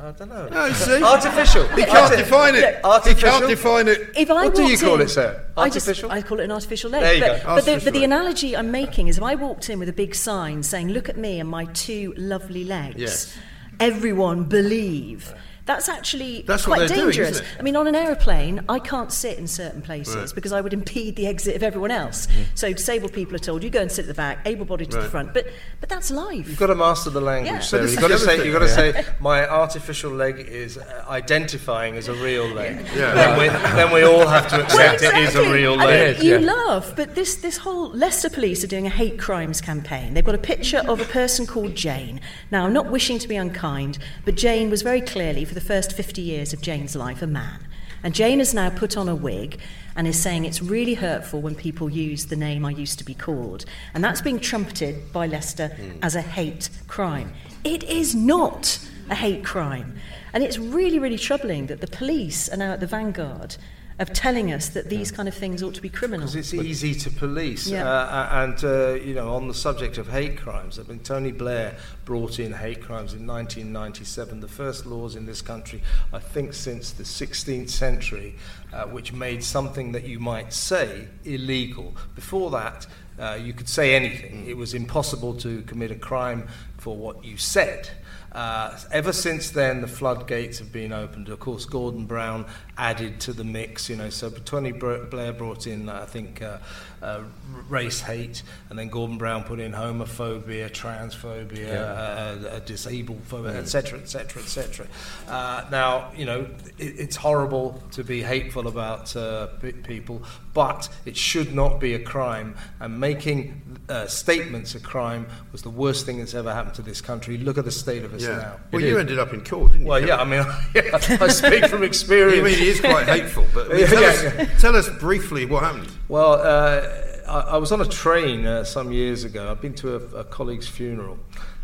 I 0.00 0.12
don't 0.12 0.28
know. 0.28 0.48
No, 0.48 0.72
see, 0.74 1.02
Artificial. 1.02 1.66
he 1.70 1.82
can't 1.82 1.96
Arti- 1.98 2.16
define 2.18 2.54
it. 2.54 2.76
He 2.76 2.82
Artificial. 2.84 3.30
can't 3.30 3.48
define 3.48 3.88
it. 3.88 4.10
If 4.16 4.30
I 4.30 4.44
What 4.44 4.54
do 4.54 4.62
you 4.62 4.78
call 4.78 4.94
in- 4.94 5.00
it, 5.00 5.08
sir? 5.10 5.44
I 5.56 5.68
just 5.68 5.88
Artificial? 5.88 6.12
I 6.12 6.22
call 6.22 6.38
it 6.38 6.44
an 6.44 6.52
artificial 6.52 6.90
leg. 6.90 7.02
There 7.02 7.14
you 7.14 7.20
but, 7.20 7.26
go. 7.26 7.32
But, 7.32 7.42
the, 7.42 7.50
Artificial 7.72 7.84
but 7.84 7.92
the 7.98 8.04
analogy 8.04 8.56
I'm 8.56 8.70
making 8.70 9.08
is 9.08 9.16
if 9.18 9.24
I 9.24 9.34
walked 9.34 9.68
in 9.68 9.80
with 9.80 9.88
a 9.88 9.92
big 9.92 10.14
sign 10.14 10.62
saying, 10.62 10.90
"Look 10.90 11.08
at 11.08 11.16
me 11.16 11.40
and 11.40 11.48
my 11.48 11.64
two 11.64 12.14
lovely 12.16 12.62
legs," 12.64 12.94
Yes. 12.96 13.36
everyone 13.80 14.44
believe. 14.44 15.34
That's 15.68 15.88
actually 15.88 16.42
That's 16.46 16.64
quite 16.64 16.78
they're 16.78 16.88
doing, 16.88 17.10
dangerous. 17.10 17.42
I 17.58 17.62
mean, 17.62 17.76
on 17.76 17.86
an 17.86 17.94
aeroplane, 17.94 18.64
I 18.68 18.78
can't 18.78 19.12
sit 19.12 19.38
in 19.38 19.46
certain 19.46 19.82
places 19.82 20.16
Right. 20.16 20.34
because 20.34 20.50
I 20.52 20.60
would 20.62 20.72
impede 20.72 21.14
the 21.14 21.26
exit 21.26 21.54
of 21.56 21.62
everyone 21.62 21.90
else. 21.92 22.26
So 22.54 22.72
disabled 22.72 23.12
people 23.12 23.36
are 23.36 23.38
told, 23.38 23.62
"You 23.62 23.68
go 23.70 23.82
and 23.82 23.92
sit 23.92 24.02
at 24.04 24.08
the 24.08 24.14
back, 24.14 24.38
able-bodied 24.46 24.90
to 24.92 24.96
the 24.96 25.10
front." 25.10 25.34
But 25.34 25.46
but 25.80 25.88
that's 25.90 26.10
life. 26.10 26.48
You've 26.48 26.58
got 26.58 26.68
to 26.68 26.74
master 26.74 27.10
the 27.10 27.20
language, 27.20 27.52
Yeah. 27.52 27.60
Sarah. 27.60 27.82
But 27.82 27.86
this 27.86 27.92
You've 27.92 28.00
got 28.00 28.08
to 28.08 28.18
say. 28.18 28.36
thing, 28.38 28.46
You've 28.46 28.54
got 28.58 28.66
to 28.66 28.86
yeah. 28.96 29.02
say 29.02 29.06
my 29.20 29.46
artificial 29.46 30.10
leg 30.10 30.38
is 30.40 30.78
uh, 30.78 31.04
identifying 31.08 31.96
as 31.96 32.08
a 32.08 32.14
real 32.14 32.46
leg. 32.48 32.86
Yeah. 32.96 33.12
Then, 33.14 33.38
we, 33.38 33.48
then 33.48 33.92
we 33.92 34.02
all 34.02 34.26
have 34.26 34.48
to 34.48 34.56
Well, 34.56 34.64
accept 34.64 35.02
it 35.02 35.14
is 35.18 35.34
a 35.34 35.40
exactly. 35.40 35.52
real 35.52 35.74
I 35.74 35.76
mean, 35.76 35.86
leg. 35.86 36.22
You 36.22 36.38
yeah. 36.38 36.52
laugh, 36.54 36.94
but 36.96 37.14
this, 37.14 37.36
this 37.36 37.58
whole 37.58 37.90
Leicester 37.90 38.30
police 38.30 38.64
are 38.64 38.68
doing 38.68 38.86
a 38.86 38.90
hate 38.90 39.18
crimes 39.18 39.60
campaign. 39.60 40.14
They've 40.14 40.24
got 40.24 40.34
a 40.34 40.38
picture 40.38 40.82
of 40.88 41.00
a 41.00 41.04
person 41.04 41.46
called 41.46 41.74
Jane. 41.74 42.20
Now, 42.50 42.64
I'm 42.64 42.72
not 42.72 42.90
wishing 42.90 43.18
to 43.18 43.28
be 43.28 43.36
unkind, 43.36 43.98
but 44.24 44.34
Jane 44.34 44.70
was 44.70 44.80
very 44.82 45.00
clearly, 45.02 45.44
for 45.44 45.54
the 45.58 45.64
first 45.64 45.92
50 45.92 46.22
years 46.22 46.52
of 46.52 46.60
Jane's 46.60 46.94
life, 46.94 47.20
a 47.20 47.26
man. 47.26 47.66
And 48.04 48.14
Jane 48.14 48.38
has 48.38 48.54
now 48.54 48.70
put 48.70 48.96
on 48.96 49.08
a 49.08 49.14
wig 49.16 49.58
and 49.96 50.06
is 50.06 50.16
saying 50.16 50.44
it's 50.44 50.62
really 50.62 50.94
hurtful 50.94 51.40
when 51.40 51.56
people 51.56 51.90
use 51.90 52.26
the 52.26 52.36
name 52.36 52.64
I 52.64 52.70
used 52.70 52.96
to 53.00 53.04
be 53.04 53.12
called. 53.12 53.64
And 53.92 54.04
that's 54.04 54.20
being 54.20 54.38
trumpeted 54.38 55.12
by 55.12 55.26
Leicester 55.26 55.66
hmm. 55.66 55.98
as 56.00 56.14
a 56.14 56.22
hate 56.22 56.70
crime. 56.86 57.32
It 57.64 57.82
is 57.82 58.14
not 58.14 58.78
a 59.10 59.16
hate 59.16 59.44
crime. 59.44 59.96
And 60.32 60.44
it's 60.44 60.58
really, 60.58 61.00
really 61.00 61.18
troubling 61.18 61.66
that 61.66 61.80
the 61.80 61.88
police 61.88 62.48
are 62.48 62.56
now 62.56 62.74
at 62.74 62.78
the 62.78 62.86
vanguard 62.86 63.56
of 63.98 64.12
telling 64.12 64.52
us 64.52 64.68
that 64.70 64.88
these 64.88 65.10
kind 65.10 65.28
of 65.28 65.34
things 65.34 65.62
ought 65.62 65.74
to 65.74 65.82
be 65.82 65.88
criminal. 65.88 66.26
Because 66.26 66.36
it's 66.36 66.54
easy 66.54 66.94
to 66.94 67.10
police. 67.10 67.66
Yeah. 67.66 67.88
Uh, 67.88 68.28
and, 68.30 68.64
uh, 68.64 68.94
you 68.94 69.14
know, 69.14 69.34
on 69.34 69.48
the 69.48 69.54
subject 69.54 69.98
of 69.98 70.08
hate 70.08 70.36
crimes, 70.36 70.78
I 70.78 70.82
mean, 70.82 71.00
Tony 71.00 71.32
Blair 71.32 71.76
brought 72.04 72.38
in 72.38 72.52
hate 72.52 72.80
crimes 72.80 73.12
in 73.12 73.26
1997, 73.26 74.40
the 74.40 74.48
first 74.48 74.86
laws 74.86 75.16
in 75.16 75.26
this 75.26 75.42
country, 75.42 75.82
I 76.12 76.20
think, 76.20 76.54
since 76.54 76.92
the 76.92 77.02
16th 77.02 77.70
century, 77.70 78.36
uh, 78.72 78.84
which 78.84 79.12
made 79.12 79.42
something 79.42 79.92
that 79.92 80.04
you 80.04 80.20
might 80.20 80.52
say 80.52 81.08
illegal. 81.24 81.96
Before 82.14 82.50
that, 82.52 82.86
uh, 83.18 83.38
you 83.40 83.52
could 83.52 83.68
say 83.68 83.94
anything. 83.94 84.46
It 84.46 84.56
was 84.56 84.74
impossible 84.74 85.34
to 85.36 85.62
commit 85.62 85.90
a 85.90 85.96
crime 85.96 86.48
for 86.78 86.96
what 86.96 87.24
you 87.24 87.36
said. 87.36 87.90
Uh, 88.32 88.78
ever 88.92 89.12
since 89.12 89.50
then, 89.50 89.80
the 89.80 89.88
floodgates 89.88 90.58
have 90.58 90.70
been 90.70 90.92
opened. 90.92 91.28
Of 91.28 91.40
course, 91.40 91.64
Gordon 91.64 92.04
Brown 92.04 92.44
added 92.76 93.20
to 93.20 93.32
the 93.32 93.44
mix, 93.44 93.88
you 93.88 93.96
know. 93.96 94.10
So 94.10 94.30
Tony 94.30 94.72
Blair 94.72 95.32
brought 95.32 95.66
in, 95.66 95.88
I 95.88 96.04
think, 96.04 96.42
uh, 96.42 96.58
uh, 97.02 97.20
race 97.68 98.00
hate, 98.00 98.42
and 98.70 98.78
then 98.78 98.88
Gordon 98.88 99.18
Brown 99.18 99.44
put 99.44 99.60
in 99.60 99.72
homophobia, 99.72 100.70
transphobia, 100.70 101.74
uh, 101.74 102.48
uh, 102.48 102.58
disabled 102.60 103.22
phobia, 103.24 103.52
etc., 103.58 103.98
etc., 103.98 104.42
etc. 104.42 104.86
Now, 105.28 106.10
you 106.16 106.24
know, 106.24 106.40
it, 106.78 106.98
it's 106.98 107.16
horrible 107.16 107.82
to 107.92 108.04
be 108.04 108.22
hateful 108.22 108.66
about 108.68 109.14
uh, 109.16 109.46
p- 109.60 109.72
people, 109.72 110.22
but 110.54 110.88
it 111.04 111.16
should 111.16 111.54
not 111.54 111.80
be 111.80 111.94
a 111.94 111.98
crime. 111.98 112.56
And 112.80 112.98
making 112.98 113.78
uh, 113.88 114.06
statements 114.06 114.74
a 114.74 114.80
crime 114.80 115.26
was 115.52 115.62
the 115.62 115.70
worst 115.70 116.06
thing 116.06 116.18
that's 116.18 116.34
ever 116.34 116.52
happened 116.52 116.74
to 116.76 116.82
this 116.82 117.00
country. 117.00 117.38
Look 117.38 117.58
at 117.58 117.64
the 117.64 117.70
state 117.70 118.04
of 118.04 118.14
us 118.14 118.22
Yeah. 118.22 118.36
now. 118.36 118.56
Well, 118.72 118.82
you 118.82 118.98
ended 118.98 119.18
up 119.18 119.32
in 119.32 119.44
court, 119.44 119.72
didn't 119.72 119.82
you? 119.82 119.88
Well, 119.88 120.04
yeah, 120.04 120.16
I 120.16 120.24
mean, 120.24 120.40
I 121.20 121.28
speak 121.28 121.66
from 121.66 121.82
experience. 121.90 122.40
I 122.40 122.42
mean, 122.44 122.54
it 122.54 122.60
is 122.60 122.80
quite 122.80 123.06
hateful, 123.06 123.46
but 123.54 123.70
I 123.70 123.74
mean, 123.74 123.86
tell, 123.88 124.02
yeah. 124.02 124.08
us, 124.52 124.60
tell 124.60 124.76
us 124.76 124.88
briefly 124.98 125.44
what 125.44 125.62
happened. 125.64 125.90
Well, 126.08 126.34
uh, 126.34 126.87
I, 127.28 127.40
I 127.40 127.56
was 127.58 127.72
on 127.72 127.80
a 127.80 127.86
train 127.86 128.46
uh, 128.46 128.64
some 128.64 128.90
years 128.92 129.24
ago. 129.24 129.50
I'd 129.50 129.60
been 129.60 129.74
to 129.74 129.96
a, 129.96 130.20
a 130.20 130.24
colleague's 130.24 130.66
funeral 130.66 131.18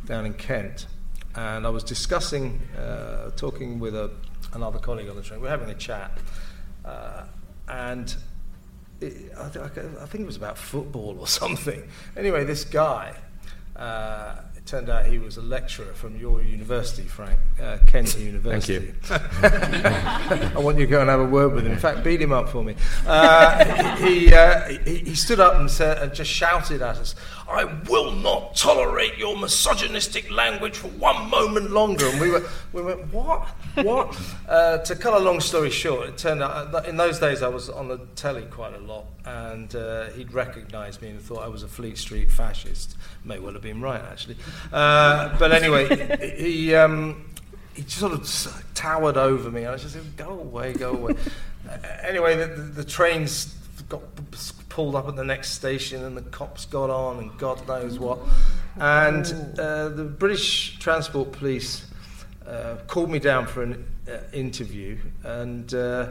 down 0.05 0.27
in 0.27 0.35
Kent, 0.35 0.87
and 1.35 1.67
I 1.67 1.71
was 1.71 1.83
discussing, 1.83 2.61
uh, 2.79 3.31
talking 3.31 3.79
with 3.81 3.95
a, 3.95 4.11
another 4.53 4.79
colleague 4.79 5.09
on 5.09 5.17
the 5.17 5.23
train. 5.23 5.41
We 5.41 5.49
are 5.49 5.51
having 5.51 5.71
a 5.71 5.75
chat, 5.75 6.19
uh, 6.85 7.25
and 7.69 8.15
it, 9.01 9.33
I, 9.37 9.47
I 9.47 10.07
think 10.07 10.21
it 10.21 10.27
was 10.27 10.37
about 10.37 10.59
football 10.59 11.17
or 11.19 11.27
something. 11.43 11.83
Anyway, 12.17 12.45
this 12.45 12.65
guy. 12.65 13.17
Turned 14.67 14.89
out 14.89 15.05
he 15.05 15.19
was 15.19 15.37
a 15.37 15.43
lecturer 15.43 15.93
from 15.93 16.17
your 16.17 16.43
university, 16.43 17.03
Frank, 17.03 17.39
uh, 17.63 17.77
Kent 17.87 18.19
University. 18.19 18.95
Thank 19.03 19.21
you. 19.43 20.49
I 20.57 20.59
want 20.59 20.79
you 20.79 20.87
to 20.87 20.91
go 20.91 21.03
and 21.03 21.11
have 21.11 21.21
a 21.21 21.25
word 21.25 21.53
with 21.53 21.67
him. 21.67 21.73
In 21.73 21.79
fact, 21.79 22.03
beat 22.03 22.23
him 22.23 22.33
up 22.33 22.49
for 22.49 22.65
me. 22.65 22.75
Uh, 23.07 23.97
he, 23.97 24.33
uh, 24.33 24.69
he, 24.87 24.95
he 25.01 25.15
stood 25.15 25.39
up 25.39 25.57
and, 25.57 25.71
said, 25.71 25.99
and 25.99 26.15
just 26.15 26.31
shouted 26.31 26.81
at 26.81 26.97
us, 26.97 27.15
I 27.49 27.65
will 27.89 28.13
not 28.13 28.57
tolerate 28.57 29.19
your 29.19 29.37
misogynistic 29.37 30.31
language 30.31 30.77
for 30.77 30.89
one 30.89 31.29
moment 31.29 31.71
longer. 31.71 32.07
And 32.07 32.21
we 32.21 32.31
were, 32.31 32.49
we 32.73 32.83
went, 32.83 33.13
what? 33.13 33.47
What? 33.83 34.19
uh, 34.49 34.79
to 34.79 34.97
cut 34.97 35.15
a 35.15 35.19
long 35.19 35.41
story 35.41 35.71
short, 35.71 36.09
it 36.09 36.19
turned 36.19 36.43
out, 36.43 36.75
uh, 36.75 36.83
in 36.89 36.97
those 36.97 37.19
days 37.19 37.43
I 37.43 37.49
was 37.49 37.69
on 37.69 37.89
the 37.89 37.99
telly 38.17 38.45
quite 38.47 38.75
a 38.75 38.79
lot, 38.79 39.07
and 39.25 39.75
uh, 39.75 40.07
he'd 40.11 40.33
recognised 40.33 41.03
me 41.03 41.11
and 41.11 41.21
thought 41.21 41.43
I 41.43 41.49
was 41.49 41.63
a 41.63 41.69
Fleet 41.69 41.99
Street 41.99 42.31
fascist. 42.31 42.97
May 43.25 43.39
well 43.39 43.53
have 43.53 43.63
been 43.63 43.81
right, 43.81 44.01
actually. 44.01 44.37
Uh, 44.73 45.37
but 45.39 45.53
anyway, 45.53 46.35
he, 46.37 46.75
um, 46.75 47.27
he 47.75 47.83
sort 47.83 48.13
of 48.13 48.65
towered 48.75 49.17
over 49.17 49.51
me, 49.51 49.65
and 49.65 49.75
I 49.75 49.77
just 49.77 49.95
said, 49.95 50.17
go 50.17 50.31
away, 50.31 50.73
go 50.73 50.93
away. 50.93 51.15
Uh, 51.69 51.77
anyway, 52.03 52.37
the, 52.37 52.47
the, 52.47 52.63
the 52.63 52.85
trains 52.85 53.55
got 53.89 54.03
pulled 54.75 54.97
up 54.97 55.07
at 55.07 55.15
the 55.15 55.25
next 55.25 55.53
station 55.53 56.03
and 56.03 56.17
the 56.17 56.23
cops 56.23 56.67
got 56.67 56.91
on 56.91 57.19
and 57.19 57.39
God 57.39 57.67
knows 57.69 57.97
what. 57.97 58.19
And 58.75 59.25
uh, 59.57 59.89
the 59.91 60.03
British 60.03 60.81
Transport 60.81 61.31
Police 61.31 61.87
uh, 62.45 62.79
called 62.89 63.09
me 63.09 63.21
down 63.21 63.47
for 63.47 63.63
an 63.63 63.87
uh, 64.09 64.19
interview 64.33 64.99
and 65.23 65.73
uh, 65.73 66.09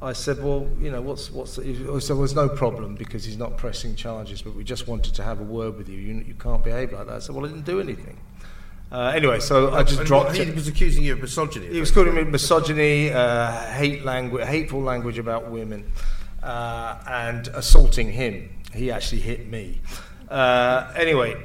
I 0.00 0.14
said, 0.14 0.42
well, 0.42 0.66
you 0.80 0.90
know, 0.90 1.02
what's, 1.02 1.30
what's, 1.30 1.56
the, 1.56 1.64
he 1.64 1.74
said, 1.74 1.86
well, 1.86 1.98
there's 1.98 2.34
no 2.34 2.48
problem 2.48 2.94
because 2.94 3.24
he's 3.24 3.36
not 3.36 3.58
pressing 3.58 3.94
charges, 3.94 4.40
but 4.40 4.54
we 4.54 4.64
just 4.64 4.88
wanted 4.88 5.14
to 5.16 5.22
have 5.22 5.40
a 5.40 5.44
word 5.44 5.76
with 5.76 5.90
you. 5.90 5.98
You, 5.98 6.14
you 6.26 6.34
can't 6.34 6.64
behave 6.64 6.94
like 6.94 7.08
that. 7.08 7.16
I 7.16 7.18
said, 7.18 7.36
well, 7.36 7.44
I 7.44 7.48
didn't 7.48 7.66
do 7.66 7.78
anything. 7.78 8.18
Uh, 8.90 9.12
anyway, 9.14 9.38
so 9.38 9.72
I 9.74 9.82
just 9.82 10.00
And 10.00 10.08
dropped 10.08 10.30
what, 10.30 10.38
it. 10.38 10.48
He 10.48 10.54
was 10.54 10.66
accusing 10.66 11.04
you 11.04 11.12
of 11.12 11.20
misogyny. 11.20 11.66
He 11.68 11.78
was 11.78 11.90
calling 11.90 12.14
me 12.14 12.24
misogyny, 12.24 13.10
uh, 13.10 13.52
hate 13.72 14.02
language, 14.04 14.46
hateful 14.46 14.80
language 14.80 15.18
about 15.18 15.50
women, 15.50 15.92
uh, 16.42 16.98
and 17.06 17.48
assaulting 17.48 18.12
him. 18.12 18.50
He 18.74 18.90
actually 18.90 19.20
hit 19.20 19.48
me. 19.48 19.80
Uh, 20.28 20.92
anyway, 20.96 21.36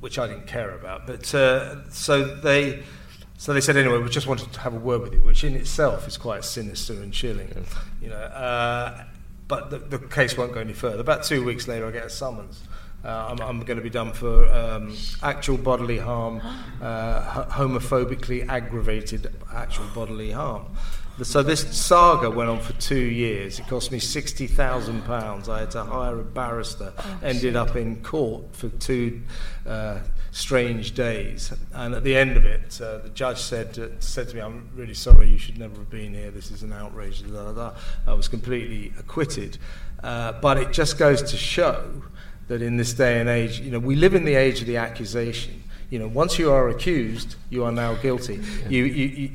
which 0.00 0.18
I 0.18 0.26
didn't 0.26 0.46
care 0.46 0.70
about. 0.74 1.06
But 1.06 1.34
uh, 1.34 1.88
so 1.90 2.36
they, 2.36 2.82
so 3.36 3.52
they 3.52 3.60
said 3.60 3.76
anyway. 3.76 3.98
We 3.98 4.08
just 4.08 4.26
wanted 4.26 4.52
to 4.52 4.60
have 4.60 4.74
a 4.74 4.78
word 4.78 5.02
with 5.02 5.14
you, 5.14 5.22
which 5.22 5.44
in 5.44 5.54
itself 5.54 6.06
is 6.06 6.16
quite 6.16 6.44
sinister 6.44 6.94
and 6.94 7.12
chilling, 7.12 7.66
you 8.00 8.08
know. 8.08 8.16
Uh, 8.16 9.04
but 9.48 9.70
the, 9.70 9.78
the 9.78 9.98
case 9.98 10.36
won't 10.36 10.52
go 10.52 10.60
any 10.60 10.72
further. 10.72 11.00
About 11.00 11.24
two 11.24 11.44
weeks 11.44 11.66
later, 11.66 11.86
I 11.86 11.90
get 11.90 12.06
a 12.06 12.10
summons. 12.10 12.62
Uh, 13.04 13.28
I'm, 13.30 13.40
I'm 13.40 13.60
going 13.60 13.78
to 13.78 13.82
be 13.82 13.90
done 13.90 14.12
for 14.12 14.46
um, 14.52 14.94
actual 15.22 15.56
bodily 15.56 15.98
harm, 15.98 16.40
uh, 16.82 17.22
ho- 17.22 17.66
homophobically 17.66 18.46
aggravated 18.48 19.32
actual 19.52 19.86
bodily 19.94 20.30
harm. 20.30 20.66
So 21.22 21.42
this 21.42 21.76
saga 21.76 22.30
went 22.30 22.48
on 22.48 22.60
for 22.60 22.72
two 22.74 22.96
years. 22.96 23.58
It 23.58 23.68
cost 23.68 23.92
me 23.92 23.98
sixty 23.98 24.46
thousand 24.46 25.04
pounds. 25.04 25.48
I 25.50 25.60
had 25.60 25.70
to 25.72 25.84
hire 25.84 26.18
a 26.18 26.24
barrister. 26.24 26.92
Ended 27.22 27.56
up 27.56 27.76
in 27.76 28.02
court 28.02 28.44
for 28.56 28.70
two 28.70 29.20
uh, 29.66 29.98
strange 30.30 30.94
days. 30.94 31.52
And 31.74 31.94
at 31.94 32.04
the 32.04 32.16
end 32.16 32.38
of 32.38 32.46
it, 32.46 32.80
uh, 32.80 32.98
the 32.98 33.10
judge 33.10 33.38
said 33.38 33.78
uh, 33.78 33.88
said 34.00 34.30
to 34.30 34.34
me, 34.34 34.40
"I'm 34.40 34.70
really 34.74 34.94
sorry. 34.94 35.28
You 35.28 35.36
should 35.36 35.58
never 35.58 35.76
have 35.76 35.90
been 35.90 36.14
here. 36.14 36.30
This 36.30 36.50
is 36.50 36.62
an 36.62 36.72
outrage." 36.72 37.22
Da, 37.22 37.44
da, 37.44 37.52
da. 37.52 37.74
I 38.06 38.14
was 38.14 38.28
completely 38.28 38.94
acquitted. 38.98 39.58
Uh, 40.02 40.32
but 40.40 40.56
it 40.56 40.72
just 40.72 40.96
goes 40.96 41.22
to 41.22 41.36
show 41.36 42.02
that 42.48 42.62
in 42.62 42.78
this 42.78 42.94
day 42.94 43.20
and 43.20 43.28
age, 43.28 43.60
you 43.60 43.70
know, 43.70 43.78
we 43.78 43.94
live 43.94 44.14
in 44.14 44.24
the 44.24 44.34
age 44.34 44.62
of 44.62 44.66
the 44.66 44.78
accusation. 44.78 45.62
You 45.90 45.98
know, 45.98 46.06
once 46.06 46.38
you 46.38 46.52
are 46.52 46.68
accused, 46.68 47.34
you 47.50 47.64
are 47.64 47.72
now 47.72 47.94
guilty. 47.94 48.40
You, 48.68 48.84
you, 48.84 49.06
you, 49.06 49.30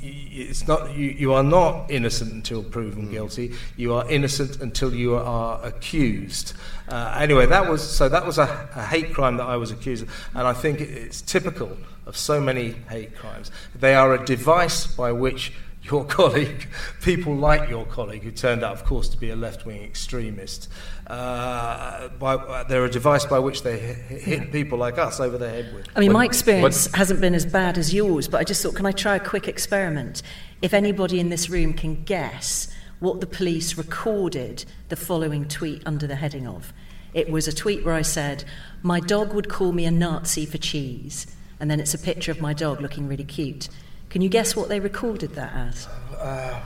it's 0.50 0.68
not, 0.68 0.96
you, 0.96 1.10
you 1.10 1.34
are 1.34 1.44
not 1.44 1.92
innocent 1.92 2.32
until 2.32 2.64
proven 2.64 3.12
guilty. 3.12 3.54
You 3.76 3.94
are 3.94 4.10
innocent 4.10 4.62
until 4.62 4.94
you 4.94 5.16
are 5.16 5.64
accused. 5.66 6.54
Uh, 6.88 7.18
anyway, 7.20 7.46
that 7.48 7.70
was 7.70 7.84
so. 7.84 8.08
That 8.08 8.26
was 8.26 8.38
a, 8.38 8.70
a 8.76 8.86
hate 8.86 9.14
crime 9.14 9.36
that 9.38 9.48
I 9.48 9.58
was 9.58 9.72
accused 9.72 10.04
of, 10.04 10.30
and 10.34 10.48
I 10.48 10.54
think 10.54 10.80
it's 10.80 11.22
typical 11.22 11.76
of 12.06 12.16
so 12.16 12.40
many 12.40 12.72
hate 12.90 13.16
crimes. 13.18 13.52
They 13.78 13.94
are 13.94 14.14
a 14.14 14.26
device 14.26 14.88
by 14.88 15.12
which 15.12 15.52
your 15.86 16.06
colleague, 16.18 16.68
people 17.02 17.36
like 17.36 17.70
your 17.70 17.86
colleague, 17.86 18.24
who 18.24 18.32
turned 18.32 18.64
out, 18.64 18.74
of 18.74 18.86
course, 18.86 19.10
to 19.10 19.18
be 19.18 19.30
a 19.30 19.36
left 19.36 19.66
wing 19.66 19.84
extremist, 19.84 20.70
uh, 21.08 22.08
by, 22.20 22.36
uh, 22.36 22.64
they're 22.64 22.86
a 22.86 22.90
device 22.90 23.26
by 23.26 23.40
which 23.40 23.64
they 23.64 23.78
hit, 23.78 24.52
people 24.52 24.78
like 24.78 24.98
us 24.98 25.20
over 25.20 25.38
the 25.38 25.50
head 25.50 25.74
with. 25.74 25.88
I 25.96 26.00
mean, 26.00 26.10
What- 26.10 26.20
my 26.20 26.26
experience 26.26 26.88
hasn't 26.94 27.22
been 27.22 27.36
as 27.36 27.46
bad 27.46 27.78
as 27.78 27.94
yours, 27.94 28.28
but 28.28 28.40
I 28.40 28.44
just 28.44 28.62
thought, 28.64 28.76
can 28.76 28.86
I 28.86 28.92
try 28.92 29.16
a 29.16 29.20
quick 29.20 29.48
experiment? 29.48 30.22
If 30.62 30.74
anybody 30.74 31.20
in 31.20 31.30
this 31.30 31.50
room 31.50 31.74
can 31.74 32.04
guess 32.04 32.68
what 33.00 33.20
the 33.20 33.28
police 33.28 33.78
recorded 33.78 34.66
the 34.90 34.96
following 34.96 35.48
tweet 35.48 35.84
under 35.86 36.08
the 36.08 36.16
heading 36.16 36.48
of, 36.48 36.74
it 37.14 37.30
was 37.30 37.48
a 37.48 37.54
tweet 37.54 37.86
where 37.86 37.94
I 37.94 38.02
said, 38.02 38.44
My 38.82 39.00
dog 39.00 39.34
would 39.34 39.48
call 39.48 39.72
me 39.72 39.86
a 39.86 39.92
Nazi 39.92 40.46
for 40.46 40.58
cheese. 40.58 41.28
And 41.60 41.72
then 41.72 41.80
it's 41.80 41.94
a 41.94 41.98
picture 41.98 42.32
of 42.32 42.42
my 42.42 42.54
dog 42.54 42.82
looking 42.82 43.08
really 43.08 43.24
cute. 43.24 43.70
Can 44.16 44.22
you 44.22 44.30
guess 44.30 44.56
what 44.56 44.70
they 44.70 44.80
recorded 44.80 45.36
that 45.36 45.54
as? 45.54 45.90
A 46.22 46.62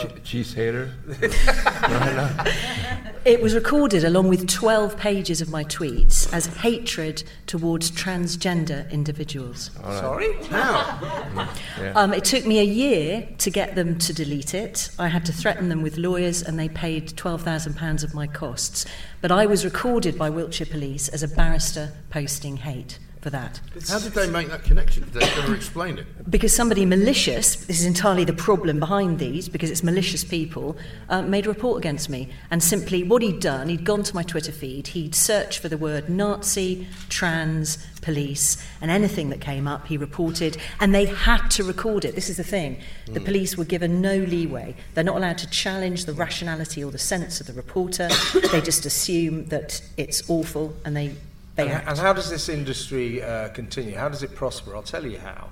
che- 0.00 0.18
cheese 0.24 0.54
hater. 0.54 0.94
It 3.26 3.42
was 3.42 3.54
recorded 3.54 4.02
along 4.02 4.28
with 4.28 4.48
12 4.48 4.96
pages 4.96 5.42
of 5.42 5.50
my 5.50 5.62
tweets 5.62 6.32
as 6.32 6.46
hatred 6.46 7.22
towards 7.46 7.90
transgender 7.90 8.90
individuals. 8.90 9.70
Sorry? 9.82 10.34
Um, 11.94 12.14
it 12.14 12.24
took 12.24 12.46
me 12.46 12.60
a 12.60 12.64
year 12.64 13.28
to 13.38 13.50
get 13.50 13.74
them 13.74 13.98
to 13.98 14.14
delete 14.14 14.54
it. 14.54 14.88
I 14.98 15.08
had 15.08 15.26
to 15.26 15.32
threaten 15.32 15.68
them 15.68 15.82
with 15.82 15.98
lawyers, 15.98 16.42
and 16.42 16.58
they 16.58 16.70
paid 16.70 17.10
£12,000 17.10 18.04
of 18.04 18.14
my 18.14 18.26
costs. 18.26 18.86
But 19.20 19.30
I 19.30 19.44
was 19.44 19.66
recorded 19.66 20.16
by 20.16 20.30
Wiltshire 20.30 20.66
Police 20.66 21.08
as 21.08 21.22
a 21.22 21.28
barrister 21.28 21.92
posting 22.08 22.56
hate 22.56 22.98
for 23.20 23.30
that. 23.30 23.60
How 23.88 23.98
did 23.98 24.12
they 24.12 24.28
make 24.30 24.48
that 24.48 24.64
connection? 24.64 25.04
Did 25.04 25.12
they 25.12 25.26
ever 25.42 25.54
explain 25.54 25.98
it? 25.98 26.06
Because 26.30 26.54
somebody 26.54 26.86
malicious, 26.86 27.56
this 27.56 27.80
is 27.80 27.86
entirely 27.86 28.24
the 28.24 28.32
problem 28.32 28.80
behind 28.80 29.18
these, 29.18 29.48
because 29.48 29.70
it's 29.70 29.82
malicious 29.82 30.24
people, 30.24 30.76
uh, 31.08 31.22
made 31.22 31.46
a 31.46 31.48
report 31.48 31.78
against 31.78 32.08
me. 32.08 32.30
And 32.50 32.62
simply 32.62 33.02
what 33.02 33.22
he'd 33.22 33.40
done, 33.40 33.68
he'd 33.68 33.84
gone 33.84 34.02
to 34.04 34.14
my 34.14 34.22
Twitter 34.22 34.52
feed, 34.52 34.88
he'd 34.88 35.14
searched 35.14 35.58
for 35.58 35.68
the 35.68 35.76
word 35.76 36.08
Nazi, 36.08 36.88
trans, 37.08 37.78
police, 38.00 38.56
and 38.80 38.90
anything 38.90 39.28
that 39.30 39.40
came 39.40 39.68
up, 39.68 39.86
he 39.86 39.96
reported, 39.96 40.56
and 40.80 40.94
they 40.94 41.04
had 41.04 41.48
to 41.48 41.64
record 41.64 42.04
it. 42.04 42.14
This 42.14 42.30
is 42.30 42.38
the 42.38 42.44
thing. 42.44 42.80
The 43.06 43.20
police 43.20 43.56
were 43.56 43.64
given 43.64 44.00
no 44.00 44.16
leeway. 44.16 44.74
They're 44.94 45.04
not 45.04 45.16
allowed 45.16 45.38
to 45.38 45.50
challenge 45.50 46.06
the 46.06 46.12
rationality 46.14 46.82
or 46.82 46.90
the 46.90 46.98
sense 46.98 47.40
of 47.40 47.46
the 47.46 47.52
reporter. 47.52 48.08
they 48.52 48.60
just 48.60 48.86
assume 48.86 49.46
that 49.46 49.82
it's 49.96 50.28
awful, 50.30 50.74
and 50.84 50.96
they. 50.96 51.14
They 51.56 51.64
And, 51.64 51.72
act. 51.72 51.88
and 51.88 51.98
how 51.98 52.12
does 52.12 52.30
this 52.30 52.48
industry 52.48 53.22
uh, 53.22 53.48
continue? 53.50 53.96
How 53.96 54.08
does 54.08 54.22
it 54.22 54.34
prosper? 54.34 54.74
I'll 54.76 54.82
tell 54.82 55.04
you 55.06 55.18
how. 55.18 55.48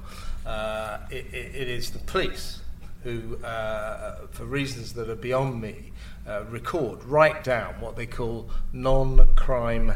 Uh, 0.47 0.99
it, 1.11 1.27
it, 1.33 1.55
it 1.55 1.69
is 1.69 1.91
the 1.91 1.99
police 2.01 2.61
who, 3.05 3.37
uh, 3.45 4.27
for 4.31 4.45
reasons 4.45 4.93
that 4.95 5.09
are 5.11 5.15
beyond 5.17 5.61
me, 5.61 5.93
uh, 6.27 6.45
record, 6.51 7.03
write 7.05 7.43
down 7.45 7.75
what 7.81 7.97
they 7.97 8.07
call 8.07 8.49
non-crime 8.73 9.93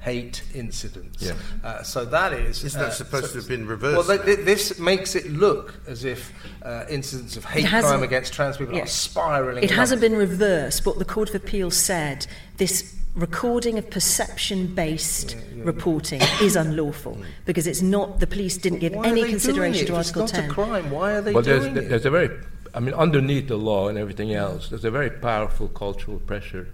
hate 0.00 0.42
incidents. 0.54 1.22
Yeah. 1.22 1.34
Uh, 1.62 1.82
so 1.84 2.04
that 2.06 2.32
is. 2.32 2.64
Isn't 2.64 2.80
that 2.80 2.88
uh, 2.88 2.92
supposed 2.92 3.26
so- 3.26 3.32
to 3.34 3.38
have 3.38 3.48
been 3.48 3.60
Well, 3.66 3.76
reversed? 3.76 4.08
th- 4.08 4.22
th- 4.24 4.38
this 4.46 4.78
makes 4.80 5.14
it 5.14 5.30
look 5.30 5.74
as 5.86 6.04
if 6.04 6.32
uh, 6.64 6.84
incidents 6.88 7.36
of 7.36 7.44
hate 7.44 7.66
crime 7.68 8.02
against 8.02 8.32
trans 8.32 8.56
people 8.56 8.76
are 8.76 8.86
spiralling. 8.86 9.62
It 9.62 9.70
hasn't 9.70 10.00
been 10.00 10.16
reversed, 10.16 10.82
but 10.84 10.98
the 10.98 11.04
Court 11.04 11.28
of 11.28 11.36
Appeal 11.36 11.70
said 11.70 12.26
this 12.56 12.96
recording 13.14 13.76
of 13.76 13.90
perception 13.90 14.66
based 14.74 15.36
reporting 15.56 16.20
is 16.40 16.56
unlawful 16.56 17.18
because 17.44 17.66
it's 17.66 17.82
not, 17.82 18.20
the 18.20 18.26
police 18.26 18.56
didn't 18.56 18.78
give 18.78 18.92
Why 18.94 19.02
are 19.02 19.06
any 19.06 19.22
they 19.22 19.30
consideration 19.30 19.86
doing 19.86 20.02
to 20.02 20.08
it? 20.08 20.08
If 20.08 20.16
Article 20.16 20.22
it's 20.22 20.32
10. 20.32 20.40
not 20.42 20.50
a 20.50 20.54
crime. 20.54 20.90
Why 20.90 21.12
are 21.12 21.20
they 21.20 21.32
But 21.32 21.44
there's, 21.44 21.64
doing 21.64 21.76
it? 21.76 21.88
there's 21.88 22.06
a 22.06 22.10
very, 22.10 22.30
I 22.74 22.80
mean, 22.80 22.94
underneath 22.94 23.48
the 23.48 23.58
law 23.58 23.88
and 23.88 23.98
everything 23.98 24.32
else, 24.32 24.70
there's 24.70 24.84
a 24.84 24.90
very 24.90 25.10
powerful 25.10 25.68
cultural 25.68 26.18
pressure 26.20 26.68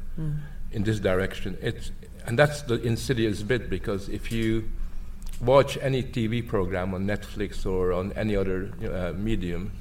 in 0.72 0.84
this 0.84 1.00
direction. 1.00 1.58
It's, 1.60 1.90
and 2.26 2.38
that's 2.38 2.62
the 2.62 2.80
insidious 2.82 3.42
bit 3.42 3.68
because 3.68 4.08
if 4.08 4.30
you 4.30 4.68
watch 5.40 5.76
any 5.80 6.02
TV 6.02 6.46
program 6.46 6.94
on 6.94 7.06
Netflix 7.06 7.66
or 7.66 7.92
on 7.92 8.12
any 8.12 8.36
other 8.36 8.72
uh, 8.84 9.12
medium, 9.16 9.72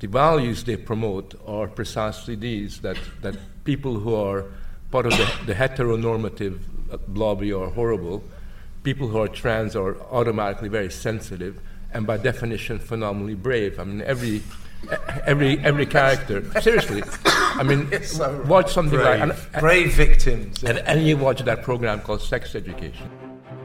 the 0.00 0.08
values 0.08 0.64
they 0.64 0.76
promote 0.76 1.40
are 1.46 1.68
precisely 1.68 2.34
these 2.34 2.80
that, 2.80 2.96
that 3.20 3.36
people 3.64 4.00
who 4.00 4.14
are 4.14 4.46
part 4.92 5.06
of 5.06 5.12
the, 5.12 5.46
the 5.46 5.54
heteronormative 5.54 6.60
uh, 6.92 6.98
lobby 7.08 7.52
are 7.52 7.70
horrible, 7.70 8.22
people 8.84 9.08
who 9.08 9.18
are 9.18 9.26
trans 9.26 9.74
are 9.74 10.00
automatically 10.12 10.68
very 10.68 10.90
sensitive 10.90 11.58
and 11.92 12.06
by 12.06 12.16
definition 12.18 12.78
phenomenally 12.78 13.34
brave. 13.34 13.80
I 13.80 13.84
mean, 13.84 14.02
every, 14.02 14.42
every, 15.26 15.58
every 15.60 15.86
character, 15.86 16.44
seriously, 16.60 17.02
I 17.24 17.62
mean, 17.64 17.90
so 18.02 18.42
watch 18.46 18.72
something 18.72 18.98
like, 18.98 19.20
and, 19.20 19.32
Brave 19.60 19.94
victims. 19.94 20.62
and, 20.62 20.78
and 20.78 21.06
you 21.06 21.16
watch 21.16 21.40
that 21.40 21.62
program 21.62 22.00
called 22.00 22.20
Sex 22.20 22.54
Education. 22.54 23.10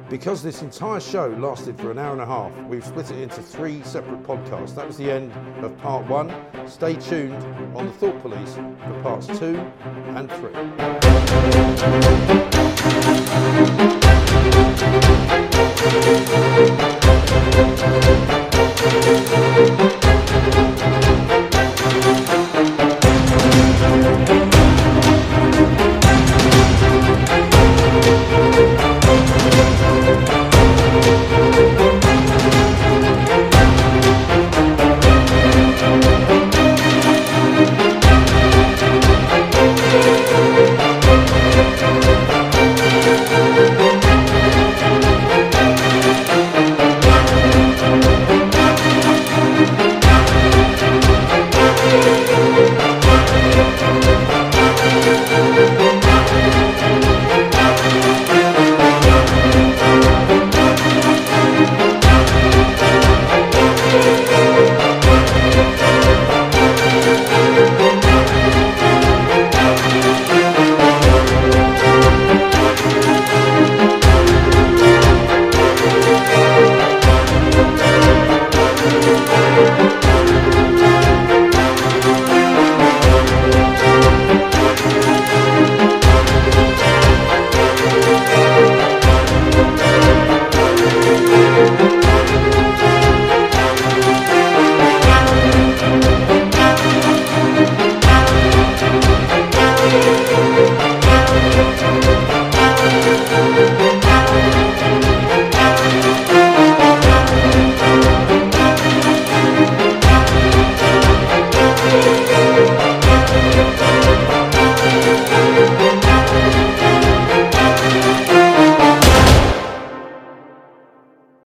Because 0.10 0.42
this 0.42 0.62
entire 0.62 1.02
show 1.02 1.28
lasted 1.28 1.78
for 1.78 1.92
an 1.92 2.00
hour 2.00 2.14
and 2.14 2.22
a 2.22 2.26
half, 2.26 2.52
we've 2.68 2.86
split 2.86 3.12
it 3.12 3.20
into 3.20 3.42
three 3.42 3.84
separate 3.84 4.24
podcasts. 4.24 4.74
That 4.74 4.88
was 4.88 4.96
the 4.96 5.12
end 5.12 5.34
of 5.64 5.78
part 5.80 6.08
one. 6.08 6.34
Stay 6.66 6.96
tuned 6.96 7.44
on 7.76 7.88
the 7.88 7.94
Thought 7.94 8.22
Police 8.22 8.56
for 8.56 9.02
parts 9.02 9.28
two 9.28 9.58
and 10.16 10.32
three. 10.32 10.54